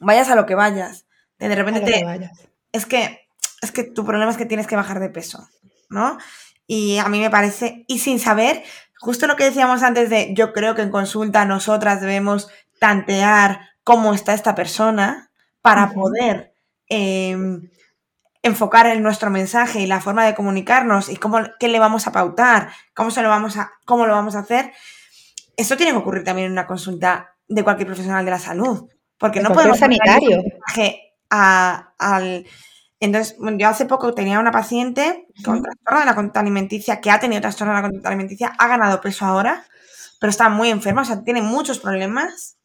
vayas 0.00 0.28
a 0.30 0.34
lo 0.34 0.46
que 0.46 0.54
vayas. 0.54 1.06
De 1.38 1.54
repente 1.54 1.80
te, 1.80 2.04
vayas. 2.04 2.32
es 2.72 2.86
que 2.86 3.28
es 3.62 3.72
que 3.72 3.84
tu 3.84 4.04
problema 4.04 4.30
es 4.30 4.36
que 4.36 4.46
tienes 4.46 4.66
que 4.66 4.76
bajar 4.76 5.00
de 5.00 5.08
peso, 5.08 5.48
¿no? 5.88 6.18
Y 6.66 6.98
a 6.98 7.08
mí 7.08 7.20
me 7.20 7.30
parece 7.30 7.84
y 7.86 7.98
sin 8.00 8.18
saber, 8.18 8.62
justo 8.98 9.26
lo 9.26 9.36
que 9.36 9.44
decíamos 9.44 9.82
antes 9.82 10.10
de 10.10 10.34
yo 10.34 10.52
creo 10.52 10.74
que 10.74 10.82
en 10.82 10.90
consulta 10.90 11.44
nosotras 11.44 12.00
debemos 12.00 12.48
tantear 12.80 13.60
cómo 13.84 14.14
está 14.14 14.34
esta 14.34 14.54
persona 14.54 15.30
para 15.62 15.92
poder 15.92 16.54
em, 16.88 17.70
enfocar 18.46 18.86
en 18.86 19.02
nuestro 19.02 19.30
mensaje 19.30 19.80
y 19.80 19.86
la 19.86 20.00
forma 20.00 20.24
de 20.24 20.34
comunicarnos 20.34 21.08
y 21.08 21.16
cómo, 21.16 21.40
qué 21.58 21.68
le 21.68 21.78
vamos 21.78 22.06
a 22.06 22.12
pautar, 22.12 22.70
cómo, 22.94 23.10
se 23.10 23.22
lo 23.22 23.28
vamos 23.28 23.56
a, 23.56 23.72
cómo 23.84 24.06
lo 24.06 24.14
vamos 24.14 24.36
a 24.36 24.40
hacer, 24.40 24.72
eso 25.56 25.76
tiene 25.76 25.92
que 25.92 25.98
ocurrir 25.98 26.24
también 26.24 26.46
en 26.46 26.52
una 26.52 26.66
consulta 26.66 27.34
de 27.48 27.62
cualquier 27.62 27.86
profesional 27.86 28.24
de 28.24 28.30
la 28.30 28.38
salud. 28.38 28.88
Porque 29.18 29.40
no 29.40 29.52
podemos... 29.52 29.78
sanitario. 29.78 30.42
A, 31.28 31.92
al, 31.98 32.46
entonces, 33.00 33.36
yo 33.58 33.68
hace 33.68 33.86
poco 33.86 34.14
tenía 34.14 34.38
una 34.38 34.52
paciente 34.52 35.26
con 35.44 35.62
trastorno 35.62 36.00
de 36.00 36.06
la 36.06 36.14
conducta 36.14 36.40
alimenticia, 36.40 37.00
que 37.00 37.10
ha 37.10 37.18
tenido 37.18 37.40
trastorno 37.40 37.72
de 37.74 37.78
la 37.80 37.82
conducta 37.82 38.08
alimenticia, 38.08 38.52
ha 38.58 38.68
ganado 38.68 39.00
peso 39.00 39.24
ahora, 39.24 39.66
pero 40.20 40.30
está 40.30 40.48
muy 40.48 40.70
enferma, 40.70 41.02
o 41.02 41.04
sea, 41.04 41.22
tiene 41.22 41.42
muchos 41.42 41.78
problemas. 41.78 42.58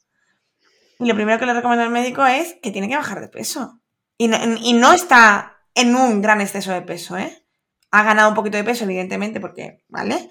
Y 0.99 1.05
lo 1.05 1.15
primero 1.15 1.39
que 1.39 1.45
le 1.45 1.53
recomiendo 1.53 1.83
al 1.83 1.89
médico 1.89 2.25
es 2.25 2.55
que 2.61 2.71
tiene 2.71 2.87
que 2.87 2.95
bajar 2.95 3.19
de 3.19 3.27
peso. 3.27 3.79
Y 4.17 4.27
no, 4.27 4.37
y 4.61 4.73
no 4.73 4.93
está 4.93 5.60
en 5.75 5.95
un 5.95 6.21
gran 6.21 6.41
exceso 6.41 6.71
de 6.71 6.81
peso, 6.81 7.17
¿eh? 7.17 7.43
Ha 7.91 8.03
ganado 8.03 8.29
un 8.29 8.35
poquito 8.35 8.57
de 8.57 8.63
peso, 8.63 8.85
evidentemente, 8.85 9.39
porque, 9.39 9.83
¿vale? 9.89 10.29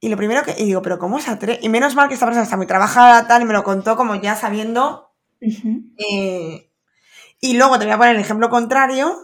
Y 0.00 0.08
lo 0.08 0.16
primero 0.16 0.42
que. 0.42 0.52
Y 0.58 0.66
digo, 0.66 0.82
pero 0.82 0.98
¿cómo 0.98 1.20
se 1.20 1.30
atreve? 1.30 1.58
Y 1.62 1.68
menos 1.68 1.94
mal 1.94 2.08
que 2.08 2.14
esta 2.14 2.26
persona 2.26 2.44
está 2.44 2.56
muy 2.56 2.66
trabajada, 2.66 3.26
tal, 3.26 3.42
y 3.42 3.44
me 3.44 3.52
lo 3.52 3.64
contó 3.64 3.96
como 3.96 4.14
ya 4.14 4.36
sabiendo. 4.36 5.12
Eh, 5.40 6.70
y 7.40 7.54
luego 7.56 7.78
te 7.78 7.84
voy 7.84 7.94
a 7.94 7.98
poner 7.98 8.14
el 8.14 8.20
ejemplo 8.20 8.48
contrario 8.48 9.16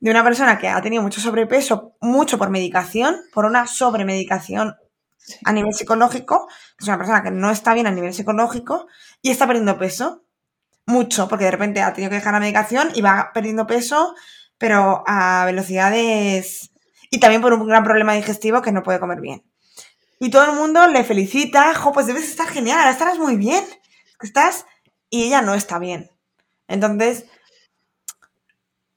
de 0.00 0.10
una 0.10 0.22
persona 0.22 0.58
que 0.58 0.68
ha 0.68 0.80
tenido 0.80 1.02
mucho 1.02 1.20
sobrepeso, 1.20 1.96
mucho 2.00 2.38
por 2.38 2.50
medicación, 2.50 3.16
por 3.32 3.44
una 3.44 3.66
sobremedicación 3.66 4.76
a 5.44 5.52
nivel 5.52 5.74
psicológico, 5.74 6.48
que 6.76 6.84
es 6.84 6.88
una 6.88 6.98
persona 6.98 7.22
que 7.22 7.30
no 7.30 7.50
está 7.50 7.74
bien 7.74 7.86
a 7.86 7.90
nivel 7.90 8.14
psicológico 8.14 8.86
y 9.22 9.30
está 9.30 9.46
perdiendo 9.46 9.78
peso. 9.78 10.24
Mucho, 10.86 11.28
porque 11.28 11.44
de 11.44 11.50
repente 11.50 11.82
ha 11.82 11.92
tenido 11.92 12.08
que 12.08 12.16
dejar 12.16 12.32
la 12.32 12.40
medicación 12.40 12.90
y 12.94 13.02
va 13.02 13.30
perdiendo 13.34 13.66
peso, 13.66 14.14
pero 14.58 15.02
a 15.06 15.44
velocidades. 15.46 16.70
Y 17.10 17.20
también 17.20 17.40
por 17.40 17.54
un 17.54 17.66
gran 17.66 17.84
problema 17.84 18.14
digestivo 18.14 18.60
que 18.60 18.72
no 18.72 18.82
puede 18.82 19.00
comer 19.00 19.20
bien. 19.20 19.42
Y 20.20 20.30
todo 20.30 20.44
el 20.44 20.52
mundo 20.56 20.86
le 20.88 21.04
felicita, 21.04 21.74
jo, 21.74 21.92
pues 21.92 22.06
debes 22.06 22.28
estar 22.28 22.48
genial, 22.48 22.78
ahora 22.78 22.90
estarás 22.90 23.18
muy 23.18 23.36
bien. 23.36 23.64
Estás. 24.20 24.66
Y 25.10 25.24
ella 25.24 25.40
no 25.40 25.54
está 25.54 25.78
bien. 25.78 26.10
Entonces, 26.66 27.26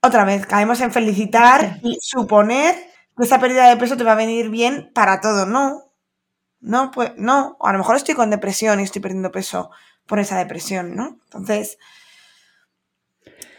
otra 0.02 0.26
vez, 0.26 0.46
caemos 0.46 0.82
en 0.82 0.92
felicitar 0.92 1.80
y 1.84 1.98
suponer 2.02 2.76
que 3.16 3.24
esa 3.24 3.40
pérdida 3.40 3.70
de 3.70 3.78
peso 3.78 3.96
te 3.96 4.04
va 4.04 4.14
a 4.14 4.16
venir 4.16 4.50
bien 4.50 4.92
para 4.94 5.22
todo. 5.22 5.46
No. 5.46 5.94
No, 6.60 6.92
pues 6.92 7.12
no. 7.18 7.56
O 7.60 7.68
a 7.68 7.72
lo 7.72 7.78
mejor 7.78 7.96
estoy 7.96 8.16
con 8.16 8.30
depresión 8.30 8.80
y 8.80 8.84
estoy 8.84 9.02
perdiendo 9.02 9.32
peso 9.32 9.70
por 10.08 10.20
esa 10.20 10.38
depresión, 10.38 10.96
¿no? 10.96 11.20
Entonces, 11.26 11.78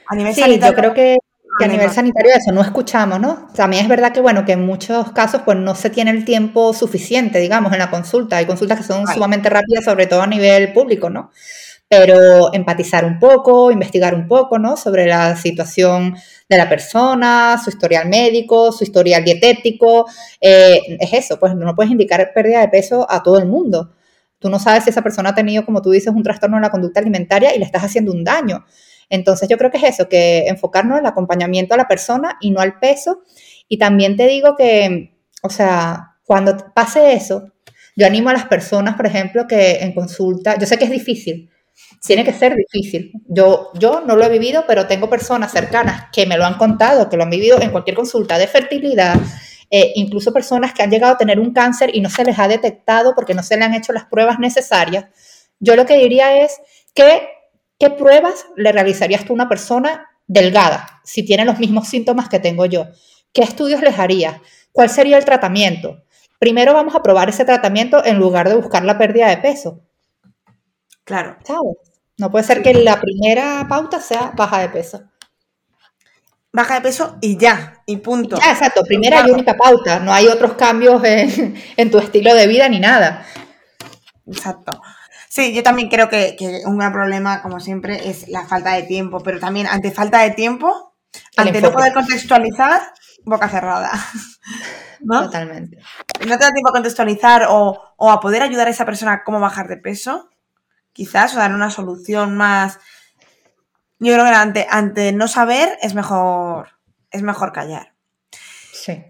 a 0.06 0.14
nivel 0.14 0.34
sí, 0.34 0.58
Yo 0.60 0.74
creo 0.74 0.94
que 0.94 1.16
que 1.58 1.64
a 1.64 1.68
nivel 1.68 1.90
sanitario 1.90 2.32
eso 2.34 2.52
no 2.52 2.62
escuchamos, 2.62 3.20
¿no? 3.20 3.48
También 3.54 3.82
es 3.82 3.88
verdad 3.88 4.12
que, 4.12 4.20
bueno, 4.20 4.44
que 4.44 4.52
en 4.52 4.64
muchos 4.64 5.12
casos 5.12 5.42
pues 5.44 5.58
no 5.58 5.74
se 5.74 5.90
tiene 5.90 6.10
el 6.10 6.24
tiempo 6.24 6.72
suficiente, 6.72 7.38
digamos, 7.38 7.72
en 7.72 7.78
la 7.78 7.90
consulta. 7.90 8.38
Hay 8.38 8.46
consultas 8.46 8.78
que 8.78 8.84
son 8.84 9.06
sumamente 9.06 9.50
rápidas, 9.50 9.84
sobre 9.84 10.06
todo 10.06 10.22
a 10.22 10.26
nivel 10.26 10.72
público, 10.72 11.10
¿no? 11.10 11.30
Pero 11.88 12.54
empatizar 12.54 13.04
un 13.04 13.18
poco, 13.18 13.70
investigar 13.70 14.14
un 14.14 14.26
poco, 14.26 14.58
¿no? 14.58 14.78
Sobre 14.78 15.06
la 15.06 15.36
situación 15.36 16.16
de 16.48 16.56
la 16.56 16.68
persona, 16.68 17.60
su 17.62 17.68
historial 17.68 18.08
médico, 18.08 18.72
su 18.72 18.84
historial 18.84 19.22
dietético. 19.22 20.06
Eh, 20.40 20.80
es 21.00 21.12
eso, 21.12 21.38
pues 21.38 21.54
no 21.54 21.74
puedes 21.74 21.92
indicar 21.92 22.32
pérdida 22.34 22.60
de 22.60 22.68
peso 22.68 23.06
a 23.10 23.22
todo 23.22 23.38
el 23.38 23.46
mundo. 23.46 23.92
Tú 24.38 24.48
no 24.48 24.58
sabes 24.58 24.84
si 24.84 24.90
esa 24.90 25.02
persona 25.02 25.30
ha 25.30 25.34
tenido, 25.34 25.64
como 25.66 25.82
tú 25.82 25.90
dices, 25.90 26.12
un 26.14 26.22
trastorno 26.22 26.56
en 26.56 26.62
la 26.62 26.70
conducta 26.70 27.00
alimentaria 27.00 27.54
y 27.54 27.58
le 27.58 27.64
estás 27.64 27.84
haciendo 27.84 28.10
un 28.10 28.24
daño. 28.24 28.64
Entonces 29.12 29.46
yo 29.46 29.58
creo 29.58 29.70
que 29.70 29.76
es 29.76 29.84
eso, 29.84 30.08
que 30.08 30.48
enfocarnos 30.48 30.96
en 30.96 31.04
el 31.04 31.10
acompañamiento 31.10 31.74
a 31.74 31.76
la 31.76 31.86
persona 31.86 32.38
y 32.40 32.50
no 32.50 32.60
al 32.60 32.78
peso. 32.78 33.20
Y 33.68 33.76
también 33.76 34.16
te 34.16 34.26
digo 34.26 34.56
que, 34.56 35.18
o 35.42 35.50
sea, 35.50 36.16
cuando 36.24 36.56
pase 36.74 37.12
eso, 37.12 37.52
yo 37.94 38.06
animo 38.06 38.30
a 38.30 38.32
las 38.32 38.46
personas, 38.46 38.96
por 38.96 39.04
ejemplo, 39.04 39.46
que 39.46 39.80
en 39.80 39.92
consulta, 39.92 40.58
yo 40.58 40.66
sé 40.66 40.78
que 40.78 40.84
es 40.84 40.90
difícil, 40.90 41.50
tiene 42.06 42.24
que 42.24 42.32
ser 42.32 42.56
difícil. 42.56 43.12
Yo, 43.28 43.70
yo 43.74 44.00
no 44.00 44.16
lo 44.16 44.24
he 44.24 44.30
vivido, 44.30 44.64
pero 44.66 44.86
tengo 44.86 45.10
personas 45.10 45.52
cercanas 45.52 46.06
que 46.10 46.24
me 46.24 46.38
lo 46.38 46.46
han 46.46 46.56
contado, 46.56 47.10
que 47.10 47.18
lo 47.18 47.24
han 47.24 47.30
vivido 47.30 47.60
en 47.60 47.70
cualquier 47.70 47.96
consulta 47.96 48.38
de 48.38 48.46
fertilidad, 48.46 49.16
eh, 49.70 49.92
incluso 49.96 50.32
personas 50.32 50.72
que 50.72 50.82
han 50.82 50.90
llegado 50.90 51.12
a 51.12 51.18
tener 51.18 51.38
un 51.38 51.52
cáncer 51.52 51.90
y 51.94 52.00
no 52.00 52.08
se 52.08 52.24
les 52.24 52.38
ha 52.38 52.48
detectado 52.48 53.14
porque 53.14 53.34
no 53.34 53.42
se 53.42 53.58
le 53.58 53.64
han 53.64 53.74
hecho 53.74 53.92
las 53.92 54.06
pruebas 54.06 54.38
necesarias. 54.38 55.04
Yo 55.60 55.76
lo 55.76 55.84
que 55.84 55.98
diría 55.98 56.42
es 56.42 56.58
que 56.94 57.28
¿Qué 57.82 57.90
pruebas 57.90 58.46
le 58.54 58.70
realizarías 58.70 59.24
tú 59.24 59.32
a 59.32 59.34
una 59.34 59.48
persona 59.48 60.08
delgada 60.28 61.00
si 61.02 61.24
tiene 61.24 61.44
los 61.44 61.58
mismos 61.58 61.88
síntomas 61.88 62.28
que 62.28 62.38
tengo 62.38 62.64
yo? 62.64 62.86
¿Qué 63.32 63.42
estudios 63.42 63.80
les 63.82 63.98
harías? 63.98 64.36
¿Cuál 64.70 64.88
sería 64.88 65.18
el 65.18 65.24
tratamiento? 65.24 66.04
Primero 66.38 66.74
vamos 66.74 66.94
a 66.94 67.02
probar 67.02 67.28
ese 67.28 67.44
tratamiento 67.44 68.04
en 68.04 68.20
lugar 68.20 68.48
de 68.48 68.54
buscar 68.54 68.84
la 68.84 68.98
pérdida 68.98 69.26
de 69.30 69.38
peso. 69.38 69.80
Claro. 71.02 71.38
¿Sabes? 71.42 71.76
No 72.18 72.30
puede 72.30 72.44
ser 72.44 72.62
que 72.62 72.72
la 72.72 73.00
primera 73.00 73.66
pauta 73.68 74.00
sea 74.00 74.32
baja 74.36 74.60
de 74.60 74.68
peso. 74.68 75.02
Baja 76.52 76.74
de 76.76 76.82
peso 76.82 77.16
y 77.20 77.36
ya, 77.36 77.82
y 77.84 77.96
punto. 77.96 78.36
Ya, 78.36 78.52
exacto, 78.52 78.84
primera 78.84 79.24
y 79.26 79.32
única 79.32 79.54
pauta. 79.56 79.98
No 79.98 80.12
hay 80.12 80.28
otros 80.28 80.52
cambios 80.52 81.02
en, 81.02 81.56
en 81.76 81.90
tu 81.90 81.98
estilo 81.98 82.32
de 82.32 82.46
vida 82.46 82.68
ni 82.68 82.78
nada. 82.78 83.26
Exacto. 84.24 84.80
Sí, 85.32 85.54
yo 85.54 85.62
también 85.62 85.88
creo 85.88 86.10
que, 86.10 86.36
un 86.66 86.76
gran 86.76 86.92
problema, 86.92 87.40
como 87.40 87.58
siempre, 87.58 88.10
es 88.10 88.28
la 88.28 88.44
falta 88.44 88.74
de 88.74 88.82
tiempo, 88.82 89.20
pero 89.20 89.40
también 89.40 89.66
ante 89.66 89.90
falta 89.90 90.20
de 90.20 90.32
tiempo, 90.32 90.94
ante 91.38 91.62
no 91.62 91.72
poder 91.72 91.94
contextualizar, 91.94 92.82
boca 93.24 93.48
cerrada. 93.48 93.92
¿no? 95.00 95.22
Totalmente. 95.22 95.78
No 96.28 96.36
te 96.36 96.44
da 96.44 96.52
tiempo 96.52 96.68
a 96.68 96.74
contextualizar 96.74 97.46
o, 97.48 97.94
a 97.98 98.20
poder 98.20 98.42
ayudar 98.42 98.66
a 98.66 98.72
esa 98.72 98.84
persona 98.84 99.14
a 99.14 99.24
cómo 99.24 99.40
bajar 99.40 99.68
de 99.68 99.78
peso, 99.78 100.28
quizás, 100.92 101.34
o 101.34 101.38
dar 101.38 101.54
una 101.54 101.70
solución 101.70 102.36
más. 102.36 102.78
Yo 104.00 104.12
creo 104.12 104.26
que 104.26 104.32
ante, 104.32 104.66
ante 104.68 105.12
no 105.12 105.28
saber 105.28 105.78
es 105.80 105.94
mejor, 105.94 106.78
es 107.10 107.22
mejor 107.22 107.54
callar. 107.54 107.94
Sí. 108.74 109.02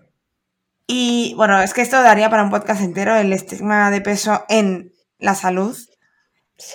Y 0.87 1.35
bueno, 1.37 1.61
es 1.61 1.75
que 1.75 1.83
esto 1.83 2.01
daría 2.01 2.31
para 2.31 2.45
un 2.45 2.51
podcast 2.51 2.81
entero, 2.81 3.17
el 3.17 3.33
estigma 3.33 3.91
de 3.91 4.01
peso 4.01 4.45
en 4.49 4.93
la 5.19 5.35
salud. 5.35 5.77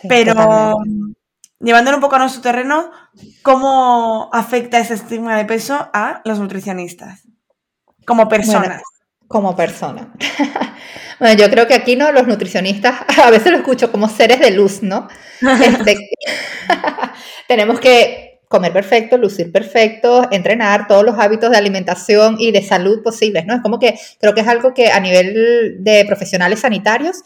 Pero 0.08 0.78
llevándolo 1.60 1.98
un 1.98 2.02
poco 2.02 2.16
a 2.16 2.20
nuestro 2.20 2.42
terreno, 2.42 2.92
¿cómo 3.42 4.30
afecta 4.34 4.80
ese 4.80 4.94
estigma 4.94 5.38
de 5.38 5.46
peso 5.46 5.90
a 5.94 6.22
los 6.26 6.40
nutricionistas? 6.40 7.24
Como 8.06 8.30
personas. 8.30 8.82
como 9.28 9.56
persona. 9.56 10.14
bueno, 11.20 11.38
yo 11.38 11.50
creo 11.50 11.68
que 11.68 11.74
aquí 11.74 11.96
no 11.96 12.12
los 12.12 12.28
nutricionistas, 12.28 12.96
a 13.24 13.30
veces 13.30 13.52
lo 13.52 13.58
escucho 13.58 13.92
como 13.92 14.08
seres 14.08 14.40
de 14.40 14.52
luz, 14.52 14.82
¿no? 14.82 15.08
Este, 15.42 15.98
tenemos 17.48 17.80
que 17.80 18.42
comer 18.48 18.72
perfecto, 18.72 19.18
lucir 19.18 19.52
perfecto, 19.52 20.30
entrenar 20.32 20.88
todos 20.88 21.04
los 21.04 21.20
hábitos 21.20 21.52
de 21.52 21.58
alimentación 21.58 22.38
y 22.40 22.52
de 22.52 22.64
salud 22.64 23.04
posibles, 23.04 23.46
¿no? 23.46 23.56
Es 23.56 23.62
como 23.62 23.78
que 23.78 24.00
creo 24.20 24.34
que 24.34 24.42
es 24.42 24.48
algo 24.48 24.74
que 24.74 24.90
a 24.90 25.00
nivel 25.00 25.84
de 25.84 26.06
profesionales 26.06 26.62
sanitarios 26.62 27.24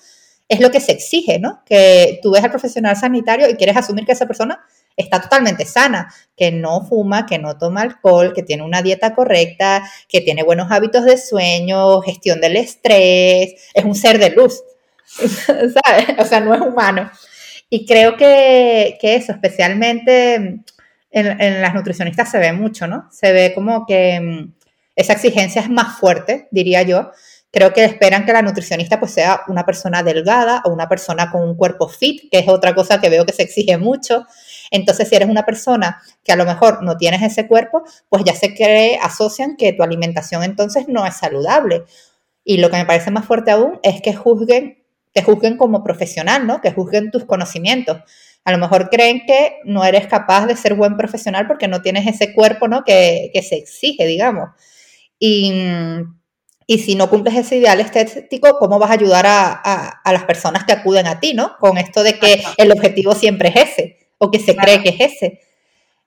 es 0.51 0.59
lo 0.59 0.69
que 0.69 0.81
se 0.81 0.91
exige, 0.91 1.39
¿no? 1.39 1.63
Que 1.65 2.19
tú 2.21 2.31
ves 2.31 2.43
al 2.43 2.49
profesional 2.49 2.97
sanitario 2.97 3.49
y 3.49 3.55
quieres 3.55 3.77
asumir 3.77 4.05
que 4.05 4.11
esa 4.11 4.25
persona 4.25 4.59
está 4.97 5.21
totalmente 5.21 5.63
sana, 5.63 6.13
que 6.35 6.51
no 6.51 6.85
fuma, 6.85 7.25
que 7.25 7.39
no 7.39 7.57
toma 7.57 7.83
alcohol, 7.83 8.33
que 8.33 8.43
tiene 8.43 8.61
una 8.61 8.81
dieta 8.81 9.15
correcta, 9.15 9.89
que 10.09 10.19
tiene 10.19 10.43
buenos 10.43 10.69
hábitos 10.69 11.05
de 11.05 11.17
sueño, 11.17 12.01
gestión 12.01 12.41
del 12.41 12.57
estrés, 12.57 13.53
es 13.73 13.85
un 13.85 13.95
ser 13.95 14.19
de 14.19 14.31
luz, 14.31 14.61
¿sabes? 15.05 16.19
O 16.19 16.25
sea, 16.25 16.41
no 16.41 16.53
es 16.53 16.59
humano. 16.59 17.09
Y 17.69 17.85
creo 17.85 18.17
que, 18.17 18.97
eso, 19.01 19.31
especialmente 19.31 20.35
en, 20.35 20.65
en, 21.11 21.61
las 21.61 21.73
nutricionistas 21.73 22.30
se 22.30 22.39
ve 22.39 22.51
mucho, 22.51 22.88
¿no? 22.88 23.07
Se 23.09 23.32
ve 23.32 23.53
como 23.55 23.86
que 23.86 24.19
mm, 24.19 24.53
esa 24.97 25.13
exigencia 25.13 25.61
es 25.61 25.69
más 25.69 25.97
fuerte, 25.97 26.49
diría 26.51 26.82
yo, 26.82 27.11
Creo 27.52 27.74
que 27.74 27.84
esperan 27.84 28.26
que 28.26 28.32
la 28.32 28.41
nutricionista 28.41 28.97
pues 28.97 29.12
sea 29.12 29.41
una 29.47 29.66
persona 29.66 30.04
delgada 30.04 30.62
o 30.64 30.72
una 30.72 30.88
persona 30.88 31.30
con 31.30 31.43
un 31.43 31.56
cuerpo 31.56 31.89
fit, 31.89 32.30
que 32.32 32.39
es 32.39 32.47
otra 32.47 32.74
cosa 32.74 33.02
que 33.02 33.10
veo 33.10 33.26
que 33.26 33.34
se 33.34 33.43
exige 33.43 33.78
mucho. 33.78 34.26
Entonces, 34.72 35.10
si 35.10 35.16
eres 35.16 35.28
una 35.28 35.45
persona 35.45 36.02
que 36.24 36.32
a 36.32 36.38
lo 36.38 36.45
mejor 36.45 36.82
no 36.82 36.95
tienes 36.95 37.22
ese 37.22 37.47
cuerpo, 37.47 37.84
pues 38.08 38.24
ya 38.24 38.34
se 38.34 38.56
cree, 38.56 38.97
asocian 39.02 39.58
que 39.58 39.74
tu 39.74 39.84
alimentación 39.84 40.43
entonces 40.43 40.88
no 40.88 41.06
es 41.06 41.16
saludable. 41.16 41.84
Y 42.45 42.58
lo 42.58 42.70
que 42.70 42.78
me 42.78 42.86
parece 42.86 43.12
más 43.12 43.26
fuerte 43.26 43.52
aún 43.52 43.80
es 43.84 44.02
que 44.02 44.14
juzguen, 44.14 44.82
te 45.12 45.22
juzguen 45.22 45.58
como 45.58 45.84
profesional, 45.84 46.47
¿no? 46.47 46.62
Que 46.62 46.72
juzguen 46.72 47.12
tus 47.12 47.26
conocimientos. 47.26 47.97
A 48.45 48.52
lo 48.54 48.60
mejor 48.60 48.89
creen 48.89 49.26
que 49.28 49.58
no 49.66 49.84
eres 49.84 50.08
capaz 50.08 50.47
de 50.47 50.56
ser 50.56 50.76
buen 50.76 50.95
profesional 50.95 51.47
porque 51.47 51.68
no 51.68 51.82
tienes 51.82 52.08
ese 52.08 52.34
cuerpo, 52.34 52.70
¿no? 52.70 52.86
Que, 52.86 53.30
que 53.34 53.43
se 53.43 53.58
exige, 53.58 54.06
digamos. 54.06 54.49
Y 55.20 55.52
y 56.68 56.80
si 56.80 56.95
no 56.95 57.09
cumples 57.09 57.36
ese 57.36 57.57
ideal 57.57 57.80
estético, 57.80 58.57
¿cómo 58.59 58.80
vas 58.80 58.91
a 58.91 58.93
ayudar 58.93 59.26
a, 59.28 60.01
las 60.05 60.24
personas 60.24 60.64
que 60.64 60.74
acuden 60.74 61.07
a 61.07 61.20
ti, 61.20 61.34
¿no? 61.34 61.57
Con 61.59 61.78
esto 61.78 62.03
de 62.03 62.20
que 62.20 62.43
el 62.57 62.72
objetivo 62.72 63.16
siempre 63.16 63.49
es 63.49 63.72
ese, 63.72 63.97
o 64.18 64.32
que 64.32 64.39
se 64.39 64.55
cree 64.55 64.82
que 64.82 64.89
es 64.89 65.14
ese. 65.14 65.41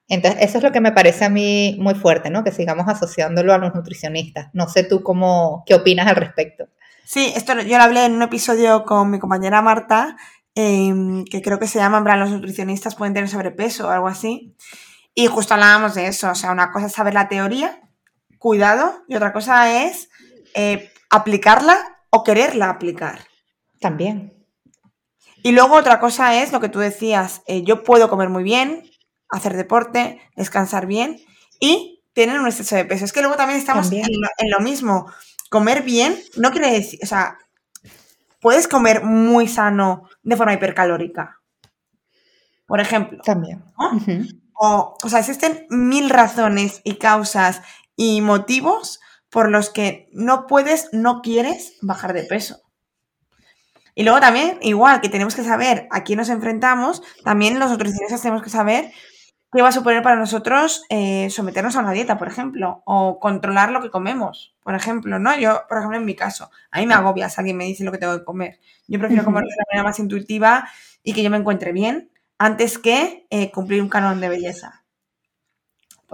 Entonces, 0.09 0.43
eso 0.43 0.59
es 0.59 0.65
lo 0.65 0.73
que 0.73 0.81
me 0.81 0.93
parece 0.93 1.25
a 1.25 1.31
mí 1.31 1.77
muy 1.81 1.95
fuerte, 1.95 2.31
¿no? 2.31 2.45
Que 2.45 2.53
sigamos 2.53 2.87
asociándolo 2.89 3.53
a 3.53 3.59
los 3.59 3.75
nutricionistas. 3.75 4.51
No 4.53 4.69
sé 4.69 4.85
tú 4.85 5.03
cómo, 5.03 5.65
qué 5.67 5.75
opinas 5.75 6.07
al 6.07 6.17
respecto. 6.17 6.69
Sí, 7.05 7.33
esto 7.37 7.61
yo 7.61 7.79
lo 7.79 7.85
hablé 7.85 8.07
en 8.07 8.13
un 8.13 8.23
episodio 8.23 8.85
con 8.85 9.11
mi 9.11 9.19
compañera 9.19 9.61
Marta, 9.63 10.17
em, 10.55 11.25
que 11.25 11.43
creo 11.43 11.59
que 11.59 11.67
se 11.67 11.79
llama, 11.79 11.99
en 11.99 12.21
los 12.21 12.31
nutricionistas 12.31 12.95
pueden 12.95 13.15
tener 13.15 13.29
sobrepeso 13.29 13.89
o 13.89 13.91
algo 13.91 14.09
así. 14.09 14.55
Y 15.15 15.27
justo 15.27 15.55
hablábamos 15.55 15.95
de 15.95 16.07
eso, 16.07 16.31
o 16.31 16.35
sea, 16.35 16.53
una 16.53 16.73
cosa 16.73 16.87
es 16.87 16.93
saber 16.93 17.15
la 17.15 17.29
teoría, 17.29 17.81
cuidado, 18.39 19.05
y 19.09 19.17
otra 19.17 19.33
cosa 19.33 19.85
es 19.85 20.09
eh, 20.55 20.93
aplicarla 21.11 21.99
o 22.11 22.25
quererla 22.25 22.71
aplicar. 22.71 23.21
También. 23.81 24.47
Y 25.43 25.53
luego 25.53 25.75
otra 25.75 26.01
cosa 26.01 26.43
es 26.43 26.53
lo 26.53 26.61
que 26.61 26.71
tú 26.71 26.79
decías, 26.79 27.43
eh, 27.47 27.63
yo 27.65 27.85
puedo 27.85 28.09
comer 28.09 28.31
muy 28.31 28.43
bien, 28.43 28.89
hacer 29.29 29.55
deporte, 29.55 30.21
descansar 30.37 30.87
bien 30.87 31.21
y 31.61 32.03
tener 32.15 32.41
un 32.41 32.47
exceso 32.47 32.77
de 32.77 32.87
peso. 32.87 33.05
Es 33.05 33.13
que 33.13 33.21
luego 33.21 33.37
también 33.37 33.59
estamos 33.59 33.93
en 33.93 34.51
lo, 34.51 34.61
mismo. 34.61 35.07
Comer 35.51 35.83
bien 35.83 36.17
no 36.37 36.51
quiere 36.51 36.71
decir, 36.71 36.99
o 37.03 37.07
sea, 37.07 37.37
puedes 38.41 38.69
comer 38.69 39.05
muy 39.05 39.47
sano 39.47 40.09
de 40.23 40.37
forma 40.37 40.55
hipercalórica. 40.55 41.41
Por 42.67 42.81
ejemplo. 42.81 43.21
También. 43.23 43.63
o, 44.55 44.97
o 45.03 45.09
sea, 45.11 45.19
existen 45.19 45.67
mil 45.69 46.09
razones 46.09 46.81
y 46.85 46.95
causas 46.95 47.61
y 47.97 48.23
motivos 48.23 49.01
por 49.35 49.51
los 49.51 49.69
que 49.69 50.09
no 50.13 50.47
puedes, 50.47 50.91
no 50.93 51.21
quieres 51.21 51.77
bajar 51.83 52.13
de 52.13 52.23
peso. 52.23 52.63
Y 53.97 54.05
luego 54.05 54.21
también, 54.21 54.59
igual 54.63 55.01
que 55.01 55.09
tenemos 55.09 55.35
que 55.35 55.43
saber 55.43 55.89
a 55.91 56.05
quién 56.05 56.19
nos 56.19 56.29
enfrentamos, 56.29 57.03
también 57.25 57.59
los 57.59 57.69
nutricionistas 57.69 58.23
tenemos 58.23 58.45
que 58.45 58.51
saber 58.51 58.93
qué 59.53 59.61
va 59.61 59.71
a 59.71 59.73
suponer 59.73 60.05
para 60.05 60.15
nosotros 60.15 60.85
eh, 60.89 61.31
someternos 61.31 61.75
a 61.75 61.81
una 61.81 61.91
dieta, 61.91 62.17
por 62.17 62.29
ejemplo, 62.29 62.85
o 62.87 63.19
controlar 63.19 63.73
lo 63.73 63.83
que 63.83 63.91
comemos, 63.91 64.55
por 64.63 64.77
ejemplo, 64.77 65.19
¿no? 65.19 65.37
Yo, 65.37 65.63
por 65.69 65.79
ejemplo, 65.79 65.99
en 65.99 66.05
mi 66.05 66.15
caso, 66.15 66.53
a 66.71 66.79
mí 66.79 66.87
me 66.87 66.95
agobia 66.95 67.29
si 67.29 67.41
alguien 67.41 67.57
me 67.57 67.65
dice 67.65 67.83
lo 67.83 67.91
que 67.91 67.99
tengo 67.99 68.17
que 68.17 68.25
comer. 68.25 68.61
Yo 68.87 69.01
prefiero 69.01 69.25
comer 69.25 69.43
de 69.43 69.51
la 69.51 69.65
manera 69.73 69.89
más 69.89 69.99
intuitiva 69.99 70.69
y 71.03 71.13
que 71.13 71.25
yo 71.25 71.31
me 71.31 71.39
encuentre 71.39 71.73
bien 71.73 72.09
antes 72.39 72.79
que 72.79 73.27
eh, 73.31 73.51
cumplir 73.51 73.83
un 73.83 73.89
canon 73.89 74.21
de 74.21 74.29
belleza. 74.29 74.84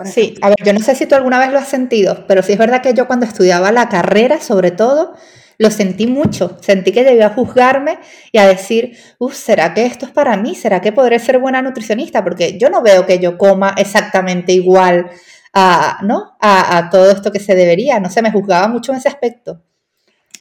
Sí, 0.04 0.34
a 0.40 0.48
ver, 0.48 0.56
yo 0.64 0.72
no 0.72 0.80
sé 0.80 0.94
si 0.94 1.06
tú 1.06 1.14
alguna 1.14 1.38
vez 1.38 1.52
lo 1.52 1.58
has 1.58 1.68
sentido, 1.68 2.24
pero 2.26 2.42
sí 2.42 2.52
es 2.52 2.58
verdad 2.58 2.80
que 2.80 2.94
yo 2.94 3.06
cuando 3.06 3.26
estudiaba 3.26 3.70
la 3.72 3.88
carrera, 3.88 4.40
sobre 4.40 4.70
todo, 4.70 5.14
lo 5.60 5.70
sentí 5.70 6.06
mucho. 6.06 6.56
Sentí 6.62 6.90
que 6.90 7.04
debía 7.04 7.28
juzgarme 7.28 7.98
y 8.32 8.38
a 8.38 8.46
decir, 8.46 8.96
uff, 9.18 9.34
¿será 9.34 9.74
que 9.74 9.84
esto 9.84 10.06
es 10.06 10.12
para 10.12 10.38
mí? 10.38 10.54
¿Será 10.54 10.80
que 10.80 10.90
podré 10.90 11.18
ser 11.18 11.38
buena 11.38 11.60
nutricionista? 11.60 12.24
Porque 12.24 12.56
yo 12.58 12.70
no 12.70 12.80
veo 12.80 13.04
que 13.04 13.18
yo 13.18 13.36
coma 13.36 13.74
exactamente 13.76 14.52
igual 14.52 15.10
a, 15.52 15.98
¿no? 16.02 16.34
a, 16.40 16.88
todo 16.90 17.10
esto 17.10 17.30
que 17.30 17.40
se 17.40 17.54
debería. 17.54 18.00
No 18.00 18.08
sé, 18.08 18.22
me 18.22 18.32
juzgaba 18.32 18.68
mucho 18.68 18.92
en 18.92 18.98
ese 18.98 19.08
aspecto. 19.08 19.60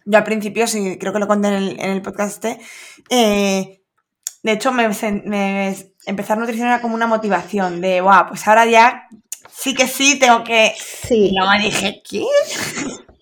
Yo 0.05 0.17
al 0.17 0.23
principio, 0.23 0.67
sí, 0.67 0.97
creo 0.97 1.11
que 1.11 1.19
lo 1.19 1.27
conté 1.27 1.49
en 1.49 1.79
el, 1.81 2.01
podcast 2.01 2.45
este, 2.45 2.63
eh, 3.09 3.81
de 4.41 4.51
hecho, 4.53 4.71
me, 4.71 4.87
me, 5.25 5.75
empezar 6.05 6.37
nutrición 6.37 6.67
era 6.67 6.79
como 6.79 6.95
una 6.95 7.07
motivación 7.07 7.81
de, 7.81 7.99
wow, 7.99 8.29
pues 8.29 8.47
ahora 8.47 8.65
ya 8.65 9.09
sí 9.59 9.73
que 9.73 9.87
sí, 9.87 10.17
tengo 10.17 10.43
que... 10.43 10.73
Sí. 10.77 11.33
no, 11.35 11.45
dije, 11.59 12.01
¿qué? 12.09 12.23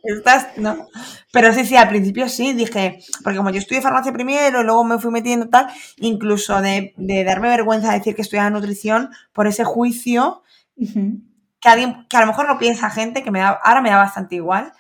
Estás, 0.03 0.57
no. 0.57 0.87
Pero 1.31 1.51
sí, 1.53 1.65
sí, 1.65 1.75
al 1.75 1.89
principio 1.89 2.29
sí, 2.29 2.53
dije, 2.53 2.99
porque 3.23 3.37
como 3.37 3.49
yo 3.49 3.57
estudié 3.57 3.81
farmacia 3.81 4.13
primero, 4.13 4.63
luego 4.63 4.83
me 4.83 4.99
fui 4.99 5.11
metiendo 5.11 5.49
tal, 5.49 5.67
incluso 5.97 6.61
de, 6.61 6.93
darme 7.25 7.49
vergüenza 7.49 7.91
decir 7.91 8.15
que 8.15 8.21
estudiaba 8.21 8.49
nutrición 8.49 9.09
por 9.33 9.47
ese 9.47 9.63
juicio, 9.63 10.43
que 10.75 11.69
alguien, 11.69 12.05
que 12.07 12.17
a 12.17 12.21
lo 12.21 12.27
mejor 12.27 12.47
no 12.47 12.59
piensa 12.59 12.89
gente, 12.89 13.23
que 13.23 13.31
me 13.31 13.39
da, 13.39 13.49
ahora 13.49 13.81
me 13.81 13.89
da 13.89 13.97
bastante 13.97 14.35
igual, 14.35 14.71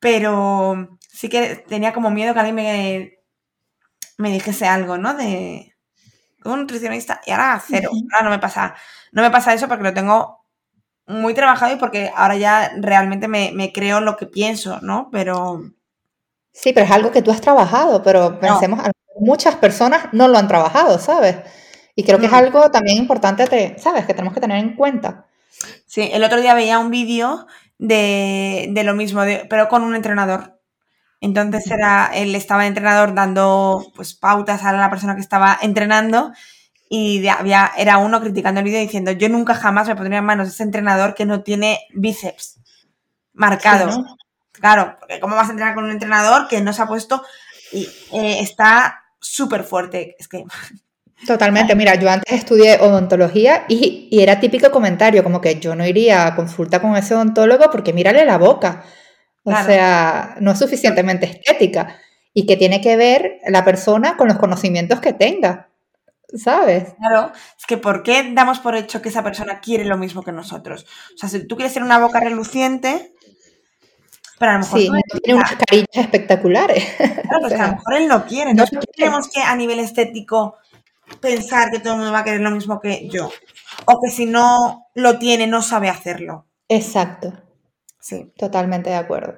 pero 0.00 0.98
sí 1.08 1.28
que 1.28 1.64
tenía 1.68 1.92
como 1.92 2.10
miedo 2.10 2.32
que 2.32 2.40
alguien 2.40 2.56
me, 2.56 3.18
me 4.18 4.32
dijese 4.32 4.66
algo, 4.66 4.98
¿no? 4.98 5.14
De 5.14 5.74
un 6.44 6.60
nutricionista, 6.60 7.20
y 7.26 7.32
ahora 7.32 7.62
cero, 7.64 7.90
ahora 8.12 8.24
no 8.24 8.30
me 8.30 8.38
pasa, 8.38 8.74
no 9.12 9.22
me 9.22 9.30
pasa 9.30 9.52
eso 9.52 9.68
porque 9.68 9.84
lo 9.84 9.94
tengo 9.94 10.45
muy 11.06 11.34
trabajado 11.34 11.74
y 11.74 11.78
porque 11.78 12.10
ahora 12.14 12.36
ya 12.36 12.72
realmente 12.78 13.28
me, 13.28 13.72
creo 13.72 14.00
lo 14.00 14.16
que 14.16 14.26
pienso, 14.26 14.80
¿no? 14.82 15.08
Pero... 15.12 15.62
Sí, 16.52 16.72
pero 16.72 16.86
es 16.86 16.92
algo 16.92 17.10
que 17.10 17.22
tú 17.22 17.30
has 17.30 17.40
trabajado, 17.40 18.02
pero 18.02 18.40
pensemos, 18.40 18.80
muchas 19.18 19.56
personas 19.56 20.08
no 20.12 20.26
lo 20.28 20.38
han 20.38 20.48
trabajado, 20.48 20.98
¿sabes? 20.98 21.36
Y 21.94 22.04
creo 22.04 22.18
que 22.18 22.26
es 22.26 22.32
algo 22.32 22.70
también 22.70 22.98
importante, 22.98 23.76
¿sabes? 23.78 24.06
Que 24.06 24.14
tenemos 24.14 24.34
que 24.34 24.40
tener 24.40 24.58
en 24.58 24.74
cuenta. 24.74 25.26
Sí, 25.86 26.10
el 26.12 26.24
otro 26.24 26.40
día 26.40 26.54
veía 26.54 26.78
un 26.78 26.90
vídeo 26.90 27.46
de, 27.78 28.82
lo 28.84 28.94
mismo, 28.94 29.22
pero 29.48 29.68
con 29.68 29.82
un 29.82 29.94
entrenador. 29.94 30.60
Entonces 31.20 31.70
era, 31.70 32.10
él 32.14 32.34
estaba 32.34 32.66
entrenador 32.66 33.14
dando 33.14 33.84
pues 33.94 34.14
pautas 34.14 34.62
a 34.64 34.72
la 34.72 34.90
persona 34.90 35.14
que 35.14 35.22
estaba 35.22 35.58
entrenando 35.62 36.32
y 36.88 37.26
había, 37.26 37.72
era 37.76 37.98
uno 37.98 38.20
criticando 38.20 38.60
el 38.60 38.64
vídeo 38.64 38.80
diciendo, 38.80 39.12
yo 39.12 39.28
nunca 39.28 39.54
jamás 39.54 39.88
me 39.88 39.96
pondría 39.96 40.18
en 40.18 40.24
manos 40.24 40.48
de 40.48 40.52
ese 40.52 40.62
entrenador 40.62 41.14
que 41.14 41.24
no 41.24 41.42
tiene 41.42 41.80
bíceps 41.94 42.60
marcados. 43.32 43.98
Claro, 44.52 44.96
porque 44.98 45.20
¿cómo 45.20 45.36
vas 45.36 45.48
a 45.48 45.52
entrenar 45.52 45.74
con 45.74 45.84
un 45.84 45.90
entrenador 45.90 46.48
que 46.48 46.60
no 46.60 46.72
se 46.72 46.82
ha 46.82 46.86
puesto 46.86 47.22
y 47.72 47.88
eh, 48.12 48.40
está 48.40 49.04
súper 49.20 49.64
fuerte? 49.64 50.16
Es 50.18 50.28
que... 50.28 50.44
Totalmente, 51.26 51.74
mira, 51.74 51.94
yo 51.94 52.10
antes 52.10 52.30
estudié 52.30 52.78
odontología 52.78 53.64
y, 53.68 54.08
y, 54.10 54.20
era 54.20 54.38
típico 54.38 54.70
comentario, 54.70 55.24
como 55.24 55.40
que 55.40 55.58
yo 55.58 55.74
no 55.74 55.86
iría 55.86 56.26
a 56.26 56.36
consulta 56.36 56.82
con 56.82 56.94
ese 56.94 57.14
odontólogo 57.14 57.70
porque 57.70 57.94
mírale 57.94 58.24
la 58.26 58.36
boca. 58.36 58.84
O 59.42 59.50
sea, 59.50 60.36
no 60.40 60.50
es 60.52 60.58
suficientemente 60.58 61.24
estética 61.26 62.00
y 62.34 62.46
que 62.46 62.56
tiene 62.56 62.80
que 62.80 62.96
ver 62.96 63.38
la 63.46 63.64
persona 63.64 64.16
con 64.16 64.28
los 64.28 64.38
conocimientos 64.38 65.00
que 65.00 65.12
tenga. 65.12 65.68
¿Sabes? 66.34 66.94
Claro, 66.98 67.32
es 67.58 67.66
que 67.66 67.76
¿por 67.76 68.02
qué 68.02 68.32
damos 68.32 68.60
por 68.60 68.74
hecho 68.76 69.02
que 69.02 69.08
esa 69.08 69.22
persona 69.22 69.60
quiere 69.60 69.84
lo 69.84 69.98
mismo 69.98 70.22
que 70.22 70.32
nosotros? 70.32 70.86
O 71.14 71.18
sea, 71.18 71.28
si 71.28 71.46
tú 71.46 71.56
quieres 71.56 71.72
ser 71.72 71.82
una 71.82 71.98
boca 71.98 72.20
reluciente, 72.20 73.14
pero 74.38 74.52
a 74.52 74.54
lo 74.54 74.60
mejor 74.60 74.80
sí, 74.80 74.90
tiene 75.22 75.40
unas 75.40 75.56
carillas 75.56 75.88
espectaculares. 75.94 76.84
Claro, 76.96 77.40
pues 77.40 77.52
a 77.54 77.66
lo 77.66 77.72
mejor 77.76 77.94
él 77.94 78.08
no 78.08 78.26
quiere. 78.26 78.54
No 78.54 78.64
tenemos 78.94 79.28
que 79.28 79.40
a 79.40 79.56
nivel 79.56 79.78
estético 79.78 80.56
pensar 81.20 81.70
que 81.70 81.78
todo 81.78 81.94
el 81.94 81.98
mundo 82.00 82.12
va 82.12 82.20
a 82.20 82.24
querer 82.24 82.40
lo 82.40 82.50
mismo 82.50 82.80
que 82.80 83.08
yo? 83.08 83.30
O 83.86 84.00
que 84.00 84.10
si 84.10 84.26
no 84.26 84.88
lo 84.94 85.18
tiene, 85.18 85.46
no 85.46 85.62
sabe 85.62 85.88
hacerlo. 85.88 86.46
Exacto. 86.68 87.32
Sí. 88.00 88.32
Totalmente 88.36 88.90
de 88.90 88.96
acuerdo. 88.96 89.36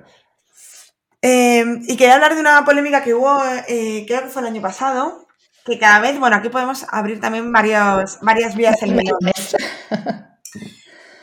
Eh, 1.22 1.64
y 1.86 1.96
quería 1.96 2.14
hablar 2.14 2.34
de 2.34 2.40
una 2.40 2.64
polémica 2.64 3.02
que 3.02 3.14
hubo, 3.14 3.40
eh, 3.68 4.04
creo 4.06 4.22
que 4.22 4.28
fue 4.28 4.42
el 4.42 4.48
año 4.48 4.62
pasado, 4.62 5.26
que 5.68 5.78
cada 5.78 6.00
vez, 6.00 6.18
bueno, 6.18 6.36
aquí 6.36 6.48
podemos 6.48 6.86
abrir 6.90 7.20
también 7.20 7.52
varios, 7.52 8.18
varias 8.22 8.56
vías 8.56 8.82
en 8.82 8.96
medio. 8.96 9.16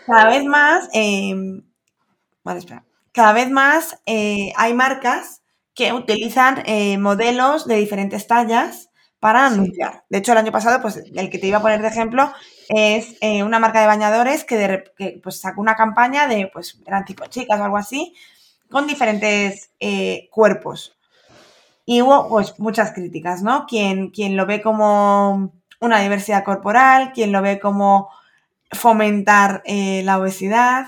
Cada 0.05 0.29
vez 0.29 0.45
más, 0.45 0.87
em, 0.93 1.63
espera. 2.55 2.85
Cada 3.11 3.33
vez 3.33 3.49
más 3.49 3.99
eh, 4.05 4.53
hay 4.55 4.73
marcas 4.73 5.41
que 5.73 5.93
utilizan 5.93 6.61
eh, 6.65 6.97
modelos 6.97 7.65
de 7.65 7.77
diferentes 7.77 8.27
tallas 8.27 8.89
para 9.19 9.47
anunciar. 9.47 10.03
De 10.09 10.19
hecho, 10.19 10.33
el 10.33 10.37
año 10.37 10.51
pasado, 10.51 10.81
pues 10.81 10.97
el 10.97 11.29
que 11.29 11.39
te 11.39 11.47
iba 11.47 11.57
a 11.57 11.61
poner 11.61 11.81
de 11.81 11.87
ejemplo 11.87 12.31
es 12.69 13.15
eh, 13.21 13.41
una 13.41 13.57
marca 13.57 13.81
de 13.81 13.87
bañadores 13.87 14.43
que, 14.43 15.19
pues, 15.23 15.39
sacó 15.39 15.61
una 15.61 15.75
campaña 15.75 16.27
de, 16.27 16.51
pues 16.53 16.79
eran 16.85 17.05
tipo 17.05 17.25
chicas 17.25 17.59
o 17.59 17.63
algo 17.63 17.77
así, 17.77 18.13
con 18.69 18.85
diferentes 18.85 19.71
cuerpos. 20.29 20.95
Y 21.85 22.01
hubo 22.01 22.27
pues 22.29 22.59
muchas 22.59 22.91
críticas, 22.93 23.43
¿no? 23.43 23.65
Quien, 23.67 24.09
quien 24.09 24.35
lo 24.35 24.45
ve 24.45 24.61
como 24.61 25.53
una 25.79 26.01
diversidad 26.01 26.43
corporal, 26.43 27.11
quien 27.13 27.31
lo 27.31 27.41
ve 27.41 27.59
como 27.59 28.09
fomentar 28.71 29.61
eh, 29.65 30.01
la 30.03 30.19
obesidad. 30.19 30.87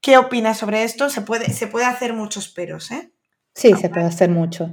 ¿Qué 0.00 0.18
opinas 0.18 0.58
sobre 0.58 0.84
esto? 0.84 1.10
Se 1.10 1.22
puede, 1.22 1.52
se 1.52 1.66
puede 1.66 1.86
hacer 1.86 2.12
muchos 2.12 2.48
peros, 2.48 2.90
¿eh? 2.90 3.12
Sí, 3.54 3.72
se 3.74 3.88
puede 3.88 4.06
hacer 4.06 4.30
mucho. 4.30 4.70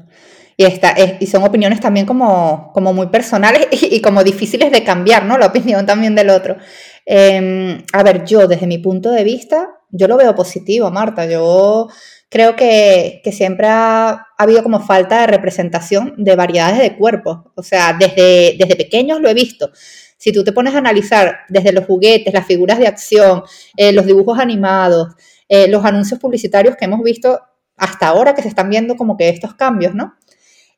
Y, 0.55 0.65
esta, 0.65 0.93
y 1.19 1.25
son 1.27 1.43
opiniones 1.43 1.79
también 1.79 2.05
como, 2.05 2.71
como 2.73 2.93
muy 2.93 3.07
personales 3.07 3.67
y, 3.71 4.01
como 4.01 4.23
difíciles 4.23 4.71
de 4.71 4.83
cambiar, 4.83 5.25
¿no? 5.25 5.37
La 5.37 5.47
opinión 5.47 5.85
también 5.85 6.15
del 6.15 6.29
otro. 6.29 6.57
Em, 7.05 7.83
a 7.93 8.03
ver, 8.03 8.25
yo 8.25 8.47
desde 8.47 8.67
mi 8.67 8.77
punto 8.77 9.11
de 9.11 9.23
vista, 9.23 9.69
yo 9.89 10.07
lo 10.07 10.17
veo 10.17 10.35
positivo, 10.35 10.91
Marta. 10.91 11.25
Yo 11.25 11.87
creo 12.29 12.55
que, 12.55 13.21
siempre 13.33 13.67
ha, 13.67 14.27
habido 14.37 14.63
como 14.63 14.79
falta 14.79 15.21
de 15.21 15.27
representación 15.27 16.13
de 16.17 16.35
variedades 16.35 16.79
de 16.79 16.95
cuerpos. 16.95 17.39
O 17.55 17.63
sea, 17.63 17.95
desde, 17.99 18.55
desde 18.57 18.75
pequeños 18.75 19.19
lo 19.19 19.29
he 19.29 19.33
visto. 19.33 19.71
Si 20.17 20.31
tú 20.31 20.43
te 20.43 20.51
pones 20.51 20.75
a 20.75 20.77
analizar 20.77 21.39
desde 21.49 21.71
los 21.71 21.85
juguetes, 21.85 22.33
las 22.33 22.45
figuras 22.45 22.77
de 22.79 22.87
acción, 22.87 23.43
eh, 23.75 23.91
los 23.91 24.05
dibujos 24.05 24.37
animados, 24.39 25.15
eh, 25.47 25.67
los 25.67 25.83
anuncios 25.83 26.19
publicitarios 26.19 26.75
que 26.75 26.85
hemos 26.85 27.01
visto 27.01 27.39
hasta 27.77 28.07
ahora 28.07 28.35
que 28.35 28.41
se 28.41 28.49
están 28.49 28.69
viendo 28.69 28.95
como 28.95 29.17
que 29.17 29.29
estos 29.29 29.55
cambios, 29.55 29.95
¿no? 29.95 30.15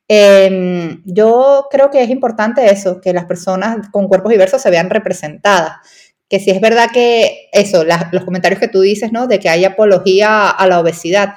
Em, 0.08 1.02
yo 1.06 1.68
creo 1.72 1.89
que 1.89 2.04
es 2.04 2.10
importante 2.10 2.70
eso, 2.70 3.02
que 3.02 3.14
las 3.14 3.26
personas 3.26 3.88
con 3.91 4.08
cuerpos 4.08 4.32
diversos 4.32 4.62
se 4.62 4.70
vean 4.70 4.89
representadas 4.89 5.78
que 6.32 6.39
si 6.39 6.49
es 6.49 6.61
verdad 6.61 6.91
que 6.93 7.49
eso, 7.51 7.84
los 8.13 8.23
comentarios 8.23 8.57
que 8.57 8.69
tú 8.69 8.79
dices, 8.79 9.11
¿no? 9.11 9.27
De 9.27 9.38
que 9.38 9.49
hay 9.49 9.65
apología 9.65 10.49
a 10.49 10.65
la 10.65 10.79
obesidad, 10.79 11.34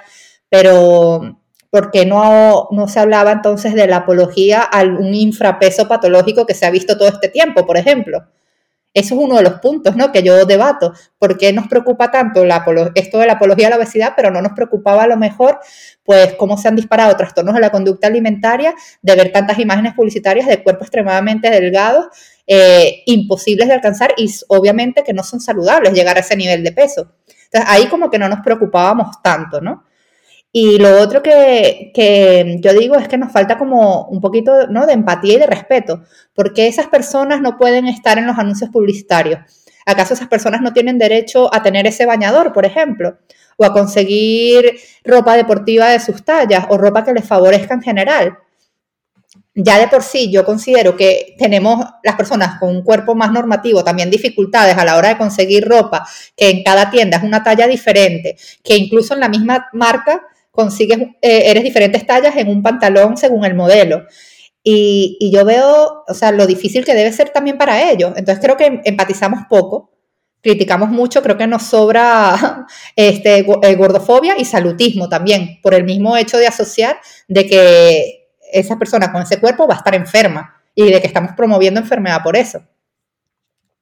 pero 0.49 1.41
¿por 1.69 1.91
qué 1.91 2.07
no, 2.07 2.69
no 2.71 2.87
se 2.87 3.01
hablaba 3.01 3.33
entonces 3.33 3.75
de 3.75 3.89
la 3.89 3.97
apología 3.97 4.63
a 4.63 4.85
un 4.85 5.13
infrapeso 5.13 5.89
patológico 5.89 6.47
que 6.47 6.55
se 6.55 6.65
ha 6.65 6.71
visto 6.71 6.97
todo 6.97 7.09
este 7.09 7.29
tiempo, 7.29 7.67
por 7.67 7.77
ejemplo? 7.77 8.21
Eso 8.95 9.17
es 9.17 9.21
uno 9.21 9.37
de 9.37 9.43
los 9.43 9.55
puntos 9.55 9.97
¿no? 9.97 10.13
que 10.13 10.23
yo 10.23 10.47
debato. 10.47 10.93
¿Por 11.19 11.37
qué 11.37 11.53
nos 11.53 11.67
preocupa 11.67 12.13
tanto 12.13 12.45
la, 12.45 12.65
esto 12.95 13.19
de 13.19 13.27
la 13.27 13.33
apología 13.35 13.67
a 13.67 13.71
la 13.71 13.77
obesidad, 13.77 14.13
pero 14.17 14.31
no 14.31 14.41
nos 14.41 14.53
preocupaba 14.53 15.03
a 15.03 15.07
lo 15.09 15.17
mejor 15.17 15.59
pues 16.05 16.35
cómo 16.35 16.57
se 16.57 16.69
han 16.69 16.77
disparado 16.77 17.17
trastornos 17.17 17.55
de 17.55 17.61
la 17.61 17.71
conducta 17.71 18.07
alimentaria 18.07 18.73
de 19.03 19.17
ver 19.17 19.33
tantas 19.33 19.59
imágenes 19.59 19.95
publicitarias 19.95 20.47
de 20.47 20.63
cuerpos 20.63 20.87
extremadamente 20.87 21.51
delgados, 21.51 22.07
eh, 22.47 23.03
imposibles 23.07 23.67
de 23.67 23.75
alcanzar 23.75 24.15
y 24.17 24.33
obviamente 24.49 25.03
que 25.03 25.13
no 25.13 25.25
son 25.25 25.41
saludables 25.41 25.93
llegar 25.93 26.17
a 26.17 26.21
ese 26.21 26.37
nivel 26.37 26.63
de 26.63 26.71
peso? 26.71 27.13
Entonces 27.27 27.69
ahí 27.69 27.89
como 27.89 28.11
que 28.11 28.19
no 28.19 28.29
nos 28.29 28.41
preocupábamos 28.41 29.21
tanto, 29.23 29.61
¿no? 29.61 29.85
Y 30.57 30.79
lo 30.79 31.01
otro 31.01 31.21
que, 31.21 32.61
yo 32.61 32.73
digo 32.75 32.95
es 32.95 33.09
que 33.09 33.19
nos 33.19 33.33
falta 33.33 33.59
como 33.59 34.05
un 34.05 34.21
poquito 34.21 34.69
¿no? 34.69 34.87
de 34.87 34.93
empatía 34.93 35.35
y 35.35 35.39
de 35.39 35.49
respeto, 35.49 36.05
porque 36.33 36.69
esas 36.69 36.87
personas 36.87 37.41
no 37.41 37.59
pueden 37.59 37.89
estar 37.89 38.19
en 38.19 38.27
los 38.29 38.39
anuncios 38.39 38.71
publicitarios. 38.71 39.41
¿Acaso 39.85 40.15
esas 40.15 40.29
personas 40.29 40.61
no 40.61 40.73
tienen 40.73 40.97
derecho 40.97 41.53
a 41.53 41.61
tener 41.61 41.89
ese 41.89 42.07
bañador, 42.07 42.53
por 42.53 42.65
ejemplo? 42.65 43.19
O 43.57 43.65
a 43.65 43.73
conseguir 43.73 44.79
ropa 45.03 45.37
deportiva 45.37 45.89
de 45.89 45.99
sus 45.99 46.25
tallas 46.25 46.67
o 46.69 46.79
ropa 46.79 47.03
que 47.03 47.15
les 47.15 47.27
favorezca 47.27 47.75
en 47.75 47.83
general. 47.83 48.39
Ya 49.57 49.81
de 49.81 49.89
por 49.89 50.05
sí 50.05 50.31
yo 50.31 50.45
considero 50.45 50.97
que 50.97 51.35
tenemos 51.37 51.85
las 52.05 52.15
personas 52.15 52.61
con 52.61 52.69
un 52.69 52.85
cuerpo 52.85 53.17
más 53.17 53.33
normativo 53.33 53.83
también 53.83 54.09
dificultades 54.09 54.79
a 54.79 54.85
la 54.85 54.97
hora 54.97 55.09
de 55.09 55.19
conseguir 55.19 55.67
ropa, 55.67 56.07
que 56.37 56.49
en 56.49 56.63
cada 56.63 56.93
tienda 56.93 57.17
es 57.17 57.25
una 57.25 57.43
talla 57.43 57.67
diferente, 57.67 58.37
que 58.63 58.77
incluso 58.77 59.15
en 59.15 59.21
la 59.21 59.29
misma 59.29 59.67
marca 59.73 60.23
consigues, 60.55 60.99
eh, 61.21 61.43
eres 61.51 61.65
diferentes 61.65 62.07
tallas 62.07 62.37
en 62.37 62.49
un 62.49 62.63
pantalón 62.63 63.17
según 63.17 63.45
el 63.45 63.55
modelo. 63.55 64.07
Y, 64.63 65.19
y, 65.21 65.31
yo 65.31 65.45
veo, 65.45 66.05
o 66.09 66.15
sea, 66.15 66.33
lo 66.33 66.47
difícil 66.47 66.85
que 66.87 66.95
debe 66.95 67.13
ser 67.13 67.31
también 67.31 67.59
para 67.59 67.91
ellos. 67.91 68.13
Entonces 68.17 68.43
creo 68.43 68.57
que 68.57 68.81
empatizamos 68.85 69.41
poco, 69.49 69.95
criticamos 70.45 70.91
mucho, 70.91 71.23
creo 71.23 71.37
que 71.37 71.47
nos 71.47 71.65
sobra 71.65 72.67
este, 72.97 73.39
eh, 73.39 73.75
gordofobia 73.75 74.39
y 74.39 74.45
salutismo 74.45 75.09
también, 75.09 75.59
por 75.63 75.75
el 75.75 75.85
mismo 75.85 76.17
hecho 76.17 76.39
de 76.39 76.47
asociar 76.47 76.99
de 77.29 77.47
que 77.47 78.29
esa 78.53 78.79
persona 78.79 79.11
con 79.11 79.23
ese 79.23 79.41
cuerpo 79.41 79.67
va 79.67 79.75
a 79.75 79.79
estar 79.79 79.95
enferma 79.95 80.55
y 80.75 80.91
de 80.91 81.01
que 81.01 81.07
estamos 81.07 81.33
promoviendo 81.37 81.81
enfermedad 81.81 82.23
por 82.23 82.37
eso. 82.37 82.63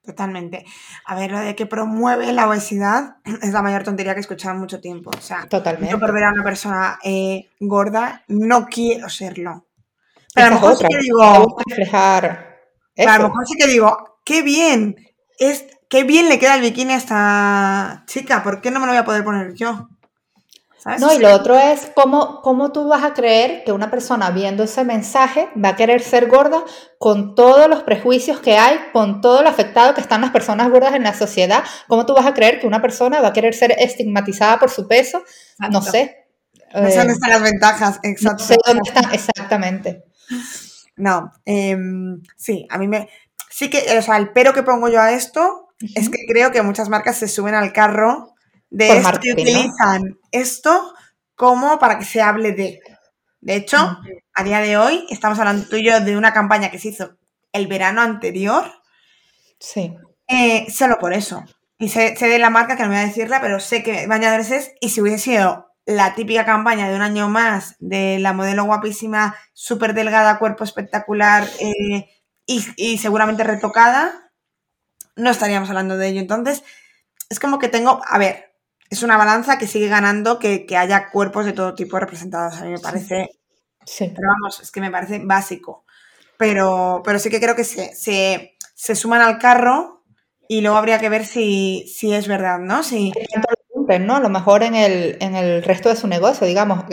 Totalmente. 0.04 0.64
A 1.04 1.14
ver, 1.14 1.30
lo 1.30 1.38
de 1.38 1.54
que 1.54 1.66
promueve 1.66 2.32
la 2.32 2.48
obesidad 2.48 3.16
es 3.42 3.52
la 3.52 3.62
mayor 3.62 3.84
tontería 3.84 4.14
que 4.14 4.20
he 4.20 4.22
escuchado 4.22 4.54
en 4.54 4.60
mucho 4.60 4.80
tiempo. 4.80 5.10
O 5.16 5.20
sea, 5.20 5.46
Totalmente. 5.48 5.92
yo 5.92 6.00
por 6.00 6.12
ver 6.12 6.24
a 6.24 6.32
una 6.32 6.42
persona 6.42 6.98
eh, 7.04 7.50
gorda 7.60 8.24
no 8.28 8.66
quiero 8.66 9.08
serlo. 9.08 9.66
Pero 10.34 10.46
a 10.46 10.50
lo 10.50 10.56
mejor 10.56 10.76
sí 10.76 10.84
que 10.88 10.98
digo. 10.98 11.56
Reflejar 11.66 12.52
a 12.98 13.18
lo 13.18 13.28
mejor 13.28 13.46
sí 13.46 13.54
que 13.56 13.66
digo, 13.66 14.18
qué 14.24 14.42
bien. 14.42 14.96
Es, 15.38 15.66
qué 15.88 16.04
bien 16.04 16.28
le 16.28 16.38
queda 16.38 16.54
el 16.56 16.62
bikini 16.62 16.92
a 16.92 16.96
esta 16.96 18.04
chica. 18.06 18.42
¿Por 18.42 18.60
qué 18.60 18.70
no 18.70 18.80
me 18.80 18.86
lo 18.86 18.92
voy 18.92 19.00
a 19.00 19.04
poder 19.04 19.24
poner 19.24 19.54
yo? 19.54 19.88
No, 20.98 21.12
y 21.12 21.18
lo 21.18 21.32
otro 21.32 21.56
es 21.56 21.92
cómo, 21.94 22.40
cómo 22.42 22.72
tú 22.72 22.88
vas 22.88 23.04
a 23.04 23.14
creer 23.14 23.62
que 23.64 23.70
una 23.70 23.88
persona 23.88 24.30
viendo 24.30 24.64
ese 24.64 24.82
mensaje 24.84 25.48
va 25.62 25.70
a 25.70 25.76
querer 25.76 26.02
ser 26.02 26.26
gorda 26.26 26.64
con 26.98 27.36
todos 27.36 27.68
los 27.68 27.84
prejuicios 27.84 28.40
que 28.40 28.56
hay, 28.56 28.78
con 28.92 29.20
todo 29.20 29.42
lo 29.42 29.48
afectado 29.48 29.94
que 29.94 30.00
están 30.00 30.22
las 30.22 30.30
personas 30.30 30.70
gordas 30.70 30.94
en 30.94 31.04
la 31.04 31.14
sociedad. 31.14 31.62
¿Cómo 31.86 32.04
tú 32.04 32.14
vas 32.14 32.26
a 32.26 32.34
creer 32.34 32.58
que 32.58 32.66
una 32.66 32.82
persona 32.82 33.20
va 33.20 33.28
a 33.28 33.32
querer 33.32 33.54
ser 33.54 33.76
estigmatizada 33.78 34.58
por 34.58 34.70
su 34.70 34.88
peso? 34.88 35.22
No 35.70 35.82
sé. 35.82 36.26
No 36.74 36.88
sé 36.88 36.98
dónde 36.98 37.12
están 37.12 37.30
las 37.30 37.42
ventajas, 37.42 38.00
exactamente. 38.02 38.32
No 38.32 38.38
sé 38.38 38.56
dónde 38.66 38.82
están, 38.84 39.14
exactamente. 39.14 40.04
No, 40.96 41.32
em, 41.44 42.22
sí, 42.36 42.66
a 42.70 42.78
mí 42.78 42.88
me... 42.88 43.08
Sí 43.50 43.70
que, 43.70 43.98
o 43.98 44.02
sea, 44.02 44.16
el 44.16 44.32
pero 44.32 44.52
que 44.52 44.62
pongo 44.62 44.88
yo 44.88 45.00
a 45.00 45.12
esto 45.12 45.68
es 45.94 46.08
que 46.08 46.24
creo 46.26 46.50
que 46.50 46.62
muchas 46.62 46.88
marcas 46.88 47.16
se 47.16 47.28
suben 47.28 47.54
al 47.54 47.72
carro 47.72 48.31
de 48.72 48.96
esto 48.96 49.20
y 49.22 49.32
utilizan 49.32 50.18
esto 50.30 50.94
como 51.36 51.78
para 51.78 51.98
que 51.98 52.04
se 52.04 52.22
hable 52.22 52.52
de. 52.52 52.80
De 53.40 53.56
hecho, 53.56 53.98
a 54.34 54.44
día 54.44 54.60
de 54.60 54.76
hoy 54.76 55.06
estamos 55.10 55.38
hablando 55.38 55.68
tú 55.68 55.76
y 55.76 55.84
yo 55.84 56.00
de 56.00 56.16
una 56.16 56.32
campaña 56.32 56.70
que 56.70 56.78
se 56.78 56.88
hizo 56.88 57.16
el 57.52 57.66
verano 57.66 58.00
anterior. 58.00 58.64
Sí. 59.58 59.94
Eh, 60.28 60.66
solo 60.70 60.98
por 60.98 61.12
eso. 61.12 61.44
Y 61.78 61.88
sé, 61.88 62.14
de 62.18 62.38
la 62.38 62.50
marca, 62.50 62.76
que 62.76 62.84
no 62.84 62.90
voy 62.90 62.98
a 62.98 63.06
decirla, 63.06 63.40
pero 63.40 63.60
sé 63.60 63.82
que 63.82 64.06
bañadores 64.06 64.50
es. 64.50 64.72
Y 64.80 64.90
si 64.90 65.00
hubiese 65.00 65.18
sido 65.18 65.66
la 65.84 66.14
típica 66.14 66.46
campaña 66.46 66.88
de 66.88 66.94
un 66.94 67.02
año 67.02 67.28
más 67.28 67.74
de 67.80 68.18
la 68.20 68.32
modelo 68.32 68.64
guapísima, 68.64 69.36
súper 69.52 69.92
delgada, 69.92 70.38
cuerpo 70.38 70.62
espectacular 70.64 71.46
eh, 71.58 72.08
y, 72.46 72.64
y 72.76 72.98
seguramente 72.98 73.42
retocada, 73.42 74.30
no 75.16 75.30
estaríamos 75.30 75.68
hablando 75.68 75.98
de 75.98 76.08
ello. 76.08 76.20
Entonces, 76.20 76.62
es 77.28 77.40
como 77.40 77.58
que 77.58 77.68
tengo. 77.68 78.00
A 78.06 78.18
ver, 78.18 78.51
es 78.92 79.02
una 79.02 79.16
balanza 79.16 79.56
que 79.56 79.66
sigue 79.66 79.88
ganando 79.88 80.38
que, 80.38 80.66
haya 80.76 81.08
cuerpos 81.10 81.46
de 81.46 81.54
todo 81.54 81.74
tipo 81.74 81.98
representados. 81.98 82.60
A 82.60 82.64
mí 82.64 82.72
me 82.72 82.78
parece. 82.78 83.30
Sí. 83.86 84.12
Pero 84.14 84.28
vamos, 84.28 84.60
es 84.60 84.70
que 84.70 84.82
me 84.82 84.90
parece 84.90 85.18
básico. 85.24 85.86
Pero, 86.36 87.00
pero 87.02 87.18
sí 87.18 87.30
que 87.30 87.40
creo 87.40 87.56
que 87.56 87.64
se, 87.64 87.94
se, 87.94 88.94
suman 88.94 89.22
al 89.22 89.38
carro 89.38 90.04
y 90.46 90.60
luego 90.60 90.76
habría 90.76 90.98
que 90.98 91.08
ver 91.08 91.24
si, 91.24 91.86
si 91.88 92.12
es 92.12 92.28
verdad, 92.28 92.58
¿no? 92.58 92.82
Si... 92.82 93.12
¿no? 94.00 94.16
A 94.16 94.20
lo 94.20 94.28
mejor 94.28 94.62
en 94.62 94.74
el, 94.74 95.16
en 95.20 95.36
el 95.36 95.62
resto 95.62 95.88
de 95.88 95.96
su 95.96 96.06
negocio, 96.06 96.46
digamos, 96.46 96.84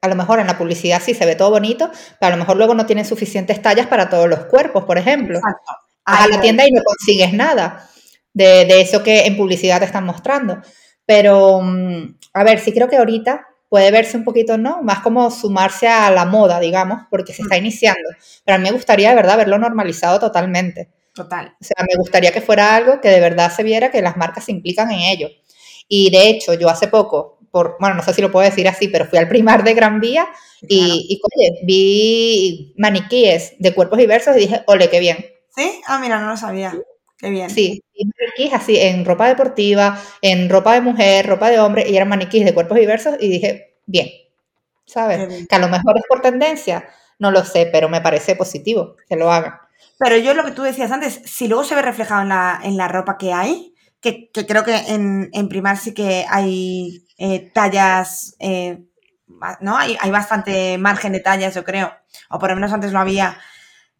a 0.00 0.08
lo 0.08 0.14
mejor 0.16 0.40
en 0.40 0.48
la 0.48 0.58
publicidad 0.58 1.00
sí 1.02 1.14
se 1.14 1.24
ve 1.24 1.36
todo 1.36 1.50
bonito, 1.50 1.90
pero 2.20 2.32
a 2.32 2.36
lo 2.36 2.42
mejor 2.42 2.56
luego 2.56 2.74
no 2.74 2.86
tienen 2.86 3.04
suficientes 3.04 3.62
tallas 3.62 3.86
para 3.86 4.08
todos 4.08 4.28
los 4.28 4.46
cuerpos, 4.46 4.84
por 4.84 4.98
ejemplo. 4.98 5.38
Exacto. 5.38 5.72
a 6.04 6.26
la 6.26 6.40
tienda 6.40 6.64
y 6.66 6.72
no 6.72 6.82
consigues 6.82 7.32
nada 7.32 7.88
de, 8.32 8.66
de, 8.66 8.80
eso 8.80 9.02
que 9.02 9.24
en 9.26 9.36
publicidad 9.36 9.78
te 9.78 9.86
están 9.86 10.04
mostrando. 10.04 10.60
Pero, 11.06 11.60
mm, 11.62 12.18
a 12.34 12.44
ver, 12.44 12.58
sí 12.60 12.72
creo 12.72 12.88
que 12.88 12.96
ahorita 12.96 13.46
puede 13.68 13.90
verse 13.90 14.16
un 14.16 14.24
poquito, 14.24 14.56
¿no? 14.56 14.82
Más 14.82 15.00
como 15.00 15.30
sumarse 15.30 15.88
a 15.88 16.10
la 16.10 16.24
moda, 16.24 16.60
digamos, 16.60 17.02
porque 17.10 17.32
se 17.32 17.42
está 17.42 17.56
iniciando. 17.56 18.08
Pero 18.44 18.56
a 18.56 18.58
mí 18.58 18.64
me 18.64 18.72
gustaría, 18.72 19.10
de 19.10 19.16
verdad, 19.16 19.36
verlo 19.36 19.58
normalizado 19.58 20.18
totalmente. 20.20 20.90
Total. 21.12 21.54
O 21.60 21.64
sea, 21.64 21.84
me 21.88 21.96
gustaría 21.96 22.32
que 22.32 22.40
fuera 22.40 22.74
algo 22.76 23.00
que 23.00 23.08
de 23.08 23.20
verdad 23.20 23.50
se 23.52 23.62
viera 23.62 23.90
que 23.90 24.02
las 24.02 24.16
marcas 24.16 24.44
se 24.44 24.52
implican 24.52 24.90
en 24.90 25.00
ello. 25.00 25.28
Y 25.88 26.10
de 26.10 26.28
hecho, 26.28 26.54
yo 26.54 26.68
hace 26.68 26.88
poco, 26.88 27.38
por, 27.50 27.76
bueno, 27.80 27.96
no 27.96 28.02
sé 28.02 28.14
si 28.14 28.22
lo 28.22 28.30
puedo 28.32 28.48
decir 28.48 28.66
así, 28.68 28.88
pero 28.88 29.06
fui 29.06 29.18
al 29.18 29.28
primar 29.28 29.62
de 29.64 29.74
Gran 29.74 30.00
Vía 30.00 30.26
y, 30.62 31.06
y 31.08 31.20
oye, 31.22 31.60
vi 31.64 32.74
maniquíes 32.78 33.54
de 33.58 33.74
cuerpos 33.74 33.98
diversos 33.98 34.36
y 34.36 34.40
dije, 34.40 34.62
ole, 34.66 34.88
qué 34.88 35.00
bien. 35.00 35.18
¿Sí? 35.54 35.80
Ah, 35.86 35.98
mira, 36.00 36.18
no 36.20 36.30
lo 36.30 36.36
sabía. 36.36 36.74
Qué 37.18 37.30
bien. 37.30 37.50
Sí, 37.50 37.82
maniquís 38.18 38.52
así, 38.52 38.78
en 38.78 39.04
ropa 39.04 39.28
deportiva, 39.28 40.00
en 40.20 40.48
ropa 40.48 40.74
de 40.74 40.80
mujer, 40.80 41.26
ropa 41.26 41.50
de 41.50 41.60
hombre, 41.60 41.88
y 41.88 41.96
eran 41.96 42.08
maniquís 42.08 42.44
de 42.44 42.54
cuerpos 42.54 42.78
diversos, 42.78 43.16
y 43.20 43.28
dije, 43.28 43.76
bien, 43.86 44.08
¿sabes? 44.84 45.46
Que 45.48 45.54
a 45.54 45.58
lo 45.58 45.68
mejor 45.68 45.96
es 45.96 46.04
por 46.08 46.20
tendencia, 46.20 46.88
no 47.18 47.30
lo 47.30 47.44
sé, 47.44 47.68
pero 47.70 47.88
me 47.88 48.00
parece 48.00 48.36
positivo 48.36 48.96
que 49.08 49.16
lo 49.16 49.30
hagan. 49.30 49.54
Pero 49.98 50.16
yo 50.16 50.34
lo 50.34 50.44
que 50.44 50.52
tú 50.52 50.62
decías 50.62 50.90
antes, 50.90 51.20
si 51.24 51.48
luego 51.48 51.64
se 51.64 51.74
ve 51.74 51.82
reflejado 51.82 52.22
en 52.22 52.28
la, 52.28 52.60
en 52.62 52.76
la 52.76 52.88
ropa 52.88 53.16
que 53.16 53.32
hay, 53.32 53.74
que, 54.00 54.30
creo 54.46 54.64
que 54.64 54.76
en, 54.76 55.30
en, 55.32 55.48
Primar 55.48 55.78
sí 55.78 55.94
que 55.94 56.26
hay 56.28 57.06
eh, 57.16 57.50
tallas, 57.54 58.36
eh, 58.38 58.82
¿no? 59.60 59.78
Hay, 59.78 59.96
hay 60.00 60.10
bastante 60.10 60.76
margen 60.78 61.12
de 61.12 61.20
tallas, 61.20 61.54
yo 61.54 61.64
creo, 61.64 61.92
o 62.28 62.38
por 62.38 62.50
lo 62.50 62.56
menos 62.56 62.72
antes 62.72 62.92
lo 62.92 62.98
había 62.98 63.38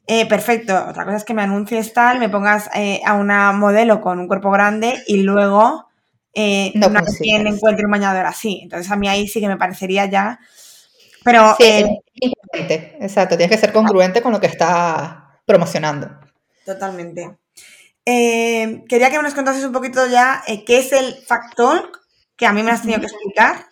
eh, 0.07 0.27
perfecto. 0.27 0.75
Otra 0.89 1.05
cosa 1.05 1.17
es 1.17 1.25
que 1.25 1.35
me 1.35 1.43
anuncies 1.43 1.93
tal, 1.93 2.19
me 2.19 2.29
pongas 2.29 2.69
eh, 2.75 3.01
a 3.07 3.15
una 3.15 3.53
modelo 3.53 4.01
con 4.01 4.19
un 4.19 4.27
cuerpo 4.29 4.51
grande 4.51 5.03
y 5.07 5.23
luego 5.23 5.89
eh, 6.35 6.73
no, 6.75 6.89
no 6.89 7.01
quien 7.19 7.47
encuentre 7.47 7.87
un 7.87 7.93
bañador 7.93 8.27
así. 8.27 8.61
Entonces 8.63 8.91
a 8.91 8.97
mí 8.97 9.09
ahí 9.09 9.27
sí 9.29 9.41
que 9.41 9.49
me 9.49 9.57
parecería 9.57 10.07
ya. 10.07 10.39
Pero. 11.25 11.57
Sí, 11.59 11.87
exacto. 13.01 13.37
Tienes 13.37 13.57
que 13.57 13.61
ser 13.61 13.73
congruente 13.73 14.21
con 14.21 14.33
lo 14.33 14.41
que 14.41 14.47
está 14.47 15.41
promocionando. 15.47 16.11
Totalmente. 16.67 17.39
quería 18.05 19.11
que 19.11 19.23
nos 19.23 19.35
contases 19.35 19.65
un 19.65 19.73
poquito 19.73 20.07
ya 20.07 20.43
qué 20.67 20.79
es 20.79 20.93
el 20.93 21.15
factor 21.27 21.93
que 22.37 22.47
a 22.47 22.53
mí 22.53 22.63
me 22.63 22.73
has 22.73 22.83
tenido 22.83 23.01
que 23.01 23.07
explicar. 23.07 23.67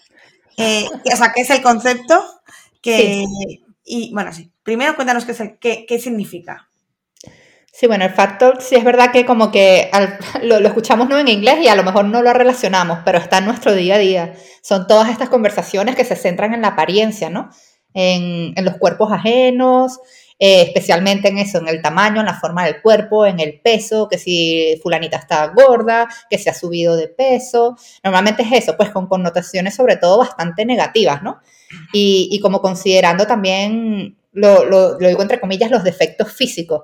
o 0.56 1.16
sea, 1.16 1.32
qué 1.34 1.42
es 1.42 1.50
el 1.50 1.60
concepto 1.60 2.24
que. 2.80 3.22
Y 3.84 4.12
bueno, 4.14 4.32
sí, 4.32 4.52
Primero 4.62 4.94
cuéntanos 4.94 5.24
qué, 5.24 5.58
qué, 5.60 5.86
qué 5.86 5.98
significa. 5.98 6.68
Sí, 7.72 7.86
bueno, 7.86 8.04
el 8.04 8.14
Talk 8.14 8.60
sí 8.60 8.76
es 8.76 8.84
verdad 8.84 9.10
que 9.12 9.24
como 9.24 9.50
que 9.50 9.90
lo, 10.42 10.58
escuchamos 10.58 11.08
no 11.08 11.18
en 11.18 11.28
inglés 11.28 11.56
y 11.62 11.68
a 11.68 11.74
lo 11.74 11.82
mejor 11.82 12.04
no 12.04 12.22
lo 12.22 12.32
relacionamos, 12.32 13.00
pero 13.04 13.18
está 13.18 13.38
en 13.38 13.46
nuestro 13.46 13.74
día 13.74 13.96
a 13.96 13.98
día. 13.98 14.34
Son 14.62 14.86
todas 14.86 15.08
estas 15.08 15.30
conversaciones 15.30 15.96
que 15.96 16.04
se 16.04 16.14
centran 16.14 16.54
en 16.54 16.62
la 16.62 16.68
apariencia, 16.68 17.30
¿no? 17.30 17.50
En, 17.94 18.52
en 18.56 18.64
los 18.64 18.76
cuerpos 18.76 19.10
ajenos, 19.10 20.00
eh, 20.38 20.62
especialmente 20.62 21.28
en 21.28 21.38
eso, 21.38 21.58
en 21.58 21.68
el 21.68 21.82
tamaño, 21.82 22.20
en 22.20 22.26
la 22.26 22.38
forma 22.38 22.64
del 22.64 22.82
cuerpo, 22.82 23.26
en 23.26 23.40
el 23.40 23.60
peso, 23.60 24.08
que 24.08 24.18
si 24.18 24.78
fulanita 24.82 25.16
está 25.16 25.46
gorda, 25.48 26.08
que 26.28 26.38
se 26.38 26.50
ha 26.50 26.54
subido 26.54 26.96
de 26.96 27.08
peso. 27.08 27.76
Normalmente 28.04 28.42
es 28.42 28.52
eso, 28.52 28.76
pues 28.76 28.90
con 28.90 29.06
connotaciones 29.06 29.74
sobre 29.74 29.96
todo 29.96 30.18
bastante 30.18 30.64
negativas, 30.66 31.22
¿no? 31.22 31.40
Y, 31.92 32.38
como 32.40 32.60
considerando 32.60 33.26
también, 33.26 34.16
lo, 34.32 34.64
lo, 34.64 34.98
lo 34.98 35.08
digo 35.08 35.22
entre 35.22 35.40
comillas, 35.40 35.70
los 35.70 35.84
defectos 35.84 36.32
físicos 36.32 36.82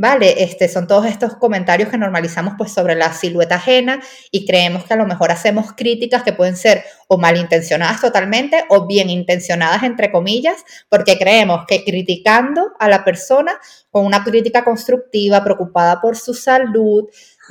¿vale? 0.00 0.42
Este, 0.44 0.66
son 0.66 0.86
todos 0.86 1.04
estos 1.04 1.36
comentarios 1.36 1.90
que 1.90 1.98
normalizamos 1.98 2.54
pues 2.56 2.72
sobre 2.72 2.94
la 2.94 3.12
silueta 3.12 3.56
ajena 3.56 4.00
y 4.30 4.46
creemos 4.46 4.84
que 4.84 4.94
a 4.94 4.96
lo 4.96 5.04
mejor 5.04 5.30
hacemos 5.30 5.74
críticas 5.74 6.22
que 6.22 6.32
pueden 6.32 6.56
ser 6.56 6.84
o 7.06 7.18
malintencionadas 7.18 8.00
totalmente 8.00 8.64
o 8.70 8.86
bien 8.86 9.10
intencionadas 9.10 9.82
entre 9.82 10.10
comillas, 10.10 10.64
porque 10.88 11.18
creemos 11.18 11.66
que 11.68 11.84
criticando 11.84 12.72
a 12.78 12.88
la 12.88 13.04
persona 13.04 13.60
con 13.90 14.06
una 14.06 14.24
crítica 14.24 14.64
constructiva, 14.64 15.44
preocupada 15.44 16.00
por 16.00 16.16
su 16.16 16.32
salud, 16.32 17.04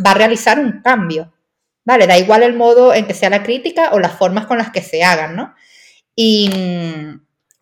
va 0.03 0.11
a 0.11 0.15
realizar 0.15 0.57
un 0.57 0.81
cambio, 0.81 1.31
¿vale? 1.85 2.07
Da 2.07 2.17
igual 2.17 2.41
el 2.41 2.55
modo 2.55 2.95
en 2.95 3.05
que 3.05 3.13
sea 3.13 3.29
la 3.29 3.43
crítica 3.43 3.91
o 3.91 3.99
las 3.99 4.13
formas 4.13 4.47
con 4.47 4.57
las 4.57 4.71
que 4.71 4.81
se 4.81 5.03
hagan, 5.03 5.35
¿no? 5.35 5.53
Y 6.15 6.49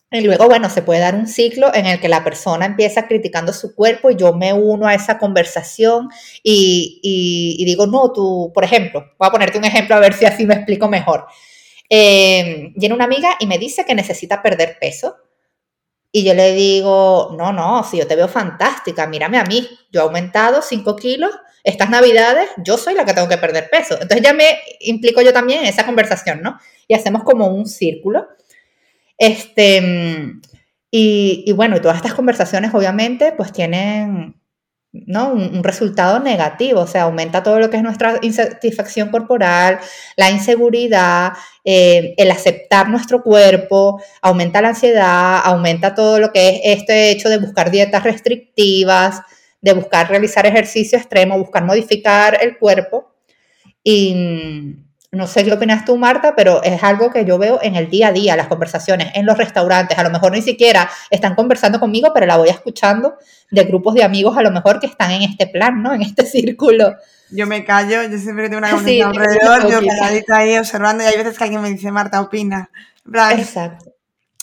y 0.10 0.22
luego, 0.22 0.48
bueno, 0.48 0.70
se 0.70 0.82
puede 0.82 1.02
dar 1.02 1.16
un 1.16 1.28
ciclo 1.28 1.74
en 1.74 1.86
el 1.86 2.00
que 2.00 2.08
la 2.08 2.24
persona 2.24 2.66
empieza 2.66 3.08
criticando 3.08 3.52
su 3.52 3.76
cuerpo 3.76 4.10
y 4.10 4.16
yo 4.16 4.34
me 4.34 4.54
uno 4.54 4.88
a 4.88 4.94
esa 4.94 5.20
conversación 5.20 6.08
y, 6.42 7.62
digo, 7.66 7.88
no, 7.88 8.14
tú, 8.14 8.52
por 8.54 8.64
ejemplo, 8.64 9.02
voy 9.20 9.28
a 9.28 9.32
ponerte 9.32 9.58
un 9.58 9.66
ejemplo 9.66 9.96
a 9.96 10.00
ver 10.00 10.14
si 10.14 10.26
así 10.26 10.46
me 10.46 10.56
explico 10.56 10.88
mejor. 10.88 11.26
Eh, 11.90 12.72
viene 12.76 12.96
una 12.96 13.04
amiga 13.04 13.36
y 13.40 13.48
me 13.48 13.58
dice 13.58 13.86
que 13.86 13.96
necesita 13.96 14.42
perder 14.42 14.78
peso. 14.80 15.18
Y 16.10 16.24
yo 16.24 16.34
le 16.34 16.54
digo, 16.54 17.36
no, 17.38 17.52
no, 17.52 17.84
si 17.84 17.98
yo 17.98 18.08
te 18.08 18.16
veo 18.16 18.30
fantástica, 18.30 19.08
mírame 19.08 19.38
a 19.38 19.44
mí, 19.44 19.68
yo 19.92 20.00
he 20.00 20.04
aumentado 20.04 20.62
5 20.62 20.96
kilos, 20.96 21.32
estas 21.68 21.90
navidades 21.90 22.50
yo 22.64 22.78
soy 22.78 22.94
la 22.94 23.04
que 23.04 23.14
tengo 23.14 23.28
que 23.28 23.38
perder 23.38 23.70
peso. 23.70 23.96
Entonces 23.96 24.22
ya 24.22 24.34
me 24.34 24.58
implico 24.80 25.22
yo 25.22 25.34
también 25.34 25.60
en 25.60 25.66
esa 25.66 25.86
conversación, 25.86 26.42
¿no? 26.42 26.58
Y 26.88 26.94
hacemos 26.94 27.24
como 27.24 27.48
un 27.48 27.66
círculo. 27.68 28.26
Este, 29.18 29.82
y, 30.90 31.52
bueno, 31.52 31.76
y 31.76 31.82
todas 31.82 31.98
estas 31.98 32.14
conversaciones 32.14 32.74
obviamente 32.74 33.34
pues 33.34 33.52
tienen 33.52 34.36
¿no? 34.94 35.34
Un, 35.34 35.64
resultado 35.64 36.20
negativo, 36.20 36.80
o 36.80 36.88
sea, 36.88 37.04
aumenta 37.04 37.44
todo 37.44 37.60
lo 37.60 37.70
que 37.70 37.78
es 37.78 37.84
nuestra 37.84 38.18
insatisfacción 38.22 39.10
corporal, 39.10 39.80
la 40.16 40.32
inseguridad, 40.32 41.34
eh, 41.66 42.16
el 42.18 42.32
aceptar 42.32 42.90
nuestro 42.90 43.22
cuerpo, 43.22 44.02
aumenta 44.22 44.62
la 44.62 44.70
ansiedad, 44.70 45.42
aumenta 45.44 45.94
todo 45.94 46.20
lo 46.20 46.32
que 46.32 46.50
es 46.50 46.80
este 46.80 47.12
hecho 47.12 47.30
de 47.30 47.38
buscar 47.38 47.70
dietas 47.70 48.04
restrictivas, 48.04 49.22
de 49.68 49.74
buscar 49.74 50.10
realizar 50.10 50.46
ejercicio 50.46 50.98
extremo, 50.98 51.38
buscar 51.38 51.64
modificar 51.64 52.38
el 52.42 52.58
cuerpo. 52.58 53.14
Y, 53.84 54.76
no 55.12 55.26
sé 55.26 55.46
qué 55.46 55.54
opinas 55.54 55.86
tú, 55.86 55.98
Marta, 55.98 56.36
pero 56.36 56.62
es 56.64 56.84
algo 56.84 57.12
que 57.12 57.24
yo 57.24 57.38
veo 57.38 57.60
en 57.62 57.76
el 57.76 57.90
día 57.90 58.10
a 58.10 58.12
día, 58.12 58.36
las 58.36 58.48
conversaciones, 58.48 59.10
en 59.16 59.26
los 59.26 59.38
restaurantes. 59.38 59.98
A 59.98 60.04
lo 60.04 60.10
mejor 60.10 60.34
ni 60.34 60.42
siquiera 60.42 60.90
están 61.10 61.34
conversando 61.34 61.80
conmigo, 61.80 62.12
pero 62.14 62.26
la 62.26 62.38
voy 62.38 62.50
escuchando 62.50 63.16
de 63.50 63.64
grupos 63.64 63.96
de 63.96 64.04
amigos, 64.04 64.38
a 64.38 64.42
lo 64.42 64.52
mejor 64.52 64.80
que 64.80 64.88
están 64.88 65.12
en 65.12 65.24
este 65.24 65.48
plan, 65.48 65.82
¿no? 65.82 65.94
En 65.94 66.02
este 66.02 66.26
círculo. 66.26 66.96
Yo 67.32 67.48
me 67.48 67.64
callo, 67.64 68.04
yo 68.04 68.18
siempre 68.18 68.50
tengo 68.50 68.60
una 68.60 68.72
conversación 68.72 69.18
alrededor, 69.18 69.72
yo 69.72 69.88
calladita 69.88 70.38
ahí 70.38 70.58
observando, 70.58 71.04
y 71.04 71.08
hay 71.08 71.18
veces 71.18 71.38
que 71.38 71.44
alguien 71.46 71.62
me 71.62 71.70
dice, 71.70 71.92
Marta, 71.92 72.22
opina. 72.22 72.70
Exacto. 73.38 73.97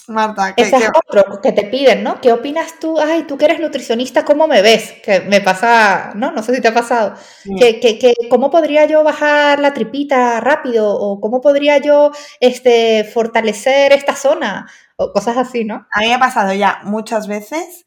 Marta, 0.07 0.53
¿qué, 0.55 0.63
Ese 0.63 0.77
es 0.77 0.89
otro 0.89 1.41
que 1.41 1.51
te 1.51 1.63
piden, 1.63 2.03
¿no? 2.03 2.21
¿Qué 2.21 2.31
opinas 2.31 2.79
tú? 2.79 2.99
Ay, 2.99 3.23
tú 3.23 3.37
que 3.37 3.45
eres 3.45 3.59
nutricionista, 3.59 4.23
¿cómo 4.23 4.47
me 4.47 4.61
ves? 4.61 4.93
Que 5.03 5.21
me 5.21 5.41
pasa, 5.41 6.11
¿no? 6.15 6.31
No 6.31 6.43
sé 6.43 6.55
si 6.55 6.61
te 6.61 6.67
ha 6.67 6.73
pasado. 6.73 7.15
Que, 7.59 8.13
¿Cómo 8.29 8.51
podría 8.51 8.85
yo 8.85 9.03
bajar 9.03 9.59
la 9.59 9.73
tripita 9.73 10.39
rápido? 10.41 10.95
¿O 10.95 11.19
cómo 11.19 11.41
podría 11.41 11.77
yo 11.79 12.11
este, 12.39 13.03
fortalecer 13.03 13.93
esta 13.93 14.15
zona? 14.15 14.67
O 14.97 15.11
cosas 15.11 15.37
así, 15.37 15.65
¿no? 15.65 15.87
A 15.91 16.01
mí 16.01 16.07
me 16.07 16.13
ha 16.13 16.19
pasado 16.19 16.53
ya 16.53 16.79
muchas 16.83 17.27
veces 17.27 17.85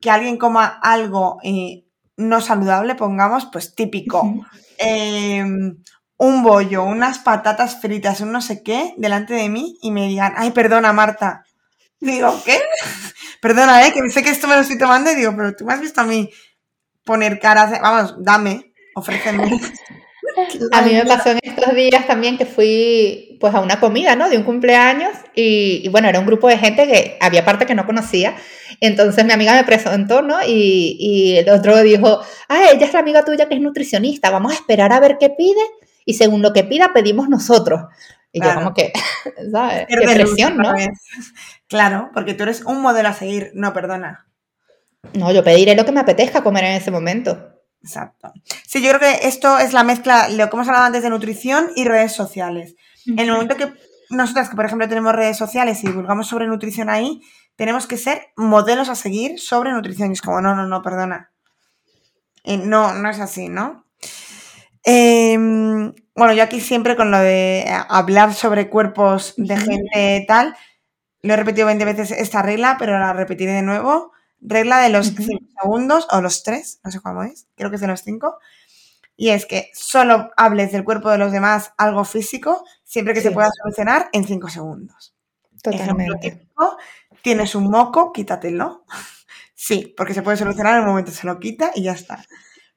que 0.00 0.10
alguien 0.10 0.38
coma 0.38 0.66
algo 0.66 1.38
eh, 1.42 1.84
no 2.16 2.40
saludable, 2.40 2.94
pongamos, 2.94 3.46
pues 3.52 3.74
típico. 3.74 4.22
Em, 4.78 5.82
un 6.18 6.42
bollo, 6.42 6.84
unas 6.84 7.20
patatas 7.20 7.80
fritas, 7.80 8.20
un 8.20 8.32
no 8.32 8.40
sé 8.40 8.62
qué, 8.62 8.94
delante 8.96 9.34
de 9.34 9.48
mí 9.48 9.78
y 9.80 9.92
me 9.92 10.08
digan, 10.08 10.34
ay, 10.36 10.50
perdona, 10.50 10.92
Marta, 10.92 11.44
Digo, 12.00 12.40
¿qué? 12.44 12.58
Perdona, 13.40 13.86
¿eh? 13.86 13.92
Que 13.92 14.08
sé 14.10 14.22
que 14.22 14.30
esto 14.30 14.46
me 14.46 14.54
lo 14.54 14.62
estoy 14.62 14.78
tomando 14.78 15.10
y 15.10 15.16
digo, 15.16 15.34
pero 15.36 15.54
tú 15.54 15.64
me 15.64 15.72
has 15.72 15.80
visto 15.80 16.00
a 16.00 16.04
mí 16.04 16.30
poner 17.04 17.38
caras, 17.40 17.80
vamos, 17.80 18.14
dame, 18.18 18.72
ofréceme. 18.94 19.60
A 20.72 20.82
mí 20.82 20.92
me 20.92 21.04
pasó 21.04 21.30
en 21.30 21.38
estos 21.42 21.74
días 21.74 22.06
también 22.06 22.38
que 22.38 22.46
fui 22.46 23.38
pues 23.40 23.54
a 23.54 23.60
una 23.60 23.80
comida, 23.80 24.14
¿no? 24.14 24.28
De 24.28 24.36
un 24.36 24.44
cumpleaños 24.44 25.10
y, 25.34 25.88
bueno, 25.88 26.08
era 26.08 26.20
un 26.20 26.26
grupo 26.26 26.48
de 26.48 26.58
gente 26.58 26.86
que 26.86 27.16
había 27.20 27.44
parte 27.44 27.66
que 27.66 27.74
no 27.74 27.86
conocía. 27.86 28.36
Entonces 28.80 29.24
mi 29.24 29.32
amiga 29.32 29.54
me 29.54 29.64
presentó, 29.64 30.22
¿no? 30.22 30.38
Y, 30.46 30.96
y 30.98 31.38
el 31.38 31.48
otro 31.48 31.82
dijo, 31.82 32.20
ah, 32.48 32.60
ella 32.72 32.86
es 32.86 32.92
la 32.92 33.00
amiga 33.00 33.24
tuya 33.24 33.48
que 33.48 33.54
es 33.54 33.60
nutricionista, 33.60 34.30
vamos 34.30 34.52
a 34.52 34.56
esperar 34.56 34.92
a 34.92 35.00
ver 35.00 35.16
qué 35.18 35.30
pide 35.30 35.62
y 36.04 36.14
según 36.14 36.42
lo 36.42 36.52
que 36.52 36.62
pida 36.62 36.92
pedimos 36.92 37.28
nosotros. 37.28 37.80
Y 38.32 38.40
yo 38.42 38.54
como 38.54 38.74
que, 38.74 38.92
¿sabes? 39.52 39.86
Qué 39.88 39.96
presión, 39.96 40.56
¿no? 40.56 40.72
Claro, 41.68 42.10
porque 42.14 42.34
tú 42.34 42.44
eres 42.44 42.64
un 42.64 42.80
modelo 42.80 43.08
a 43.08 43.14
seguir, 43.14 43.50
no, 43.54 43.72
perdona. 43.72 44.26
No, 45.14 45.32
yo 45.32 45.44
pediré 45.44 45.74
lo 45.74 45.84
que 45.84 45.92
me 45.92 46.00
apetezca 46.00 46.42
comer 46.42 46.64
en 46.64 46.72
ese 46.72 46.90
momento. 46.90 47.54
Exacto. 47.82 48.32
Sí, 48.66 48.82
yo 48.82 48.88
creo 48.88 49.00
que 49.00 49.28
esto 49.28 49.58
es 49.58 49.72
la 49.72 49.84
mezcla, 49.84 50.28
lo 50.28 50.48
que 50.48 50.56
hemos 50.56 50.68
hablado 50.68 50.86
antes 50.86 51.02
de 51.02 51.10
nutrición 51.10 51.70
y 51.76 51.84
redes 51.84 52.12
sociales. 52.12 52.74
En 53.06 53.20
el 53.20 53.30
momento 53.30 53.56
que 53.56 53.72
nosotras, 54.10 54.48
que 54.48 54.56
por 54.56 54.64
ejemplo 54.64 54.88
tenemos 54.88 55.14
redes 55.14 55.36
sociales 55.36 55.82
y 55.82 55.86
divulgamos 55.86 56.26
sobre 56.26 56.46
nutrición 56.46 56.90
ahí, 56.90 57.20
tenemos 57.56 57.86
que 57.86 57.96
ser 57.96 58.28
modelos 58.36 58.88
a 58.88 58.94
seguir 58.94 59.38
sobre 59.38 59.72
nutrición. 59.72 60.10
Y 60.10 60.14
es 60.14 60.22
como, 60.22 60.40
no, 60.40 60.54
no, 60.54 60.66
no, 60.66 60.82
perdona. 60.82 61.30
Eh, 62.44 62.56
no, 62.56 62.94
no 62.94 63.10
es 63.10 63.20
así, 63.20 63.48
¿no? 63.48 63.84
Em, 64.84 65.92
bueno, 66.14 66.32
yo 66.32 66.42
aquí 66.42 66.60
siempre 66.60 66.96
con 66.96 67.10
lo 67.10 67.18
de 67.18 67.64
hablar 67.88 68.32
sobre 68.34 68.70
cuerpos 68.70 69.34
de 69.36 69.56
gente 69.56 70.24
tal, 70.26 70.56
lo 71.28 71.34
he 71.34 71.36
repetido 71.36 71.66
20 71.66 71.84
veces 71.84 72.10
esta 72.10 72.40
regla, 72.40 72.76
pero 72.78 72.98
la 72.98 73.12
repetiré 73.12 73.52
de 73.52 73.60
nuevo. 73.60 74.12
Regla 74.40 74.78
de 74.78 74.88
los 74.88 75.08
5 75.14 75.44
segundos 75.60 76.08
o 76.10 76.22
los 76.22 76.42
3, 76.42 76.80
no 76.84 76.90
sé 76.90 77.00
cómo 77.00 77.22
es, 77.22 77.46
creo 77.54 77.68
que 77.68 77.76
es 77.76 77.82
de 77.82 77.86
los 77.86 78.02
5. 78.02 78.38
Y 79.14 79.28
es 79.28 79.44
que 79.44 79.70
solo 79.74 80.30
hables 80.38 80.72
del 80.72 80.84
cuerpo 80.84 81.10
de 81.10 81.18
los 81.18 81.30
demás 81.30 81.74
algo 81.76 82.04
físico 82.06 82.64
siempre 82.82 83.12
que 83.12 83.20
se 83.20 83.30
pueda 83.30 83.50
solucionar 83.62 84.08
en 84.12 84.24
5 84.24 84.48
segundos. 84.48 85.14
Totalmente. 85.62 86.48
tienes 87.20 87.54
un 87.54 87.70
moco, 87.70 88.10
quítatelo. 88.10 88.84
sí, 89.54 89.92
porque 89.98 90.14
se 90.14 90.22
puede 90.22 90.38
solucionar 90.38 90.76
en 90.76 90.80
el 90.80 90.86
momento, 90.86 91.10
se 91.10 91.26
lo 91.26 91.38
quita 91.38 91.72
y 91.74 91.82
ya 91.82 91.92
está. 91.92 92.24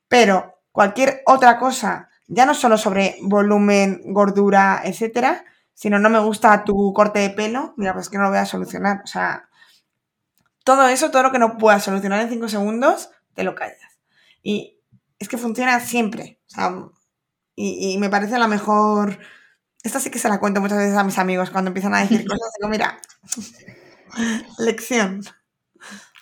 Pero 0.09 0.55
cualquier 0.73 1.21
otra 1.25 1.57
cosa, 1.57 2.09
ya 2.27 2.45
no 2.45 2.53
solo 2.53 2.77
sobre 2.77 3.15
volumen, 3.21 4.01
gordura, 4.07 4.81
etcétera, 4.83 5.45
si 5.81 5.89
no, 5.89 5.97
no 5.97 6.11
me 6.11 6.19
gusta 6.19 6.63
tu 6.63 6.93
corte 6.93 7.17
de 7.17 7.31
pelo, 7.31 7.73
mira, 7.75 7.95
pues 7.95 8.07
que 8.07 8.17
no 8.19 8.25
lo 8.25 8.29
voy 8.29 8.37
a 8.37 8.45
solucionar. 8.45 9.01
O 9.03 9.07
sea, 9.07 9.49
todo 10.63 10.87
eso, 10.87 11.09
todo 11.09 11.23
lo 11.23 11.31
que 11.31 11.39
no 11.39 11.57
puedas 11.57 11.83
solucionar 11.83 12.21
en 12.21 12.29
cinco 12.29 12.47
segundos, 12.49 13.09
te 13.33 13.43
lo 13.43 13.55
callas. 13.55 13.79
Y 14.43 14.77
es 15.17 15.27
que 15.27 15.39
funciona 15.39 15.79
siempre. 15.79 16.39
O 16.45 16.49
sea, 16.51 16.75
y, 17.55 17.97
me 17.97 18.11
parece 18.11 18.37
la 18.37 18.47
mejor. 18.47 19.17
Esta 19.81 19.99
sí 19.99 20.11
que 20.11 20.19
se 20.19 20.29
la 20.29 20.39
cuento 20.39 20.61
muchas 20.61 20.77
veces 20.77 20.95
a 20.95 21.03
mis 21.03 21.17
amigos 21.17 21.49
cuando 21.49 21.69
empiezan 21.69 21.95
a 21.95 22.01
decir 22.01 22.23
cosas. 22.27 22.51
Digo, 22.59 22.69
mira, 22.69 23.01
lección. 24.59 25.23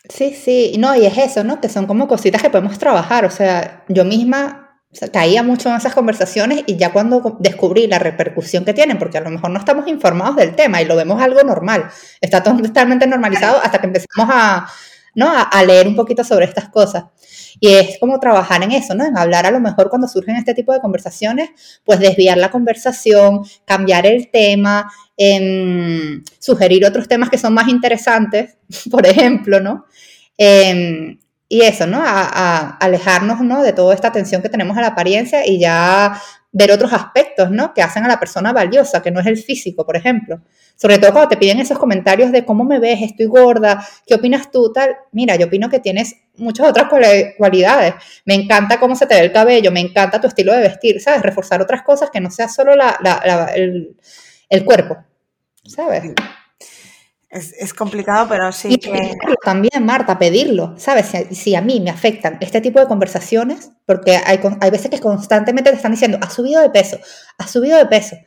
Sí, 0.08 0.34
sí, 0.36 0.76
no, 0.80 0.96
y 0.96 1.06
es 1.06 1.18
eso, 1.18 1.44
¿no? 1.44 1.60
Que 1.60 1.68
son 1.68 1.86
como 1.86 2.08
cositas 2.08 2.42
que 2.42 2.50
podemos 2.50 2.80
trabajar. 2.80 3.26
O 3.26 3.30
sea, 3.30 3.84
yo 3.90 4.06
misma 4.06 4.69
caía 5.12 5.44
mucho 5.44 5.70
en 5.70 5.76
esas 5.76 5.94
conversaciones 5.94 6.64
y 6.66 6.76
ya 6.76 6.92
cuando 6.92 7.38
descubrí 7.40 7.88
la 7.88 8.00
repercusión 8.00 8.66
que 8.66 8.74
tienen, 8.74 8.98
porque 8.98 9.20
a 9.20 9.22
lo 9.22 9.30
mejor 9.30 9.52
no 9.52 9.60
estamos 9.60 9.88
informados 9.88 10.36
del 10.36 10.56
tema 10.56 10.82
y 10.82 10.86
lo 10.86 10.96
vemos 10.96 11.22
algo 11.22 11.44
normal, 11.44 11.90
está 12.22 12.42
totalmente 12.42 13.06
normalizado 13.06 13.60
hasta 13.62 13.80
que 13.80 13.88
empezamos 13.88 14.30
a, 14.34 14.68
¿no? 15.14 15.32
a, 15.32 15.64
leer 15.64 15.88
un 15.88 15.96
poquito 15.96 16.24
sobre 16.24 16.46
estas 16.46 16.70
cosas. 16.70 17.06
Y 17.60 17.74
es 17.74 18.00
como 18.00 18.20
trabajar 18.20 18.64
en 18.64 18.72
eso, 18.72 18.96
¿no? 18.96 19.06
En 19.06 19.18
hablar 19.18 19.46
a 19.46 19.52
lo 19.52 19.60
mejor 19.60 19.90
cuando 19.90 20.08
surgen 20.08 20.38
este 20.38 20.54
tipo 20.54 20.74
de 20.74 20.80
conversaciones, 20.80 21.50
pues 21.84 22.00
desviar 22.00 22.38
la 22.38 22.52
conversación, 22.52 23.42
cambiar 23.66 24.06
el 24.06 24.32
tema, 24.32 24.90
em, 25.18 26.24
sugerir 26.40 26.86
otros 26.86 27.08
temas 27.08 27.30
que 27.30 27.38
son 27.38 27.54
más 27.54 27.68
interesantes, 27.68 28.58
por 28.92 29.06
ejemplo, 29.06 29.60
¿no? 29.60 29.86
Em, 30.38 31.20
y 31.50 31.62
eso, 31.62 31.88
¿no? 31.88 32.00
A, 32.02 32.78
alejarnos, 32.78 33.42
¿no? 33.42 33.64
De 33.64 33.74
toda 33.74 33.96
esta 33.96 34.10
atención 34.10 34.44
que 34.44 34.50
tenemos 34.50 34.78
a 34.78 34.82
la 34.82 34.88
apariencia 34.88 35.46
y 35.48 35.60
ya, 35.60 36.22
ver 36.52 36.72
otros 36.72 36.94
aspectos, 36.94 37.50
¿no? 37.50 37.74
Que 37.74 37.82
hacen 37.82 38.06
a 38.06 38.08
la 38.08 38.20
persona 38.20 38.54
valiosa, 38.54 39.02
que 39.02 39.10
no 39.10 39.20
es 39.20 39.26
el 39.26 39.38
físico, 39.38 39.84
por 39.84 39.98
ejemplo. 39.98 40.42
Sobre 40.76 41.00
todo 41.00 41.12
cuando 41.12 41.30
te 41.30 41.38
piden 41.38 41.60
esos 41.60 41.80
comentarios 41.80 42.32
de 42.32 42.46
cómo 42.46 42.64
me 42.64 42.80
ves, 42.80 43.02
estoy 43.02 43.26
gorda, 43.26 43.84
¿qué 44.06 44.14
opinas 44.14 44.52
tú? 44.52 44.72
Tal. 44.72 44.96
Mira, 45.12 45.36
yo 45.36 45.48
opino 45.48 45.70
que 45.70 45.80
tienes 45.80 46.16
muchas 46.38 46.70
otras 46.70 46.88
cualidades. 47.38 47.96
Me 48.26 48.36
encanta 48.36 48.80
cómo 48.80 48.96
se 48.96 49.08
te 49.08 49.16
ve 49.16 49.22
el 49.22 49.32
cabello, 49.32 49.72
me 49.72 49.82
encanta 49.82 50.22
tu 50.22 50.28
estilo 50.28 50.54
de 50.54 50.62
vestir, 50.62 51.02
¿sabes? 51.02 51.24
Reforzar 51.24 51.62
otras 51.64 51.82
cosas 51.82 52.12
que 52.12 52.22
no 52.22 52.30
sea 52.30 52.48
solo 52.48 52.74
el, 53.56 53.96
el 54.50 54.66
cuerpo, 54.66 54.98
¿sabes? 55.66 56.14
Es, 57.30 57.76
complicado, 57.76 58.28
pero 58.28 58.52
sí 58.52 58.78
que... 58.78 59.14
También, 59.44 59.86
Marta, 59.86 60.18
pedirlo, 60.18 60.74
¿sabes? 60.78 61.12
Si, 61.32 61.54
a 61.54 61.62
mí 61.62 61.80
me 61.80 61.92
afectan 61.92 62.40
este 62.42 62.60
tipo 62.60 62.80
de 62.80 62.88
conversaciones, 62.88 63.72
porque 63.86 64.18
hay, 64.18 64.40
hay 64.60 64.72
veces 64.72 64.90
que 64.90 65.00
constantemente 65.00 65.70
te 65.70 65.76
están 65.76 65.92
diciendo, 65.92 66.18
has 66.22 66.34
subido 66.34 66.60
de 66.62 66.72
peso, 66.72 66.98
has 67.38 67.52
subido 67.52 67.78
de 67.78 67.86
peso, 67.86 68.18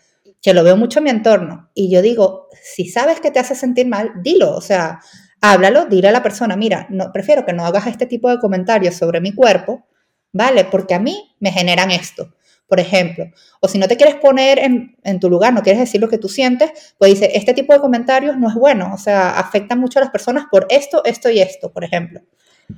que 0.40 0.54
lo 0.54 0.62
veo 0.62 0.76
mucho 0.76 1.00
en 1.00 1.04
mi 1.04 1.10
entorno, 1.10 1.68
y 1.74 1.90
yo 1.90 2.00
digo, 2.00 2.46
si 2.62 2.88
sabes 2.88 3.20
que 3.20 3.32
te 3.32 3.40
hace 3.40 3.56
sentir 3.56 3.88
mal, 3.88 4.12
dilo, 4.22 4.54
o 4.54 4.60
sea, 4.60 5.00
háblalo, 5.40 5.86
dile 5.86 6.08
a 6.08 6.12
la 6.12 6.22
persona, 6.22 6.56
mira, 6.56 6.86
no, 6.88 7.10
prefiero 7.12 7.44
que 7.44 7.52
no 7.52 7.66
hagas 7.66 7.88
este 7.88 8.06
tipo 8.06 8.30
de 8.30 8.38
comentarios 8.38 8.94
sobre 8.94 9.20
mi 9.20 9.34
cuerpo, 9.34 9.84
¿vale? 10.32 10.64
Porque 10.64 10.94
a 10.94 11.00
mí 11.00 11.34
me 11.40 11.50
generan 11.50 11.90
esto 11.90 12.32
por 12.72 12.80
ejemplo. 12.80 13.26
O 13.60 13.68
si 13.68 13.76
no 13.76 13.86
te 13.86 13.98
quieres 13.98 14.14
poner 14.14 14.58
en, 14.58 15.20
tu 15.20 15.28
lugar, 15.28 15.52
no 15.52 15.60
quieres 15.60 15.78
decir 15.78 16.00
lo 16.00 16.08
que 16.08 16.16
tú 16.16 16.30
sientes, 16.30 16.94
pues 16.96 17.10
dice, 17.10 17.32
este 17.34 17.52
tipo 17.52 17.74
de 17.74 17.80
comentarios 17.80 18.38
no 18.38 18.48
es 18.48 18.54
bueno, 18.54 18.92
o 18.94 18.96
sea, 18.96 19.38
afecta 19.38 19.76
mucho 19.76 19.98
a 19.98 20.02
las 20.04 20.10
personas 20.10 20.46
por 20.50 20.64
esto, 20.70 21.04
esto 21.04 21.28
y 21.28 21.40
esto, 21.40 21.70
por 21.70 21.84
ejemplo. 21.84 22.22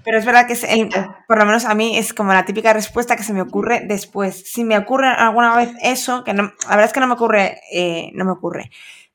Pero 0.02 0.18
es 0.18 0.24
verdad 0.24 0.48
que 0.48 0.54
es 0.54 0.66
por 1.28 1.38
lo 1.38 1.46
menos 1.46 1.64
a 1.64 1.76
mí 1.76 1.96
es 1.96 2.12
como 2.12 2.32
la 2.32 2.44
típica 2.44 2.72
respuesta 2.72 3.14
que 3.14 3.22
se 3.22 3.32
me 3.32 3.40
ocurre 3.40 3.84
después. 3.86 4.42
Si 4.50 4.64
me 4.64 4.76
ocurre 4.76 5.06
alguna 5.06 5.54
vez 5.54 5.70
eso, 5.80 6.24
que 6.24 6.34
no, 6.34 6.42
la 6.42 6.70
verdad 6.70 6.86
es 6.86 6.92
que 6.92 6.98
no 6.98 7.06
me 7.06 7.14
ocurre, 7.14 7.60
eh, 7.72 8.10
no 8.14 8.24
me 8.24 8.32
ocurre. 8.32 8.72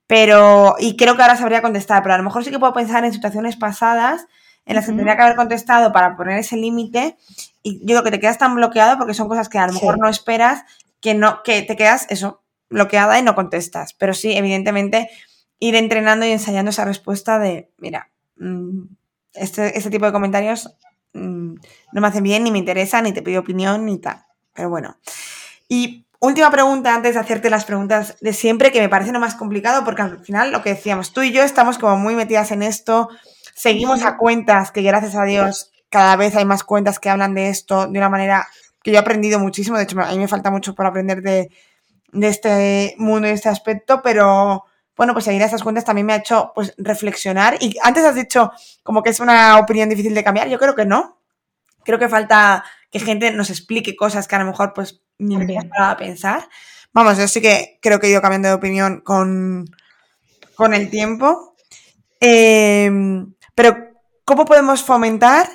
Pero, 0.08 0.76
y 0.80 0.96
creo 0.96 1.18
que 1.18 1.24
ahora 1.24 1.36
sabría 1.36 1.62
contestar, 1.62 2.04
pero 2.04 2.16
a 2.16 2.18
lo 2.20 2.24
mejor 2.24 2.46
sí 2.46 2.52
que 2.52 2.60
puedo 2.60 2.72
pensar 2.72 3.04
en 3.04 3.12
situaciones 3.12 3.58
pasadas 3.58 4.28
en 4.70 4.76
las 4.76 4.86
que 4.86 4.92
tendría 4.92 5.16
que 5.16 5.24
haber 5.24 5.36
contestado 5.36 5.92
para 5.92 6.16
poner 6.16 6.38
ese 6.38 6.56
límite 6.56 7.18
y 7.64 7.80
yo 7.80 7.88
creo 7.88 8.04
que 8.04 8.12
te 8.12 8.20
quedas 8.20 8.38
tan 8.38 8.54
bloqueado 8.54 9.00
porque 9.00 9.16
son 9.16 9.28
cosas 9.28 9.50
que 9.50 9.58
a 9.58 9.66
lo 9.66 9.74
mejor 9.74 9.98
no 9.98 10.08
esperas 10.08 10.64
que 11.02 11.16
no 11.16 11.42
que 11.42 11.64
te 11.64 11.76
quedas 11.76 12.06
eso 12.10 12.44
bloqueada 12.70 13.18
y 13.18 13.24
no 13.24 13.34
contestas. 13.34 13.94
Pero 13.96 14.14
sí 14.14 14.38
evidentemente 14.38 15.10
ir 15.58 15.74
entrenando 15.76 16.24
y 16.28 16.30
ensayando 16.30 16.70
esa 16.70 16.86
respuesta 16.86 17.40
de 17.40 17.72
mira 17.80 18.12
mm, 18.38 18.84
este, 19.34 19.76
este, 19.76 19.90
tipo 19.90 20.06
de 20.06 20.12
comentarios 20.12 20.72
mm, 21.14 21.56
no 21.92 22.02
me 22.02 22.08
hacen 22.08 22.24
bien 22.24 22.44
ni 22.44 22.52
me 22.52 22.60
interesa 22.60 23.02
ni 23.02 23.12
te 23.12 23.24
pido 23.24 23.42
opinión 23.42 23.88
ni 23.88 23.98
tal 23.98 24.24
pero 24.54 24.70
bueno. 24.70 24.98
Y 25.68 26.06
última 26.20 26.52
pregunta 26.52 26.94
antes 26.94 27.16
de 27.16 27.22
hacerte 27.22 27.50
las 27.50 27.66
preguntas 27.66 28.18
de 28.22 28.34
siempre 28.34 28.72
que 28.72 28.82
me 28.82 28.90
parece 28.90 29.14
lo 29.14 29.20
más 29.20 29.34
complicado 29.34 29.84
porque 29.84 30.04
al 30.04 30.20
final 30.20 30.52
lo 30.52 30.62
que 30.62 30.76
decíamos 30.76 31.12
tú 31.12 31.24
y 31.24 31.32
yo 31.32 31.42
estamos 31.42 31.80
como 31.80 31.98
muy 31.98 32.14
metidas 32.14 32.52
en 32.52 32.62
esto 32.62 33.10
Seguimos 33.60 34.06
a 34.06 34.16
cuentas 34.16 34.72
que 34.72 34.82
gracias 34.82 35.16
a 35.16 35.26
Dios 35.26 35.74
cada 35.90 36.16
vez 36.16 36.34
hay 36.34 36.46
más 36.46 36.64
cuentas 36.64 36.98
que 36.98 37.10
hablan 37.10 37.34
de 37.34 37.50
esto 37.50 37.88
de 37.88 38.00
una 38.00 38.08
manera 38.08 38.48
que 38.82 38.92
yo 38.92 38.96
he 38.96 39.02
aprendido 39.02 39.38
muchísimo. 39.38 39.76
De 39.76 39.84
hecho, 39.84 40.00
a 40.00 40.12
mí 40.12 40.18
me 40.18 40.30
falta 40.30 40.50
mucho 40.50 40.74
por 40.74 40.86
aprender 40.86 41.22
de, 41.22 41.50
este 42.14 42.96
mundo 43.00 43.28
y 43.28 43.32
este 43.32 43.50
aspecto, 43.50 44.02
pero 44.02 44.64
bueno, 44.96 45.12
pues 45.12 45.26
seguir 45.26 45.44
a 45.44 45.48
esas 45.48 45.62
cuentas 45.62 45.84
también 45.84 46.08
me 46.08 46.14
ha 46.14 46.20
hecho 46.20 46.54
pues 46.56 46.74
reflexionar. 46.78 47.58
Y 47.60 47.76
antes 47.84 48.06
has 48.06 48.16
dicho 48.16 48.50
como 48.82 49.04
que 49.04 49.10
es 49.10 49.20
una 49.20 49.60
opinión 49.60 49.90
difícil 49.90 50.14
de 50.14 50.24
cambiar. 50.24 50.48
Yo 50.48 50.58
creo 50.58 50.74
que 50.74 50.86
no. 50.86 51.20
Creo 51.84 52.00
que 52.00 52.08
falta 52.08 52.64
que 52.90 53.02
gente 53.02 53.30
nos 53.34 53.50
explique 53.50 53.98
cosas 53.98 54.30
que 54.30 54.36
a 54.36 54.40
lo 54.40 54.46
mejor 54.46 54.72
pues 54.72 55.02
ni 55.18 55.36
me 55.36 55.58
a 55.78 55.98
pensar. 55.98 56.48
Vamos, 56.94 57.18
yo 57.18 57.28
sí 57.28 57.42
que 57.42 57.78
creo 57.82 58.00
que 58.00 58.08
he 58.08 58.12
ido 58.12 58.22
cambiando 58.22 58.48
de 58.48 58.54
opinión 58.54 59.02
con, 59.02 59.66
con 60.56 60.74
el 60.74 60.90
tiempo. 60.90 61.58
Eh, 62.22 62.90
pero, 63.60 63.92
¿cómo 64.24 64.46
podemos 64.46 64.84
fomentar 64.84 65.46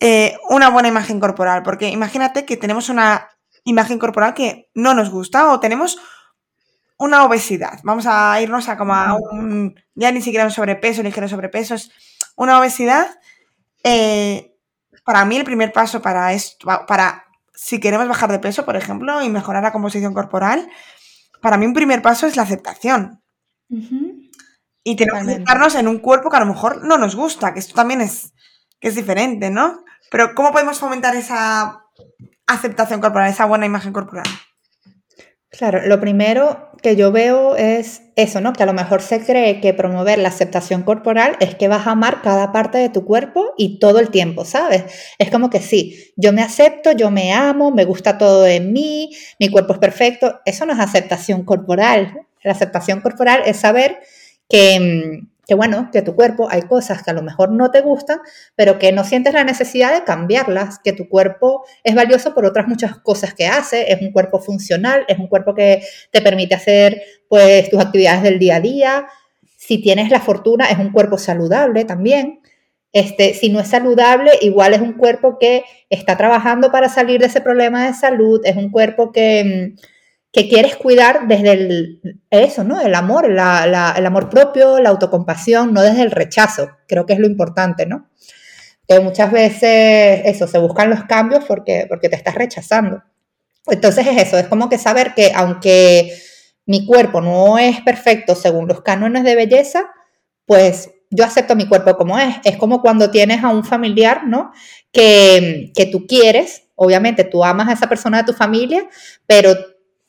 eh, 0.00 0.36
una 0.50 0.68
buena 0.68 0.88
imagen 0.90 1.18
corporal? 1.18 1.62
Porque 1.62 1.88
imagínate 1.88 2.44
que 2.44 2.58
tenemos 2.58 2.90
una 2.90 3.26
imagen 3.64 3.98
corporal 3.98 4.34
que 4.34 4.68
no 4.74 4.92
nos 4.92 5.08
gusta 5.08 5.50
o 5.50 5.58
tenemos 5.58 5.96
una 6.98 7.24
obesidad. 7.24 7.80
Vamos 7.84 8.04
a 8.06 8.38
irnos 8.42 8.68
a 8.68 8.76
como 8.76 8.94
a 8.94 9.14
un, 9.14 9.74
ya 9.94 10.12
ni 10.12 10.20
siquiera 10.20 10.44
un 10.44 10.50
sobrepeso, 10.50 11.02
ligero 11.02 11.26
sobrepeso, 11.26 11.74
es 11.74 11.90
una 12.36 12.58
obesidad. 12.58 13.18
Eh, 13.82 14.54
para 15.02 15.24
mí 15.24 15.38
el 15.38 15.44
primer 15.44 15.72
paso 15.72 16.02
para 16.02 16.34
esto, 16.34 16.68
para 16.86 17.24
si 17.54 17.80
queremos 17.80 18.08
bajar 18.08 18.30
de 18.30 18.40
peso, 18.40 18.66
por 18.66 18.76
ejemplo, 18.76 19.22
y 19.22 19.30
mejorar 19.30 19.62
la 19.62 19.72
composición 19.72 20.12
corporal, 20.12 20.68
para 21.40 21.56
mí 21.56 21.64
un 21.64 21.72
primer 21.72 22.02
paso 22.02 22.26
es 22.26 22.36
la 22.36 22.42
aceptación. 22.42 23.22
Y 24.88 24.96
tenemos 24.96 25.26
que 25.26 25.32
aceptarnos 25.32 25.74
en 25.74 25.86
un 25.86 25.98
cuerpo 25.98 26.30
que 26.30 26.38
a 26.38 26.40
lo 26.40 26.46
mejor 26.46 26.82
no 26.82 26.96
nos 26.96 27.14
gusta, 27.14 27.52
que 27.52 27.60
esto 27.60 27.74
también 27.74 28.00
es, 28.00 28.32
que 28.80 28.88
es 28.88 28.94
diferente, 28.94 29.50
¿no? 29.50 29.84
Pero 30.10 30.34
¿cómo 30.34 30.50
podemos 30.50 30.78
fomentar 30.78 31.14
esa 31.14 31.84
aceptación 32.46 32.98
corporal, 32.98 33.30
esa 33.30 33.44
buena 33.44 33.66
imagen 33.66 33.92
corporal? 33.92 34.24
Claro, 35.50 35.86
lo 35.86 36.00
primero 36.00 36.70
que 36.82 36.96
yo 36.96 37.12
veo 37.12 37.54
es 37.54 38.00
eso, 38.16 38.40
¿no? 38.40 38.54
Que 38.54 38.62
a 38.62 38.66
lo 38.66 38.72
mejor 38.72 39.02
se 39.02 39.22
cree 39.22 39.60
que 39.60 39.74
promover 39.74 40.18
la 40.18 40.30
aceptación 40.30 40.82
corporal 40.84 41.36
es 41.40 41.54
que 41.54 41.68
vas 41.68 41.86
a 41.86 41.90
amar 41.90 42.22
cada 42.22 42.50
parte 42.50 42.78
de 42.78 42.88
tu 42.88 43.04
cuerpo 43.04 43.52
y 43.58 43.78
todo 43.80 43.98
el 43.98 44.08
tiempo, 44.08 44.46
¿sabes? 44.46 44.84
Es 45.18 45.30
como 45.30 45.50
que 45.50 45.60
sí, 45.60 46.14
yo 46.16 46.32
me 46.32 46.40
acepto, 46.40 46.92
yo 46.92 47.10
me 47.10 47.34
amo, 47.34 47.72
me 47.72 47.84
gusta 47.84 48.16
todo 48.16 48.42
de 48.42 48.60
mí, 48.60 49.10
mi 49.38 49.50
cuerpo 49.50 49.74
es 49.74 49.80
perfecto. 49.80 50.40
Eso 50.46 50.64
no 50.64 50.72
es 50.72 50.80
aceptación 50.80 51.44
corporal. 51.44 52.22
La 52.42 52.52
aceptación 52.52 53.02
corporal 53.02 53.42
es 53.44 53.58
saber 53.58 53.98
que, 54.48 55.20
que, 55.46 55.54
bueno, 55.54 55.90
que 55.92 56.02
tu 56.02 56.14
cuerpo 56.14 56.48
hay 56.50 56.62
cosas 56.62 57.02
que 57.02 57.10
a 57.10 57.14
lo 57.14 57.22
mejor 57.22 57.50
no 57.50 57.70
te 57.70 57.80
gustan, 57.80 58.20
pero 58.54 58.78
que 58.78 58.92
no 58.92 59.04
sientes 59.04 59.34
la 59.34 59.44
necesidad 59.44 59.94
de 59.94 60.04
cambiarlas, 60.04 60.78
que 60.78 60.92
tu 60.92 61.08
cuerpo 61.08 61.64
es 61.84 61.94
valioso 61.94 62.34
por 62.34 62.44
otras 62.44 62.68
muchas 62.68 62.98
cosas 62.98 63.34
que 63.34 63.46
hace, 63.46 63.90
es 63.92 64.00
un 64.00 64.12
cuerpo 64.12 64.40
funcional, 64.40 65.04
es 65.08 65.18
un 65.18 65.28
cuerpo 65.28 65.54
que 65.54 65.82
te 66.10 66.20
permite 66.20 66.54
hacer 66.54 67.02
pues 67.28 67.70
tus 67.70 67.80
actividades 67.80 68.22
del 68.22 68.38
día 68.38 68.56
a 68.56 68.60
día. 68.60 69.06
Si 69.56 69.78
tienes 69.78 70.10
la 70.10 70.20
fortuna, 70.20 70.70
es 70.70 70.78
un 70.78 70.92
cuerpo 70.92 71.18
saludable 71.18 71.84
también. 71.84 72.40
Este, 72.92 73.34
si 73.34 73.50
no 73.50 73.60
es 73.60 73.68
saludable, 73.68 74.32
igual 74.40 74.72
es 74.72 74.80
un 74.80 74.94
cuerpo 74.94 75.38
que 75.38 75.64
está 75.90 76.16
trabajando 76.16 76.70
para 76.70 76.88
salir 76.88 77.20
de 77.20 77.26
ese 77.26 77.40
problema 77.40 77.86
de 77.86 77.92
salud, 77.92 78.40
es 78.44 78.56
un 78.56 78.70
cuerpo 78.70 79.12
que, 79.12 79.74
que 80.38 80.48
quieres 80.48 80.76
cuidar 80.76 81.26
desde 81.26 81.50
el, 81.50 82.20
eso, 82.30 82.62
¿no? 82.62 82.80
El 82.80 82.94
amor, 82.94 83.24
el 83.24 83.38
amor 83.40 84.30
propio, 84.30 84.78
la 84.78 84.90
autocompasión, 84.90 85.74
no 85.74 85.82
desde 85.82 86.02
el 86.02 86.12
rechazo. 86.12 86.70
Creo 86.86 87.06
que 87.06 87.14
es 87.14 87.18
lo 87.18 87.26
importante, 87.26 87.86
¿no? 87.86 88.08
Que 88.86 89.00
muchas 89.00 89.32
veces 89.32 90.22
eso, 90.26 90.46
se 90.46 90.58
buscan 90.58 90.90
los 90.90 91.02
cambios 91.06 91.44
porque, 91.44 91.86
porque 91.88 92.08
te 92.08 92.14
estás 92.14 92.36
rechazando. 92.36 93.02
Entonces 93.66 94.06
es 94.06 94.16
eso, 94.28 94.38
es 94.38 94.46
como 94.46 94.68
que 94.68 94.78
saber 94.78 95.12
que 95.14 95.32
aunque 95.34 96.16
mi 96.66 96.86
cuerpo 96.86 97.20
no 97.20 97.58
es 97.58 97.80
perfecto 97.80 98.36
según 98.36 98.68
los 98.68 98.82
cánones 98.82 99.24
de 99.24 99.34
belleza, 99.34 99.86
pues 100.46 100.88
yo 101.10 101.24
acepto 101.24 101.56
mi 101.56 101.66
cuerpo 101.66 101.96
como 101.96 102.16
es. 102.16 102.36
Es 102.44 102.56
como 102.58 102.80
cuando 102.80 103.10
tienes 103.10 103.42
a 103.42 103.48
un 103.48 103.64
familiar, 103.64 104.24
¿no? 104.24 104.52
Que, 104.92 105.72
que 105.74 105.86
tú 105.86 106.06
quieres, 106.06 106.62
obviamente 106.76 107.24
tú 107.24 107.44
amas 107.44 107.68
a 107.68 107.72
esa 107.72 107.88
persona 107.88 108.18
de 108.18 108.32
tu 108.32 108.32
familia, 108.34 108.88
pero 109.26 109.56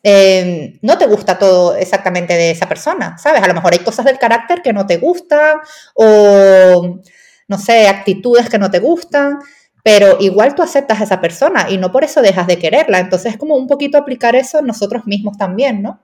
Em, 0.02 0.80
no 0.82 0.98
te 0.98 1.08
gusta 1.08 1.38
todo 1.38 1.76
exactamente 1.76 2.34
de 2.34 2.52
esa 2.52 2.70
persona, 2.70 3.18
¿sabes? 3.18 3.44
A 3.44 3.48
lo 3.48 3.54
mejor 3.54 3.74
hay 3.74 3.80
cosas 3.80 4.06
del 4.06 4.18
carácter 4.18 4.62
que 4.62 4.72
no 4.72 4.86
te 4.86 4.98
gustan 4.98 5.58
o, 5.94 7.02
no 7.48 7.58
sé, 7.58 7.88
actitudes 7.88 8.50
que 8.50 8.58
no 8.58 8.72
te 8.72 8.80
gustan, 8.80 9.40
pero 9.84 10.18
igual 10.20 10.56
tú 10.56 10.62
aceptas 10.62 11.02
a 11.02 11.04
esa 11.04 11.20
persona 11.20 11.70
y 11.70 11.78
no 11.78 11.92
por 11.92 12.04
eso 12.04 12.22
dejas 12.22 12.48
de 12.48 12.60
quererla. 12.60 13.00
Entonces 13.00 13.34
es 13.34 13.38
como 13.38 13.56
un 13.56 13.68
poquito 13.68 13.98
aplicar 13.98 14.36
eso 14.36 14.62
nosotros 14.62 15.06
mismos 15.06 15.38
también, 15.38 15.82
¿no? 15.82 16.00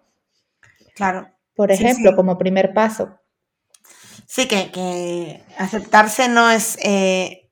Claro. 0.95 1.29
Por 1.55 1.71
ejemplo, 1.71 2.15
como 2.15 2.37
primer 2.37 2.73
paso. 2.73 3.17
Sí, 4.27 4.47
que, 4.47 5.43
aceptarse 5.57 6.27
no 6.27 6.51
es 6.51 6.77
eh, 6.81 7.49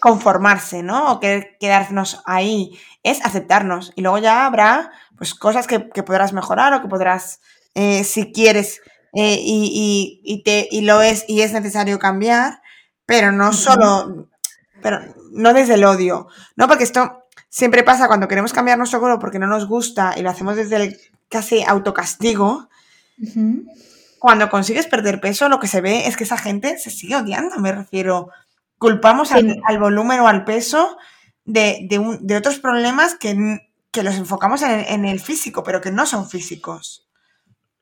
conformarse, 0.00 0.82
¿no? 0.82 1.12
O 1.12 1.20
quedarnos 1.20 2.20
ahí, 2.24 2.76
es 3.02 3.24
aceptarnos. 3.24 3.92
Y 3.94 4.02
luego 4.02 4.18
ya 4.18 4.46
habrá 4.46 4.90
pues 5.18 5.34
cosas 5.34 5.66
que, 5.66 5.80
podrás 5.80 6.32
mejorar 6.32 6.72
o 6.72 6.80
que 6.80 6.88
podrás, 6.88 7.40
eh, 7.74 8.04
si 8.04 8.32
quieres 8.32 8.80
eh, 9.12 9.38
y, 9.40 10.42
te, 10.44 10.68
y 10.70 10.82
lo 10.82 11.02
es 11.02 11.24
y 11.28 11.42
es 11.42 11.52
necesario 11.52 11.98
cambiar, 11.98 12.62
pero 13.04 13.32
no 13.32 13.52
solo, 13.52 14.28
pero 14.80 15.00
no 15.32 15.52
desde 15.52 15.74
el 15.74 15.84
odio, 15.84 16.28
¿no? 16.56 16.68
Porque 16.68 16.84
esto 16.84 17.24
siempre 17.48 17.82
pasa 17.82 18.06
cuando 18.06 18.28
queremos 18.28 18.52
cambiar 18.52 18.78
nuestro 18.78 19.00
cuerpo 19.00 19.18
porque 19.18 19.38
no 19.38 19.46
nos 19.46 19.66
gusta 19.66 20.14
y 20.16 20.22
lo 20.22 20.30
hacemos 20.30 20.56
desde 20.56 20.76
el 20.76 20.96
casi 21.28 21.64
autocastigo. 21.64 22.68
Cuando 24.20 24.48
consigues 24.48 24.86
perder 24.86 25.20
peso, 25.20 25.48
lo 25.48 25.58
que 25.58 25.68
se 25.68 25.80
ve 25.80 26.06
es 26.06 26.16
que 26.16 26.24
esa 26.24 26.38
gente 26.38 26.78
se 26.78 26.90
sigue 26.90 27.16
odiando, 27.16 27.58
me 27.58 27.72
refiero. 27.72 28.30
Culpamos 28.78 29.32
al, 29.32 29.78
volumen 29.80 30.20
o 30.20 30.28
al 30.28 30.44
peso 30.44 30.96
de, 31.44 31.88
de 31.88 32.36
otros 32.36 32.60
problemas 32.60 33.16
que 33.16 33.58
que 33.98 34.04
los 34.04 34.16
enfocamos 34.16 34.62
en, 34.62 34.80
en 34.80 35.04
el 35.04 35.20
físico, 35.20 35.62
pero 35.62 35.80
que 35.80 35.90
no 35.90 36.06
son 36.06 36.28
físicos. 36.28 37.08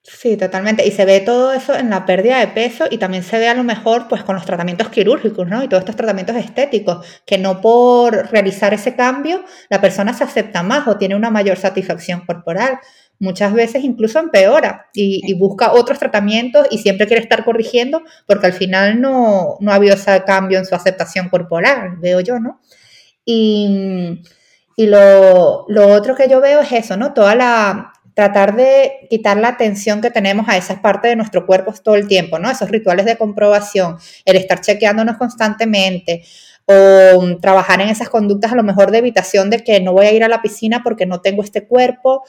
Sí, 0.08 0.36
totalmente. 0.36 0.86
Y 0.86 0.92
se 0.92 1.04
ve 1.04 1.20
todo 1.20 1.52
eso 1.52 1.74
en 1.74 1.90
la 1.90 2.06
pérdida 2.06 2.38
de 2.38 2.46
peso 2.46 2.84
y 2.88 2.98
también 2.98 3.24
se 3.24 3.38
ve 3.38 3.48
a 3.48 3.54
lo 3.54 3.64
mejor 3.64 4.06
pues 4.08 4.22
con 4.22 4.36
los 4.36 4.44
tratamientos 4.46 4.88
quirúrgicos, 4.88 5.48
¿no? 5.48 5.64
Y 5.64 5.68
todos 5.68 5.80
estos 5.80 5.96
tratamientos 5.96 6.36
estéticos, 6.36 7.04
que 7.26 7.38
no 7.38 7.60
por 7.60 8.30
realizar 8.30 8.72
ese 8.72 8.94
cambio 8.94 9.44
la 9.68 9.80
persona 9.80 10.14
se 10.14 10.22
acepta 10.22 10.62
más 10.62 10.86
o 10.86 10.96
tiene 10.96 11.16
una 11.16 11.30
mayor 11.30 11.56
satisfacción 11.56 12.24
corporal. 12.24 12.78
Muchas 13.18 13.52
veces 13.52 13.82
incluso 13.82 14.20
empeora 14.20 14.86
y, 14.94 15.34
busca 15.34 15.72
otros 15.72 15.98
tratamientos 15.98 16.68
y 16.70 16.78
siempre 16.78 17.06
quiere 17.08 17.22
estar 17.22 17.44
corrigiendo 17.44 18.02
porque 18.26 18.46
al 18.46 18.52
final 18.52 19.00
no, 19.00 19.56
no 19.60 19.72
ha 19.72 19.74
habido 19.74 19.94
ese 19.94 20.22
cambio 20.24 20.58
en 20.58 20.66
su 20.66 20.74
aceptación 20.76 21.28
corporal, 21.30 21.96
veo 22.00 22.20
yo, 22.20 22.38
¿no? 22.38 22.60
Y, 23.24 24.22
y 24.76 24.86
lo, 24.86 25.64
lo 25.68 25.88
otro 25.88 26.14
que 26.14 26.28
yo 26.28 26.40
veo 26.40 26.60
es 26.60 26.70
eso, 26.70 26.96
¿no? 26.96 27.14
Toda 27.14 27.34
la, 27.34 27.92
tratar 28.16 28.56
de 28.56 29.06
quitar 29.10 29.36
la 29.36 29.48
atención 29.48 30.00
que 30.00 30.10
tenemos 30.10 30.48
a 30.48 30.56
esas 30.56 30.80
partes 30.80 31.10
de 31.10 31.16
nuestro 31.16 31.44
cuerpo 31.44 31.74
todo 31.84 31.96
el 31.96 32.08
tiempo, 32.08 32.38
¿no? 32.38 32.50
Esos 32.50 32.70
rituales 32.70 33.04
de 33.04 33.18
comprobación, 33.18 33.98
el 34.24 34.36
estar 34.36 34.62
chequeándonos 34.62 35.18
constantemente 35.18 36.24
o 36.64 37.38
trabajar 37.42 37.82
en 37.82 37.90
esas 37.90 38.08
conductas 38.08 38.52
a 38.52 38.56
lo 38.56 38.62
mejor 38.62 38.90
de 38.90 38.98
evitación 38.98 39.50
de 39.50 39.62
que 39.62 39.80
no 39.80 39.92
voy 39.92 40.06
a 40.06 40.12
ir 40.12 40.24
a 40.24 40.28
la 40.28 40.40
piscina 40.40 40.82
porque 40.82 41.04
no 41.04 41.20
tengo 41.20 41.42
este 41.42 41.66
cuerpo, 41.66 42.24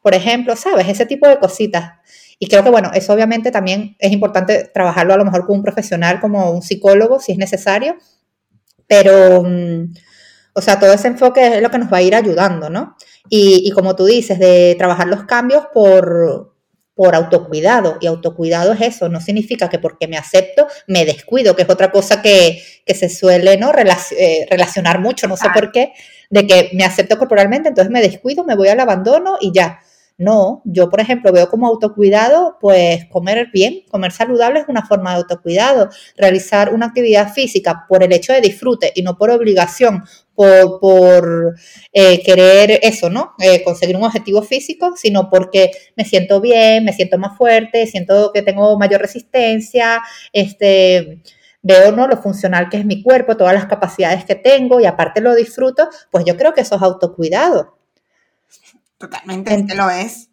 por 0.00 0.14
ejemplo, 0.14 0.54
¿sabes? 0.54 0.88
Ese 0.88 1.06
tipo 1.06 1.26
de 1.26 1.40
cositas. 1.40 1.94
Y 2.38 2.46
creo 2.46 2.62
que, 2.62 2.70
bueno, 2.70 2.92
eso 2.94 3.12
obviamente 3.12 3.50
también 3.50 3.96
es 3.98 4.12
importante 4.12 4.70
trabajarlo 4.72 5.14
a 5.14 5.16
lo 5.16 5.24
mejor 5.24 5.44
con 5.44 5.56
un 5.56 5.62
profesional 5.64 6.20
como 6.20 6.52
un 6.52 6.62
psicólogo, 6.62 7.18
si 7.18 7.32
es 7.32 7.38
necesario, 7.38 7.96
pero, 8.86 9.42
mm, 9.42 9.92
o 10.54 10.60
sea, 10.60 10.78
todo 10.78 10.92
ese 10.92 11.08
enfoque 11.08 11.56
es 11.56 11.62
lo 11.62 11.70
que 11.70 11.78
nos 11.78 11.92
va 11.92 11.98
a 11.98 12.02
ir 12.02 12.14
ayudando, 12.14 12.68
¿no? 12.68 12.96
Y, 13.28 13.70
como 13.70 13.96
tú 13.96 14.04
dices, 14.04 14.38
de 14.38 14.74
trabajar 14.76 15.08
los 15.08 15.24
cambios 15.24 15.66
por, 15.72 16.54
por 16.94 17.14
autocuidado. 17.14 17.96
Y 18.00 18.06
autocuidado 18.06 18.72
es 18.72 18.80
eso, 18.82 19.08
no 19.08 19.20
significa 19.20 19.70
que 19.70 19.78
porque 19.78 20.08
me 20.08 20.18
acepto 20.18 20.66
me 20.86 21.04
descuido, 21.04 21.56
que 21.56 21.62
es 21.62 21.70
otra 21.70 21.90
cosa 21.90 22.20
que, 22.20 22.62
se 22.86 23.08
suele 23.08 23.56
¿no? 23.56 23.72
Eh, 24.18 24.46
relacionar 24.50 25.00
mucho, 25.00 25.26
no 25.28 25.36
sé 25.36 25.48
por 25.54 25.72
qué, 25.72 25.92
de 26.28 26.46
que 26.46 26.70
me 26.74 26.84
acepto 26.84 27.16
corporalmente, 27.18 27.68
entonces 27.68 27.90
me 27.90 28.02
descuido, 28.02 28.44
me 28.44 28.56
voy 28.56 28.68
al 28.68 28.80
abandono 28.80 29.36
y 29.40 29.52
ya. 29.52 29.80
No, 30.18 30.62
yo 30.64 30.88
por 30.90 31.00
ejemplo 31.00 31.32
veo 31.32 31.48
como 31.48 31.66
autocuidado, 31.66 32.58
pues 32.60 33.06
comer 33.06 33.48
bien, 33.52 33.82
comer 33.90 34.12
saludable 34.12 34.60
es 34.60 34.66
una 34.68 34.86
forma 34.86 35.10
de 35.10 35.16
autocuidado, 35.16 35.88
realizar 36.16 36.72
una 36.72 36.86
actividad 36.86 37.32
física 37.32 37.86
por 37.88 38.04
el 38.04 38.12
hecho 38.12 38.32
de 38.32 38.40
disfrute 38.40 38.92
y 38.94 39.02
no 39.02 39.16
por 39.16 39.30
obligación, 39.30 40.04
por, 40.34 40.80
por 40.80 41.54
eh, 41.92 42.22
querer 42.22 42.80
eso, 42.82 43.10
¿no? 43.10 43.34
Eh, 43.38 43.62
conseguir 43.62 43.96
un 43.96 44.04
objetivo 44.04 44.42
físico, 44.42 44.94
sino 44.96 45.28
porque 45.30 45.70
me 45.96 46.04
siento 46.04 46.40
bien, 46.40 46.84
me 46.84 46.92
siento 46.92 47.18
más 47.18 47.36
fuerte, 47.36 47.86
siento 47.86 48.30
que 48.32 48.42
tengo 48.42 48.78
mayor 48.78 49.00
resistencia, 49.00 50.02
este 50.32 51.22
veo 51.62 51.92
¿no? 51.92 52.08
lo 52.08 52.16
funcional 52.16 52.68
que 52.68 52.76
es 52.78 52.84
mi 52.84 53.02
cuerpo, 53.02 53.36
todas 53.36 53.54
las 53.54 53.66
capacidades 53.66 54.24
que 54.24 54.34
tengo 54.34 54.80
y 54.80 54.86
aparte 54.86 55.20
lo 55.20 55.34
disfruto, 55.34 55.88
pues 56.10 56.24
yo 56.24 56.36
creo 56.36 56.52
que 56.52 56.62
eso 56.62 56.76
es 56.76 56.82
autocuidado. 56.82 57.78
Totalmente, 58.98 59.74
lo 59.74 59.88
es. 59.88 60.31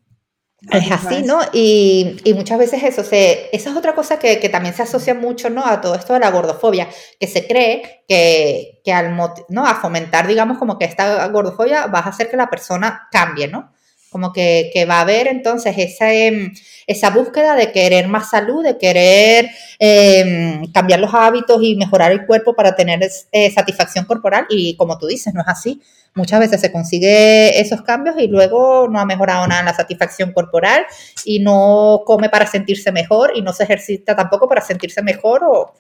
Es 0.62 0.92
así, 0.92 1.24
¿no? 1.24 1.40
Y, 1.54 2.20
muchas 2.36 2.60
veces 2.60 2.84
eso, 2.84 3.04
se, 3.04 3.50
esa 3.54 3.70
es 3.70 3.78
otra 3.78 3.96
cosa 3.96 4.20
que, 4.20 4.38
también 4.50 4.76
se 4.76 4.84
asocia 4.84 5.14
mucho, 5.14 5.50
¿no? 5.50 5.66
A 5.66 5.80
todo 5.80 5.96
esto 5.96 6.14
de 6.14 6.20
la 6.20 6.32
gordofobia, 6.32 6.90
que 7.20 7.28
se 7.28 7.48
cree 7.48 8.04
que, 8.08 8.82
que 8.84 8.92
al, 8.92 9.16
¿no? 9.48 9.66
A 9.66 9.76
fomentar, 9.76 10.28
digamos, 10.28 10.58
como 10.58 10.78
que 10.78 10.86
esta 10.86 11.28
gordofobia 11.28 11.88
va 11.88 12.00
a 12.00 12.10
hacer 12.10 12.30
que 12.30 12.36
la 12.36 12.50
persona 12.50 13.08
cambie, 13.10 13.48
¿no? 13.48 13.72
Como 14.10 14.34
que, 14.34 14.86
va 14.90 14.98
a 14.98 15.02
haber 15.02 15.28
entonces 15.28 15.76
esa, 15.78 16.12
em, 16.12 16.52
esa 16.88 17.12
búsqueda 17.12 17.56
de 17.56 17.72
querer 17.72 18.08
más 18.08 18.30
salud, 18.32 18.64
de 18.64 18.78
querer 18.78 19.50
em, 19.80 20.70
cambiar 20.74 21.00
los 21.00 21.14
hábitos 21.14 21.62
y 21.62 21.76
mejorar 21.76 22.12
el 22.12 22.26
cuerpo 22.26 22.54
para 22.56 22.76
tener 22.76 23.00
eh, 23.32 23.52
satisfacción 23.52 24.06
corporal. 24.06 24.46
Y 24.50 24.76
como 24.76 24.98
tú 24.98 25.08
dices, 25.08 25.34
no 25.34 25.42
es 25.42 25.48
así. 25.48 25.82
Muchas 26.16 26.40
veces 26.40 26.62
se 26.62 26.72
consigue 26.72 27.60
esos 27.60 27.82
cambios 27.82 28.16
y 28.18 28.28
luego 28.28 28.88
no 28.90 29.00
ha 29.00 29.06
mejorado 29.06 29.48
nada 29.48 29.62
en 29.62 29.66
la 29.68 29.76
satisfacción 29.76 30.34
corporal 30.34 30.86
y 31.24 31.40
no 31.40 32.02
come 32.06 32.30
para 32.30 32.48
sentirse 32.48 32.92
mejor 32.92 33.32
y 33.36 33.42
no 33.42 33.54
se 33.54 33.64
ejercita 33.64 34.16
tampoco 34.16 34.48
para 34.48 34.62
sentirse 34.62 35.02
mejor 35.02 35.44
o, 35.44 35.74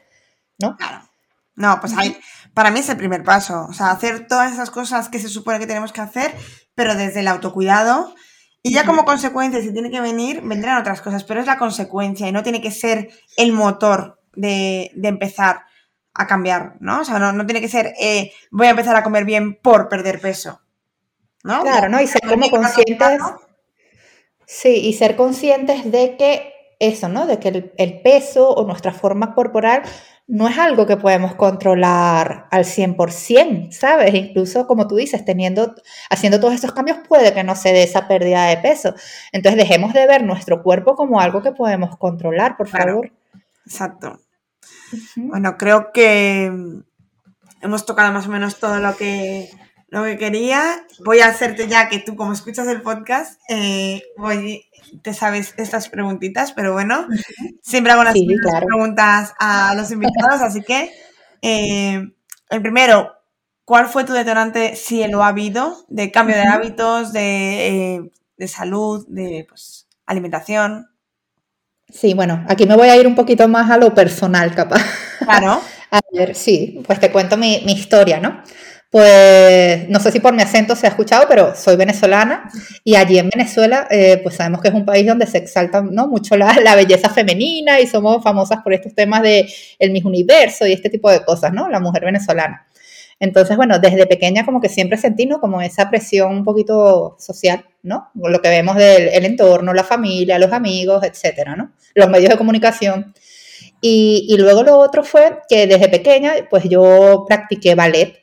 ¿no? 0.60 0.78
Claro. 0.78 1.10
No, 1.56 1.78
pues 1.82 1.94
ahí, 1.98 2.18
para 2.54 2.72
mí 2.72 2.80
es 2.80 2.88
el 2.88 2.96
primer 2.96 3.24
paso. 3.24 3.68
O 3.70 3.74
sea, 3.74 3.92
hacer 3.92 4.28
todas 4.28 4.54
esas 4.54 4.72
cosas 4.72 5.10
que 5.10 5.20
se 5.20 5.28
supone 5.28 5.60
que 5.60 5.68
tenemos 5.68 5.92
que 5.92 6.00
hacer, 6.02 6.34
pero 6.74 6.96
desde 6.96 7.20
el 7.20 7.28
autocuidado. 7.28 8.16
Y 8.64 8.74
ya 8.74 8.86
como 8.86 9.04
consecuencia, 9.04 9.62
si 9.62 9.74
tiene 9.74 9.92
que 9.92 10.00
venir, 10.02 10.42
vendrán 10.42 10.80
otras 10.80 11.02
cosas, 11.02 11.26
pero 11.26 11.40
es 11.42 11.46
la 11.46 11.58
consecuencia 11.58 12.28
y 12.28 12.32
no 12.32 12.44
tiene 12.44 12.62
que 12.62 12.72
ser 12.72 13.10
el 13.36 13.52
motor 13.52 14.22
de, 14.36 14.92
empezar 15.04 15.64
a 16.14 16.28
cambiar, 16.28 16.76
¿no? 16.80 17.02
O 17.02 17.06
sea, 17.06 17.20
no, 17.20 17.46
tiene 17.46 17.62
que 17.62 17.70
ser 17.70 17.94
eh, 18.00 18.32
voy 18.52 18.68
a 18.68 18.72
empezar 18.72 18.96
a 18.96 19.04
comer 19.04 19.26
bien 19.26 19.56
por 19.56 19.90
perder 19.90 20.20
peso, 20.20 20.62
¿no? 21.44 21.62
Claro, 21.62 21.90
¿no? 21.90 22.02
Y 22.02 22.08
ser 22.08 22.22
como 22.28 22.50
conscientes. 22.50 23.22
Sí, 24.46 24.88
y 24.88 24.94
ser 24.94 25.16
conscientes 25.16 25.92
de 25.92 26.18
que 26.18 26.54
eso, 26.80 27.08
¿no? 27.08 27.26
De 27.26 27.40
que 27.40 27.72
el 27.78 28.02
peso 28.02 28.50
o 28.50 28.66
nuestra 28.66 28.92
forma 28.92 29.36
corporal 29.36 29.84
no 30.30 30.48
es 30.48 30.60
algo 30.60 30.86
que 30.86 30.96
podemos 30.96 31.34
controlar 31.34 32.46
al 32.52 32.64
100%, 32.64 33.72
¿sabes? 33.72 34.14
Incluso, 34.14 34.68
como 34.68 34.88
tú 34.88 34.96
dices, 34.96 35.26
teniendo, 35.26 35.74
haciendo 36.12 36.40
todos 36.40 36.54
estos 36.54 36.72
cambios 36.72 37.00
puede 37.08 37.34
que 37.34 37.44
no 37.44 37.56
se 37.56 37.74
dé 37.74 37.82
esa 37.82 38.08
pérdida 38.08 38.46
de 38.46 38.58
peso. 38.58 38.94
Entonces, 39.32 39.58
dejemos 39.58 39.92
de 39.92 40.06
ver 40.06 40.24
nuestro 40.24 40.62
cuerpo 40.62 40.96
como 40.96 41.20
algo 41.20 41.42
que 41.42 41.52
podemos 41.52 41.98
controlar, 41.98 42.58
por 42.58 42.68
favor. 42.68 43.12
Exacto. 43.66 44.20
Bueno, 45.16 45.58
creo 45.58 45.92
que 45.92 46.52
hemos 47.62 47.86
tocado 47.86 48.12
más 48.12 48.28
o 48.28 48.30
menos 48.30 48.60
todo 48.60 48.80
lo 48.80 48.96
que, 48.98 49.50
lo 49.90 50.04
que 50.04 50.18
quería. 50.18 50.86
Voy 51.06 51.20
a 51.20 51.28
hacerte 51.28 51.68
ya 51.68 51.90
que 51.90 52.00
tú, 52.00 52.16
como 52.16 52.34
escuchas 52.34 52.68
el 52.68 52.82
podcast, 52.82 53.40
eh, 53.50 54.04
voy 54.18 54.70
te 55.02 55.14
sabes 55.14 55.54
estas 55.58 55.90
preguntitas, 55.90 56.52
pero 56.54 56.74
bueno, 56.74 57.08
siempre 57.62 57.94
hago 57.94 58.04
las 58.04 58.16
preguntas 58.16 59.34
a 59.40 59.74
los 59.76 59.92
invitados, 59.92 60.42
así 60.42 60.62
que 60.62 60.92
eh, 61.42 62.12
el 62.50 62.62
primero, 62.62 63.14
¿cuál 63.66 63.88
fue 63.88 64.04
tu 64.04 64.14
detonante, 64.14 64.76
si 64.76 65.06
lo 65.08 65.24
ha 65.24 65.30
habido, 65.30 65.86
de 65.88 66.12
cambio 66.12 66.36
de 66.36 66.44
hábitos, 66.44 67.14
de, 67.14 68.02
eh, 68.38 68.48
salud, 68.48 69.06
de 69.08 69.46
pues, 69.48 69.88
alimentación? 70.06 70.89
Sí, 71.92 72.14
bueno, 72.14 72.46
aquí 72.48 72.66
me 72.66 72.76
voy 72.76 72.90
a 72.90 72.98
ir 72.98 73.08
un 73.08 73.16
poquito 73.16 73.48
más 73.48 73.70
a 73.70 73.78
lo 73.78 73.94
personal, 73.94 74.54
capaz. 74.54 74.82
Claro. 75.20 75.62
a 75.92 76.00
ver, 76.14 76.36
sí, 76.36 76.82
pues 76.86 77.00
te 77.00 77.12
cuento 77.12 77.38
mi, 77.38 77.62
mi 77.66 77.74
historia, 77.74 78.20
¿no? 78.20 78.42
Pues 78.90 79.88
no 79.88 80.00
sé 80.00 80.12
si 80.12 80.20
por 80.20 80.34
mi 80.34 80.42
acento 80.42 80.76
se 80.76 80.88
ha 80.88 80.90
escuchado, 80.90 81.26
pero 81.30 81.56
soy 81.56 81.76
venezolana 81.76 82.50
y 82.84 82.96
allí 82.96 83.20
en 83.20 83.30
Venezuela, 83.30 83.88
eh, 83.92 84.20
pues 84.24 84.36
sabemos 84.36 84.62
que 84.62 84.70
es 84.70 84.74
un 84.74 84.84
país 84.84 85.06
donde 85.06 85.28
se 85.28 85.38
exalta 85.38 85.82
¿no? 85.84 86.08
mucho 86.08 86.36
la, 86.36 86.54
la, 86.64 86.74
belleza 86.74 87.08
femenina 87.10 87.80
y 87.80 87.86
somos 87.86 88.24
famosas 88.24 88.62
por 88.64 88.74
estos 88.74 88.96
temas 88.96 89.22
de 89.22 89.48
el 89.78 89.92
Miss 89.92 90.06
Universo 90.06 90.66
y 90.66 90.74
este 90.74 90.90
tipo 90.90 91.12
de 91.12 91.24
cosas, 91.24 91.54
¿no? 91.54 91.70
La 91.70 91.80
mujer 91.80 92.04
venezolana. 92.04 92.66
Entonces, 93.20 93.58
bueno, 93.58 93.80
desde 93.80 94.08
pequeña 94.08 94.46
como 94.46 94.62
que 94.62 94.70
siempre 94.70 94.98
sentí, 94.98 95.26
¿no? 95.26 95.40
Como 95.42 95.62
esa 95.62 95.90
presión 95.90 96.32
un 96.32 96.44
poquito 96.46 97.16
social, 97.20 97.66
¿no? 97.84 98.10
Lo 98.16 98.42
que 98.42 98.50
vemos 98.50 98.76
del 98.78 99.10
el 99.10 99.26
entorno, 99.26 99.74
la 99.74 99.84
familia, 99.84 100.40
los 100.40 100.54
amigos, 100.54 101.04
etcétera, 101.04 101.56
¿no? 101.56 101.74
Los 101.96 102.10
medios 102.10 102.30
de 102.30 102.38
comunicación. 102.38 103.14
Y, 103.82 104.26
y 104.30 104.38
luego 104.38 104.64
lo 104.64 104.78
otro 104.78 105.04
fue 105.04 105.40
que 105.50 105.68
desde 105.68 105.90
pequeña, 105.90 106.34
pues 106.50 106.64
yo 106.70 107.26
practiqué 107.28 107.76
ballet 107.76 108.20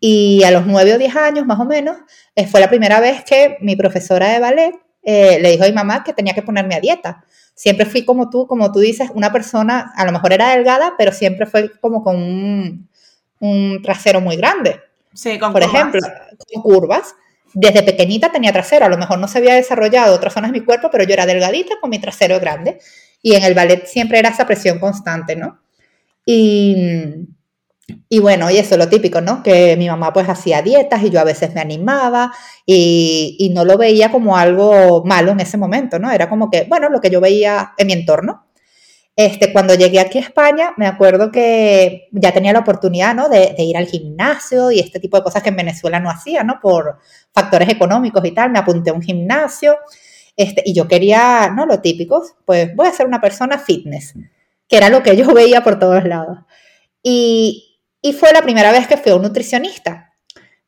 y 0.00 0.42
a 0.44 0.50
los 0.50 0.66
nueve 0.66 0.94
o 0.94 0.98
diez 0.98 1.14
años, 1.16 1.46
más 1.46 1.58
o 1.58 1.64
menos, 1.64 1.96
eh, 2.36 2.46
fue 2.46 2.60
la 2.60 2.68
primera 2.68 3.00
vez 3.00 3.24
que 3.24 3.56
mi 3.60 3.76
profesora 3.76 4.28
de 4.28 4.38
ballet 4.38 4.74
eh, 5.02 5.38
le 5.40 5.50
dijo 5.50 5.64
a 5.64 5.68
mi 5.68 5.72
mamá 5.72 6.04
que 6.04 6.12
tenía 6.12 6.34
que 6.34 6.42
ponerme 6.42 6.74
a 6.74 6.80
dieta. 6.80 7.24
Siempre 7.54 7.86
fui 7.86 8.04
como 8.04 8.30
tú, 8.30 8.46
como 8.46 8.70
tú 8.70 8.78
dices, 8.78 9.10
una 9.14 9.32
persona, 9.32 9.92
a 9.96 10.04
lo 10.04 10.12
mejor 10.12 10.32
era 10.32 10.50
delgada, 10.54 10.94
pero 10.96 11.12
siempre 11.12 11.46
fue 11.46 11.72
como 11.80 12.04
con 12.04 12.16
un, 12.16 12.88
trasero 13.82 14.20
muy 14.20 14.36
grande. 14.36 14.80
Sí, 15.14 15.38
con 15.38 15.52
Por 15.52 15.62
ejemplo, 15.62 16.00
con 16.52 16.62
curvas. 16.62 17.14
Desde 17.54 17.82
pequeñita 17.82 18.30
tenía 18.30 18.52
trasero, 18.52 18.84
a 18.84 18.88
lo 18.88 18.98
mejor 18.98 19.18
no 19.18 19.26
se 19.26 19.38
había 19.38 19.54
desarrollado 19.54 20.14
otras 20.14 20.34
zonas 20.34 20.52
de 20.52 20.60
mi 20.60 20.64
cuerpo, 20.64 20.90
pero 20.92 21.04
yo 21.04 21.14
era 21.14 21.26
delgadita 21.26 21.74
con 21.80 21.90
mi 21.90 21.98
trasero 21.98 22.38
grande. 22.38 22.78
Y 23.22 23.34
en 23.34 23.42
el 23.42 23.54
ballet 23.54 23.86
siempre 23.86 24.18
era 24.18 24.28
esa 24.28 24.46
presión 24.46 24.78
constante, 24.78 25.34
¿no? 25.34 25.58
Y 26.24 27.26
y 28.08 28.18
bueno, 28.20 28.50
y 28.50 28.58
eso 28.58 28.74
es 28.74 28.78
lo 28.78 28.88
típico, 28.88 29.20
¿no? 29.20 29.42
Que 29.42 29.76
mi 29.76 29.88
mamá 29.88 30.12
pues 30.12 30.28
hacía 30.28 30.62
dietas 30.62 31.02
y 31.02 31.10
yo 31.10 31.20
a 31.20 31.24
veces 31.24 31.54
me 31.54 31.60
animaba 31.60 32.32
y, 32.66 33.50
no 33.54 33.64
lo 33.64 33.78
veía 33.78 34.10
como 34.10 34.36
algo 34.36 35.04
malo 35.04 35.32
en 35.32 35.40
ese 35.40 35.56
momento, 35.56 35.98
¿no? 35.98 36.10
Era 36.10 36.28
como 36.28 36.50
que, 36.50 36.64
bueno, 36.64 36.90
lo 36.90 37.00
que 37.00 37.10
yo 37.10 37.20
veía 37.20 37.72
en 37.78 37.86
mi 37.86 37.94
entorno. 37.94 38.46
Este, 39.20 39.52
cuando 39.52 39.74
llegué 39.74 39.98
aquí 39.98 40.18
a 40.18 40.20
España, 40.20 40.74
me 40.76 40.86
acuerdo 40.86 41.32
que 41.32 42.06
ya 42.12 42.30
tenía 42.30 42.52
la 42.52 42.60
oportunidad 42.60 43.16
¿no? 43.16 43.28
de, 43.28 43.52
ir 43.58 43.76
al 43.76 43.86
gimnasio 43.86 44.70
y 44.70 44.78
este 44.78 45.00
tipo 45.00 45.16
de 45.16 45.24
cosas 45.24 45.42
que 45.42 45.48
en 45.48 45.56
Venezuela 45.56 45.98
no 45.98 46.08
hacía, 46.08 46.44
¿no? 46.44 46.60
Por 46.62 47.00
factores 47.34 47.68
económicos 47.68 48.24
y 48.24 48.30
tal. 48.30 48.50
Me 48.50 48.60
apunté 48.60 48.90
a 48.90 48.92
un 48.92 49.02
gimnasio 49.02 49.76
este, 50.36 50.62
y 50.64 50.72
yo 50.72 50.86
quería, 50.86 51.50
¿no? 51.50 51.66
Lo 51.66 51.80
típico, 51.80 52.24
pues 52.44 52.72
voy 52.76 52.86
a 52.86 52.92
ser 52.92 53.08
una 53.08 53.20
persona 53.20 53.58
fitness, 53.58 54.14
que 54.68 54.76
era 54.76 54.88
lo 54.88 55.02
que 55.02 55.16
yo 55.16 55.26
veía 55.34 55.64
por 55.64 55.80
todos 55.80 56.04
lados. 56.04 56.38
Y, 57.02 57.80
y 58.00 58.12
fue 58.12 58.32
la 58.32 58.42
primera 58.42 58.70
vez 58.70 58.86
que 58.86 58.98
fui 58.98 59.10
a 59.10 59.16
un 59.16 59.22
nutricionista. 59.22 60.14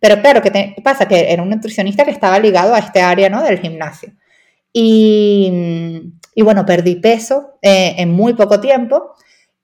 Pero 0.01 0.21
claro, 0.21 0.43
¿qué, 0.43 0.75
pasa? 0.83 1.07
Que 1.07 1.33
era 1.33 1.41
un 1.41 1.51
nutricionista 1.51 2.05
que 2.05 2.11
estaba 2.11 2.41
ligado 2.41 2.75
a 2.75 2.81
este 2.81 3.01
área, 3.01 3.31
¿no? 3.31 3.45
Del 3.45 3.61
gimnasio. 3.61 4.13
Y 4.73 6.11
y 6.35 6.43
bueno, 6.43 6.65
perdí 6.65 6.97
peso 6.97 7.59
eh, 7.63 7.95
en 7.99 8.11
muy 8.11 8.35
poco 8.35 8.61
tiempo 8.61 9.15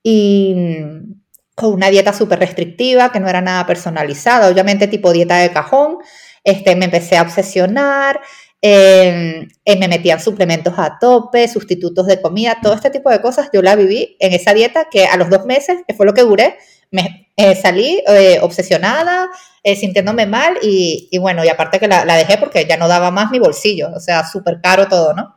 y 0.02 0.54
mm, 0.56 1.20
con 1.54 1.72
una 1.72 1.88
dieta 1.90 2.12
súper 2.12 2.38
restrictiva 2.38 3.10
que 3.12 3.20
no 3.20 3.28
era 3.28 3.40
nada 3.40 3.66
personalizada, 3.66 4.48
obviamente 4.48 4.88
tipo 4.88 5.12
dieta 5.12 5.38
de 5.38 5.52
cajón. 5.52 5.98
Este, 6.44 6.76
me 6.76 6.84
empecé 6.84 7.16
a 7.16 7.22
obsesionar, 7.22 8.20
em, 8.60 9.48
eh, 9.64 9.76
me 9.76 9.88
metían 9.88 10.20
suplementos 10.20 10.74
a 10.76 10.98
tope, 11.00 11.48
sustitutos 11.48 12.06
de 12.06 12.20
comida, 12.20 12.58
todo 12.62 12.74
este 12.74 12.90
tipo 12.90 13.10
de 13.10 13.20
cosas. 13.20 13.48
Yo 13.52 13.62
la 13.62 13.74
viví 13.74 14.16
en 14.20 14.32
esa 14.32 14.54
dieta 14.54 14.88
que 14.90 15.06
a 15.06 15.16
los 15.16 15.30
dos 15.30 15.44
meses, 15.46 15.78
que 15.88 15.94
fue 15.94 16.06
lo 16.06 16.14
que 16.14 16.22
duré, 16.22 16.56
me 16.90 17.32
eh, 17.36 17.56
salí 17.56 18.02
obsesionada, 18.42 19.28
sintiéndome 19.64 20.26
mal 20.26 20.58
y, 20.62 21.18
bueno, 21.18 21.44
y 21.44 21.48
aparte 21.48 21.80
que 21.80 21.88
la, 21.88 22.04
la, 22.04 22.16
dejé 22.16 22.38
porque 22.38 22.66
ya 22.66 22.76
no 22.76 22.86
daba 22.86 23.10
más 23.10 23.30
mi 23.32 23.38
bolsillo, 23.40 23.90
o 23.94 24.00
sea, 24.00 24.24
súper 24.26 24.60
caro 24.62 24.86
todo, 24.86 25.12
¿no? 25.14 25.35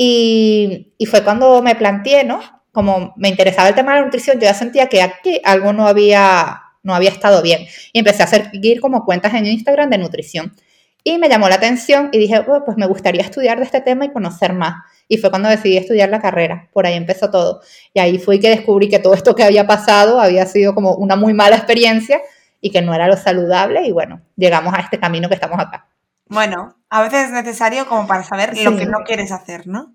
Y, 0.00 0.94
fue 1.10 1.24
cuando 1.24 1.60
me 1.60 1.74
planteé, 1.74 2.22
¿no? 2.22 2.40
Como 2.70 3.12
me 3.16 3.28
interesaba 3.28 3.68
el 3.68 3.74
tema 3.74 3.92
de 3.92 3.98
la 3.98 4.04
nutrición, 4.04 4.36
yo 4.36 4.42
ya 4.42 4.54
sentía 4.54 4.88
que 4.88 5.02
aquí 5.02 5.40
algo 5.44 5.72
no 5.72 5.88
había, 5.88 6.62
no 6.84 6.94
había 6.94 7.10
estado 7.10 7.42
bien. 7.42 7.66
Y 7.92 7.98
empecé 7.98 8.22
a 8.22 8.28
seguir 8.28 8.80
como 8.80 9.04
cuentas 9.04 9.34
en 9.34 9.46
Instagram 9.46 9.90
de 9.90 9.98
nutrición. 9.98 10.54
Y 11.02 11.18
me 11.18 11.28
llamó 11.28 11.48
la 11.48 11.56
atención 11.56 12.10
y 12.12 12.18
dije, 12.18 12.44
pues 12.64 12.76
me 12.76 12.86
gustaría 12.86 13.22
estudiar 13.22 13.58
de 13.58 13.64
este 13.64 13.80
tema 13.80 14.04
y 14.04 14.12
conocer 14.12 14.52
más. 14.52 14.84
Y 15.08 15.16
fue 15.18 15.30
cuando 15.30 15.48
decidí 15.48 15.76
estudiar 15.76 16.10
la 16.10 16.20
carrera. 16.20 16.68
Por 16.72 16.86
ahí 16.86 16.94
empezó 16.94 17.28
todo. 17.28 17.60
Y 17.92 17.98
ahí 17.98 18.18
fui 18.18 18.38
que 18.38 18.50
descubrí 18.50 18.88
que 18.88 19.00
todo 19.00 19.14
esto 19.14 19.34
que 19.34 19.42
había 19.42 19.66
pasado 19.66 20.20
había 20.20 20.46
sido 20.46 20.74
como 20.74 20.94
una 20.94 21.16
muy 21.16 21.34
mala 21.34 21.56
experiencia 21.56 22.20
y 22.60 22.70
que 22.70 22.82
no 22.82 22.94
era 22.94 23.08
lo 23.08 23.16
saludable. 23.16 23.84
Y 23.84 23.90
bueno, 23.90 24.20
llegamos 24.36 24.74
a 24.74 24.80
este 24.80 25.00
camino 25.00 25.28
que 25.28 25.34
estamos 25.34 25.58
acá. 25.58 25.88
Bueno, 26.26 26.77
a 26.90 27.02
veces 27.02 27.26
es 27.26 27.30
necesario 27.32 27.86
como 27.86 28.06
para 28.06 28.24
saber 28.24 28.56
lo 28.58 28.76
que 28.76 28.86
no 28.86 28.98
quieres 29.04 29.30
hacer, 29.30 29.66
¿no? 29.66 29.94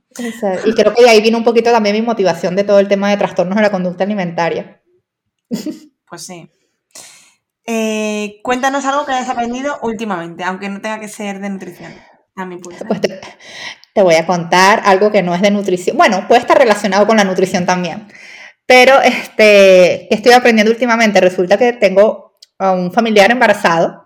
Y 0.66 0.74
creo 0.74 0.94
que 0.94 1.04
de 1.04 1.10
ahí 1.10 1.22
viene 1.22 1.38
un 1.38 1.44
poquito 1.44 1.72
también 1.72 1.96
mi 1.96 2.02
motivación 2.02 2.56
de 2.56 2.64
todo 2.64 2.80
el 2.80 2.88
tema 2.88 3.10
de 3.10 3.18
trastornos 3.18 3.56
de 3.56 3.62
la 3.62 3.72
conducta 3.72 4.04
alimentaria. 4.04 4.82
Pues 6.06 6.28
sí. 6.28 6.48
Eh, 7.66 8.40
cuéntanos 8.44 8.86
algo 8.86 9.04
que 9.04 9.14
hayas 9.14 9.30
aprendido 9.30 9.80
últimamente, 9.82 10.44
aunque 10.44 10.70
no 10.70 10.80
tenga 10.80 11.00
que 11.00 11.08
ser 11.08 11.40
de 11.40 11.50
nutrición. 11.50 11.92
A 12.36 12.46
mi 12.46 12.58
punto. 12.58 12.86
Pues 12.86 13.02
te, 13.02 13.20
te, 13.96 14.02
voy 14.04 14.14
a 14.14 14.28
contar 14.28 14.84
algo 14.86 15.12
que 15.12 15.24
no 15.24 15.34
es 15.34 15.42
de 15.42 15.50
nutrición. 15.50 15.98
Bueno, 15.98 16.28
puede 16.28 16.42
estar 16.42 16.56
relacionado 16.56 17.08
con 17.08 17.18
la 17.18 17.24
nutrición 17.24 17.66
también. 17.66 18.08
Pero 18.68 19.02
este, 19.02 20.14
estoy 20.14 20.34
aprendiendo 20.34 20.72
últimamente. 20.72 21.20
Resulta 21.20 21.58
que 21.58 21.74
tengo 21.74 22.38
a 22.60 22.74
un 22.74 22.92
familiar 22.92 23.32
embarazado 23.32 24.03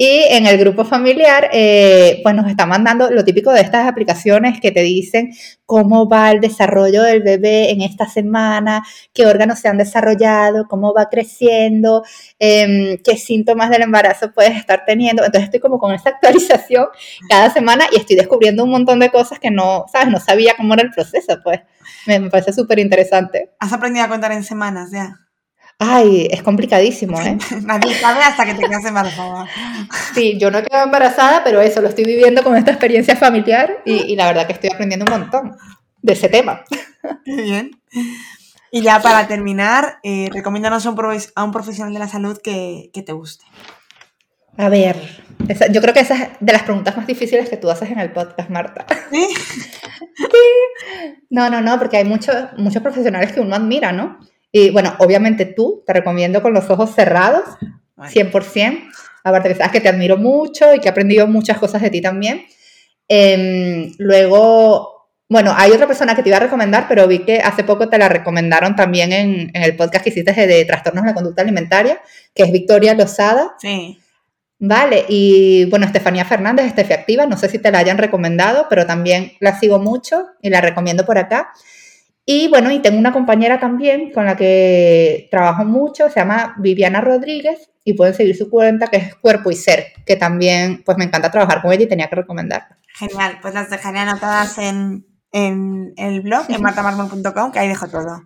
y 0.00 0.22
en 0.30 0.46
el 0.46 0.58
grupo 0.58 0.84
familiar, 0.84 1.50
eh, 1.52 2.20
pues 2.22 2.32
nos 2.32 2.48
está 2.48 2.66
mandando 2.66 3.10
lo 3.10 3.24
típico 3.24 3.50
de 3.50 3.62
estas 3.62 3.88
aplicaciones 3.88 4.60
que 4.60 4.70
te 4.70 4.82
dicen 4.82 5.32
cómo 5.66 6.08
va 6.08 6.30
el 6.30 6.40
desarrollo 6.40 7.02
del 7.02 7.24
bebé 7.24 7.72
en 7.72 7.82
esta 7.82 8.06
semana, 8.08 8.84
qué 9.12 9.26
órganos 9.26 9.58
se 9.58 9.66
han 9.66 9.76
desarrollado, 9.76 10.68
cómo 10.68 10.94
va 10.94 11.08
creciendo, 11.10 12.04
em, 12.38 12.96
qué 13.02 13.16
síntomas 13.16 13.70
del 13.70 13.82
embarazo 13.82 14.30
puedes 14.32 14.56
estar 14.56 14.84
teniendo. 14.86 15.24
Entonces 15.24 15.46
estoy 15.46 15.58
como 15.58 15.80
con 15.80 15.92
esa 15.92 16.10
actualización 16.10 16.86
cada 17.28 17.50
semana 17.50 17.86
y 17.92 17.96
estoy 17.96 18.14
descubriendo 18.14 18.62
un 18.62 18.70
montón 18.70 19.00
de 19.00 19.10
cosas 19.10 19.40
que 19.40 19.50
no, 19.50 19.86
¿sabes? 19.90 20.10
No 20.10 20.20
sabía 20.20 20.54
cómo 20.56 20.74
era 20.74 20.84
el 20.84 20.92
proceso, 20.92 21.40
pues 21.42 21.60
me, 22.06 22.20
me 22.20 22.30
parece 22.30 22.52
súper 22.52 22.78
interesante. 22.78 23.50
¿Has 23.58 23.72
aprendido 23.72 24.06
a 24.06 24.08
contar 24.08 24.30
en 24.30 24.44
semanas 24.44 24.90
ya? 24.92 25.27
Ay, 25.80 26.26
es 26.32 26.42
complicadísimo, 26.42 27.20
¿eh? 27.20 27.38
Nadie 27.62 27.94
sabe 27.94 28.20
hasta 28.22 28.44
que 28.44 28.54
te 28.54 28.62
quedas 28.62 28.84
embarazada. 28.84 29.46
Sí, 30.12 30.36
yo 30.38 30.50
no 30.50 30.58
he 30.58 30.64
quedado 30.64 30.86
embarazada, 30.86 31.44
pero 31.44 31.60
eso, 31.60 31.80
lo 31.80 31.88
estoy 31.88 32.04
viviendo 32.04 32.42
con 32.42 32.56
esta 32.56 32.72
experiencia 32.72 33.14
familiar 33.14 33.82
y, 33.84 34.16
la 34.16 34.26
verdad 34.26 34.46
que 34.46 34.54
estoy 34.54 34.70
aprendiendo 34.72 35.04
un 35.06 35.20
montón 35.20 35.56
de 36.02 36.12
ese 36.12 36.28
tema. 36.28 36.64
Bien. 37.24 37.70
Y 38.72 38.82
ya 38.82 39.00
para 39.00 39.28
terminar, 39.28 39.98
eh, 40.02 40.28
recomiéndanos 40.32 40.84
a 40.84 40.90
un, 40.90 41.52
profesional 41.52 41.92
de 41.92 41.98
la 42.00 42.08
salud 42.08 42.38
que, 42.42 42.90
te 42.92 43.12
guste. 43.12 43.44
A 44.56 44.68
ver, 44.68 44.96
yo 45.70 45.80
creo 45.80 45.94
que 45.94 46.00
esa 46.00 46.16
es 46.16 46.28
de 46.40 46.52
las 46.52 46.64
preguntas 46.64 46.96
más 46.96 47.06
difíciles 47.06 47.48
que 47.48 47.56
tú 47.56 47.70
haces 47.70 47.90
en 47.92 48.00
el 48.00 48.10
podcast, 48.10 48.50
Marta. 48.50 48.84
¿Sí? 49.10 49.28
No, 51.30 51.50
no, 51.50 51.60
no, 51.60 51.78
porque 51.78 51.98
hay 51.98 52.04
muchos 52.04 52.34
muchos 52.56 52.82
profesionales 52.82 53.32
que 53.32 53.40
uno 53.40 53.54
admira, 53.54 53.92
¿no? 53.92 54.18
Y 54.50 54.70
bueno, 54.70 54.94
obviamente 54.98 55.44
tú, 55.46 55.82
te 55.86 55.92
recomiendo 55.92 56.42
con 56.42 56.52
los 56.52 56.68
ojos 56.70 56.94
cerrados, 56.94 57.44
100%. 57.96 58.90
Aparte 59.24 59.48
que 59.50 59.54
sabes 59.54 59.72
que 59.72 59.80
te 59.80 59.88
admiro 59.88 60.16
mucho 60.16 60.74
y 60.74 60.80
que 60.80 60.88
he 60.88 60.90
aprendido 60.90 61.26
muchas 61.26 61.58
cosas 61.58 61.82
de 61.82 61.90
ti 61.90 62.00
también. 62.00 62.46
Em, 63.08 63.92
luego, 63.98 65.10
bueno, 65.28 65.52
hay 65.56 65.72
otra 65.72 65.86
persona 65.86 66.14
que 66.14 66.22
te 66.22 66.28
iba 66.28 66.38
a 66.38 66.40
recomendar, 66.40 66.86
pero 66.88 67.06
vi 67.06 67.20
que 67.20 67.40
hace 67.40 67.64
poco 67.64 67.88
te 67.88 67.98
la 67.98 68.08
recomendaron 68.08 68.76
también 68.76 69.12
en, 69.12 69.50
el 69.54 69.76
podcast 69.76 70.04
que 70.04 70.10
hiciste 70.10 70.32
de, 70.32 70.64
trastornos 70.64 71.04
de 71.04 71.10
la 71.10 71.14
conducta 71.14 71.42
alimentaria, 71.42 72.00
que 72.34 72.44
es 72.44 72.52
Victoria 72.52 72.94
Lozada. 72.94 73.54
Sí. 73.58 73.98
Vale, 74.60 75.04
y 75.08 75.66
bueno, 75.66 75.86
Estefanía 75.86 76.24
Fernández, 76.24 76.66
Estefi 76.66 76.92
Activa, 76.92 77.26
no 77.26 77.36
sé 77.36 77.48
si 77.48 77.58
te 77.58 77.70
la 77.70 77.78
hayan 77.78 77.96
recomendado, 77.96 78.66
pero 78.68 78.86
también 78.86 79.32
la 79.38 79.58
sigo 79.58 79.78
mucho 79.78 80.26
y 80.42 80.50
la 80.50 80.60
recomiendo 80.60 81.04
por 81.04 81.16
acá. 81.18 81.52
Y 82.30 82.46
bueno, 82.48 82.70
y 82.70 82.80
tengo 82.80 82.98
una 82.98 83.10
compañera 83.10 83.58
también 83.58 84.12
con 84.12 84.26
la 84.26 84.36
que 84.36 85.28
trabajo 85.30 85.64
mucho, 85.64 86.10
se 86.10 86.20
llama 86.20 86.56
Viviana 86.58 87.00
Rodríguez, 87.00 87.70
y 87.84 87.94
pueden 87.94 88.12
seguir 88.12 88.36
su 88.36 88.50
cuenta 88.50 88.88
que 88.88 88.98
es 88.98 89.14
Cuerpo 89.14 89.50
y 89.50 89.56
Ser, 89.56 89.94
que 90.04 90.14
también 90.14 90.82
pues 90.84 90.98
me 90.98 91.04
encanta 91.04 91.30
trabajar 91.30 91.62
con 91.62 91.72
ella 91.72 91.84
y 91.84 91.88
tenía 91.88 92.10
que 92.10 92.16
recomendar. 92.16 92.76
Genial, 92.98 93.38
pues 93.40 93.54
las 93.54 93.70
dejaré 93.70 94.00
anotadas 94.00 94.58
en, 94.58 95.06
en 95.32 95.94
el 95.96 96.20
blog, 96.20 96.44
en 96.50 96.60
martamarmol.com, 96.62 97.50
que 97.50 97.60
ahí 97.60 97.68
dejo 97.68 97.88
todo. 97.88 98.22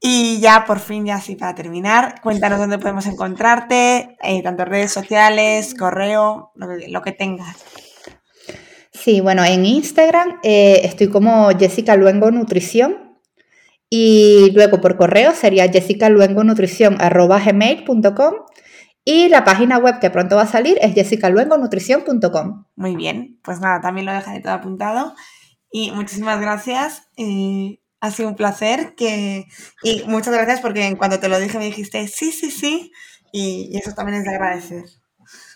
Y 0.00 0.40
ya 0.40 0.64
por 0.64 0.80
fin, 0.80 1.06
ya 1.06 1.14
así 1.14 1.36
para 1.36 1.54
terminar, 1.54 2.20
cuéntanos 2.22 2.58
dónde 2.58 2.80
podemos 2.80 3.06
encontrarte, 3.06 4.16
eh, 4.20 4.42
tanto 4.42 4.64
redes 4.64 4.92
sociales, 4.92 5.76
correo, 5.78 6.50
lo 6.56 7.02
que 7.02 7.12
tengas. 7.12 7.85
Sí, 9.06 9.20
bueno, 9.20 9.44
en 9.44 9.64
Instagram 9.64 10.40
eh, 10.42 10.80
estoy 10.82 11.08
como 11.08 11.48
Jessica 11.56 11.94
Luengo 11.94 12.32
Nutrición 12.32 13.20
y 13.88 14.50
luego 14.50 14.80
por 14.80 14.96
correo 14.96 15.32
sería 15.32 15.70
jessicaluengonutrición.com 15.70 18.34
y 19.04 19.28
la 19.28 19.44
página 19.44 19.78
web 19.78 20.00
que 20.00 20.10
pronto 20.10 20.34
va 20.34 20.42
a 20.42 20.48
salir 20.48 20.76
es 20.80 20.92
jessicaluengonutrición.com. 20.94 22.64
Muy 22.74 22.96
bien, 22.96 23.38
pues 23.44 23.60
nada, 23.60 23.80
también 23.80 24.06
lo 24.06 24.12
dejaré 24.12 24.40
todo 24.40 24.54
apuntado 24.54 25.14
y 25.70 25.92
muchísimas 25.92 26.40
gracias. 26.40 27.06
Eh, 27.16 27.78
ha 28.00 28.10
sido 28.10 28.30
un 28.30 28.34
placer 28.34 28.96
que, 28.96 29.46
y 29.84 30.02
muchas 30.08 30.34
gracias 30.34 30.60
porque 30.60 30.96
cuando 30.98 31.20
te 31.20 31.28
lo 31.28 31.38
dije 31.38 31.58
me 31.58 31.66
dijiste 31.66 32.08
sí, 32.08 32.32
sí, 32.32 32.50
sí 32.50 32.90
y, 33.30 33.68
y 33.70 33.78
eso 33.78 33.92
también 33.92 34.18
es 34.18 34.24
de 34.24 34.30
agradecer. 34.30 34.82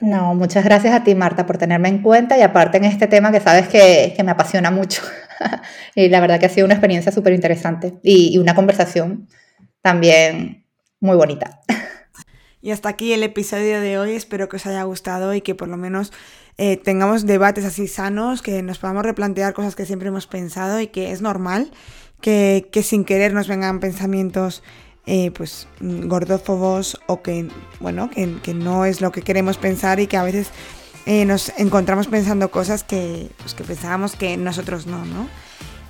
No, 0.01 0.35
muchas 0.35 0.65
gracias 0.65 0.95
a 0.95 1.05
ti, 1.05 1.15
Marta, 1.15 1.45
por 1.45 1.59
tenerme 1.59 1.89
en 1.91 2.03
cuenta 2.03 2.39
y 2.39 2.43
aparte 2.43 2.79
en 2.79 2.85
este 2.85 3.07
tema 3.07 3.31
que 3.31 3.41
sabes 3.41 3.69
que, 3.69 4.17
me 4.25 4.31
apasiona 4.31 4.71
mucho. 4.71 5.03
y 5.95 6.09
la 6.09 6.21
verdad 6.21 6.41
que 6.41 6.47
ha 6.47 6.51
sido 6.51 6.65
una 6.65 6.75
experiencia 6.75 7.13
súper 7.13 7.35
interesante 7.35 7.99
y, 8.03 8.39
una 8.39 8.55
conversación 8.55 9.29
también 9.83 10.65
muy 11.01 11.17
bonita. 11.17 11.61
Y 12.63 12.73
hasta 12.73 12.91
aquí 12.91 13.15
el 13.15 13.23
episodio 13.23 13.81
de 13.81 13.99
hoy. 13.99 14.13
Espero 14.13 14.51
que 14.51 14.57
os 14.57 14.67
haya 14.67 14.83
gustado 14.83 15.33
y 15.33 15.41
que 15.41 15.55
por 15.55 15.69
lo 15.69 15.79
menos 15.79 16.13
eh, 16.59 16.77
tengamos 16.77 17.25
debates 17.25 17.65
así 17.65 17.89
sanos, 17.89 18.43
que 18.43 18.63
nos 18.63 18.79
podamos 18.79 19.03
replantear 19.03 19.55
cosas 19.55 19.77
que 19.77 19.87
siempre 19.87 20.09
hemos 20.09 20.27
pensado 20.27 20.79
y 20.79 20.89
que 20.89 21.11
es 21.11 21.23
normal 21.23 21.71
que, 22.21 22.69
que 22.71 22.83
sin 22.83 23.07
querer 23.07 23.33
nos 23.33 23.49
vengan 23.49 23.81
pensamientos 23.81 24.63
eh, 25.07 25.31
pues 25.31 25.67
gordófobos 25.81 27.01
o 27.07 27.23
que, 27.23 27.49
bueno, 27.81 28.11
que, 28.11 28.55
no 28.55 28.85
es 28.85 29.01
lo 29.01 29.13
que 29.13 29.23
queremos 29.23 29.57
pensar 29.57 30.01
y 30.01 30.07
que 30.07 30.17
a 30.17 30.23
veces 30.23 30.51
eh, 31.07 31.25
nos 31.25 31.53
encontramos 31.59 32.07
pensando 32.07 32.51
cosas 32.51 32.85
que, 32.85 33.31
pues, 33.39 33.55
que 33.55 33.65
pensábamos 33.65 34.17
que 34.17 34.37
nosotros 34.37 34.87
no, 34.87 35.05
¿no? 35.05 35.29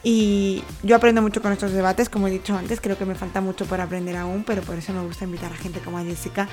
Y 0.03 0.65
yo 0.83 0.97
aprendo 0.97 1.21
mucho 1.21 1.43
con 1.43 1.53
estos 1.53 1.73
debates, 1.73 2.09
como 2.09 2.29
he 2.29 2.31
dicho 2.31 2.57
antes, 2.57 2.81
creo 2.81 2.97
que 2.97 3.05
me 3.05 3.15
falta 3.15 3.43
mucho 3.43 3.67
por 3.67 3.83
aprender 3.83 4.17
aún, 4.17 4.45
pero 4.45 4.63
por 4.63 4.77
eso 4.77 4.95
me 4.95 5.03
gusta 5.05 5.25
invitar 5.25 5.53
a 5.53 5.57
gente 5.57 5.81
como 5.81 5.99
a 5.99 6.05
Jessica, 6.05 6.49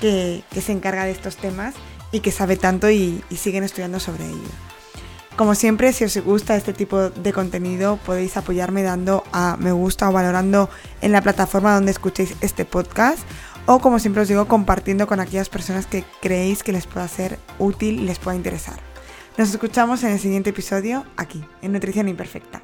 que, 0.00 0.44
se 0.60 0.70
encarga 0.70 1.04
de 1.04 1.10
estos 1.10 1.36
temas 1.36 1.74
y 2.12 2.20
que 2.20 2.30
sabe 2.30 2.56
tanto 2.56 2.88
y 2.90 3.24
siguen 3.36 3.64
estudiando 3.64 3.98
sobre 3.98 4.26
ello. 4.26 4.73
Como 5.36 5.56
siempre, 5.56 5.92
si 5.92 6.04
os 6.04 6.16
gusta 6.18 6.54
este 6.54 6.72
tipo 6.72 7.10
de 7.10 7.32
contenido, 7.32 7.98
podéis 8.06 8.36
apoyarme 8.36 8.84
dando 8.84 9.24
a 9.32 9.56
me 9.58 9.72
gusta 9.72 10.08
o 10.08 10.12
valorando 10.12 10.70
en 11.00 11.10
la 11.10 11.22
plataforma 11.22 11.74
donde 11.74 11.90
escuchéis 11.90 12.36
este 12.40 12.64
podcast. 12.64 13.18
O 13.66 13.80
como 13.80 13.98
siempre 13.98 14.22
os 14.22 14.28
digo, 14.28 14.46
compartiendo 14.46 15.08
con 15.08 15.18
aquellas 15.18 15.48
personas 15.48 15.86
que 15.86 16.04
creéis 16.22 16.62
que 16.62 16.70
les 16.70 16.86
pueda 16.86 17.08
ser 17.08 17.40
útil 17.58 17.98
y 17.98 18.04
les 18.04 18.20
pueda 18.20 18.36
interesar. 18.36 18.78
Nos 19.36 19.50
escuchamos 19.50 20.04
en 20.04 20.12
el 20.12 20.20
siguiente 20.20 20.50
episodio 20.50 21.04
aquí, 21.16 21.44
en 21.62 21.72
Nutrición 21.72 22.08
Imperfecta. 22.08 22.62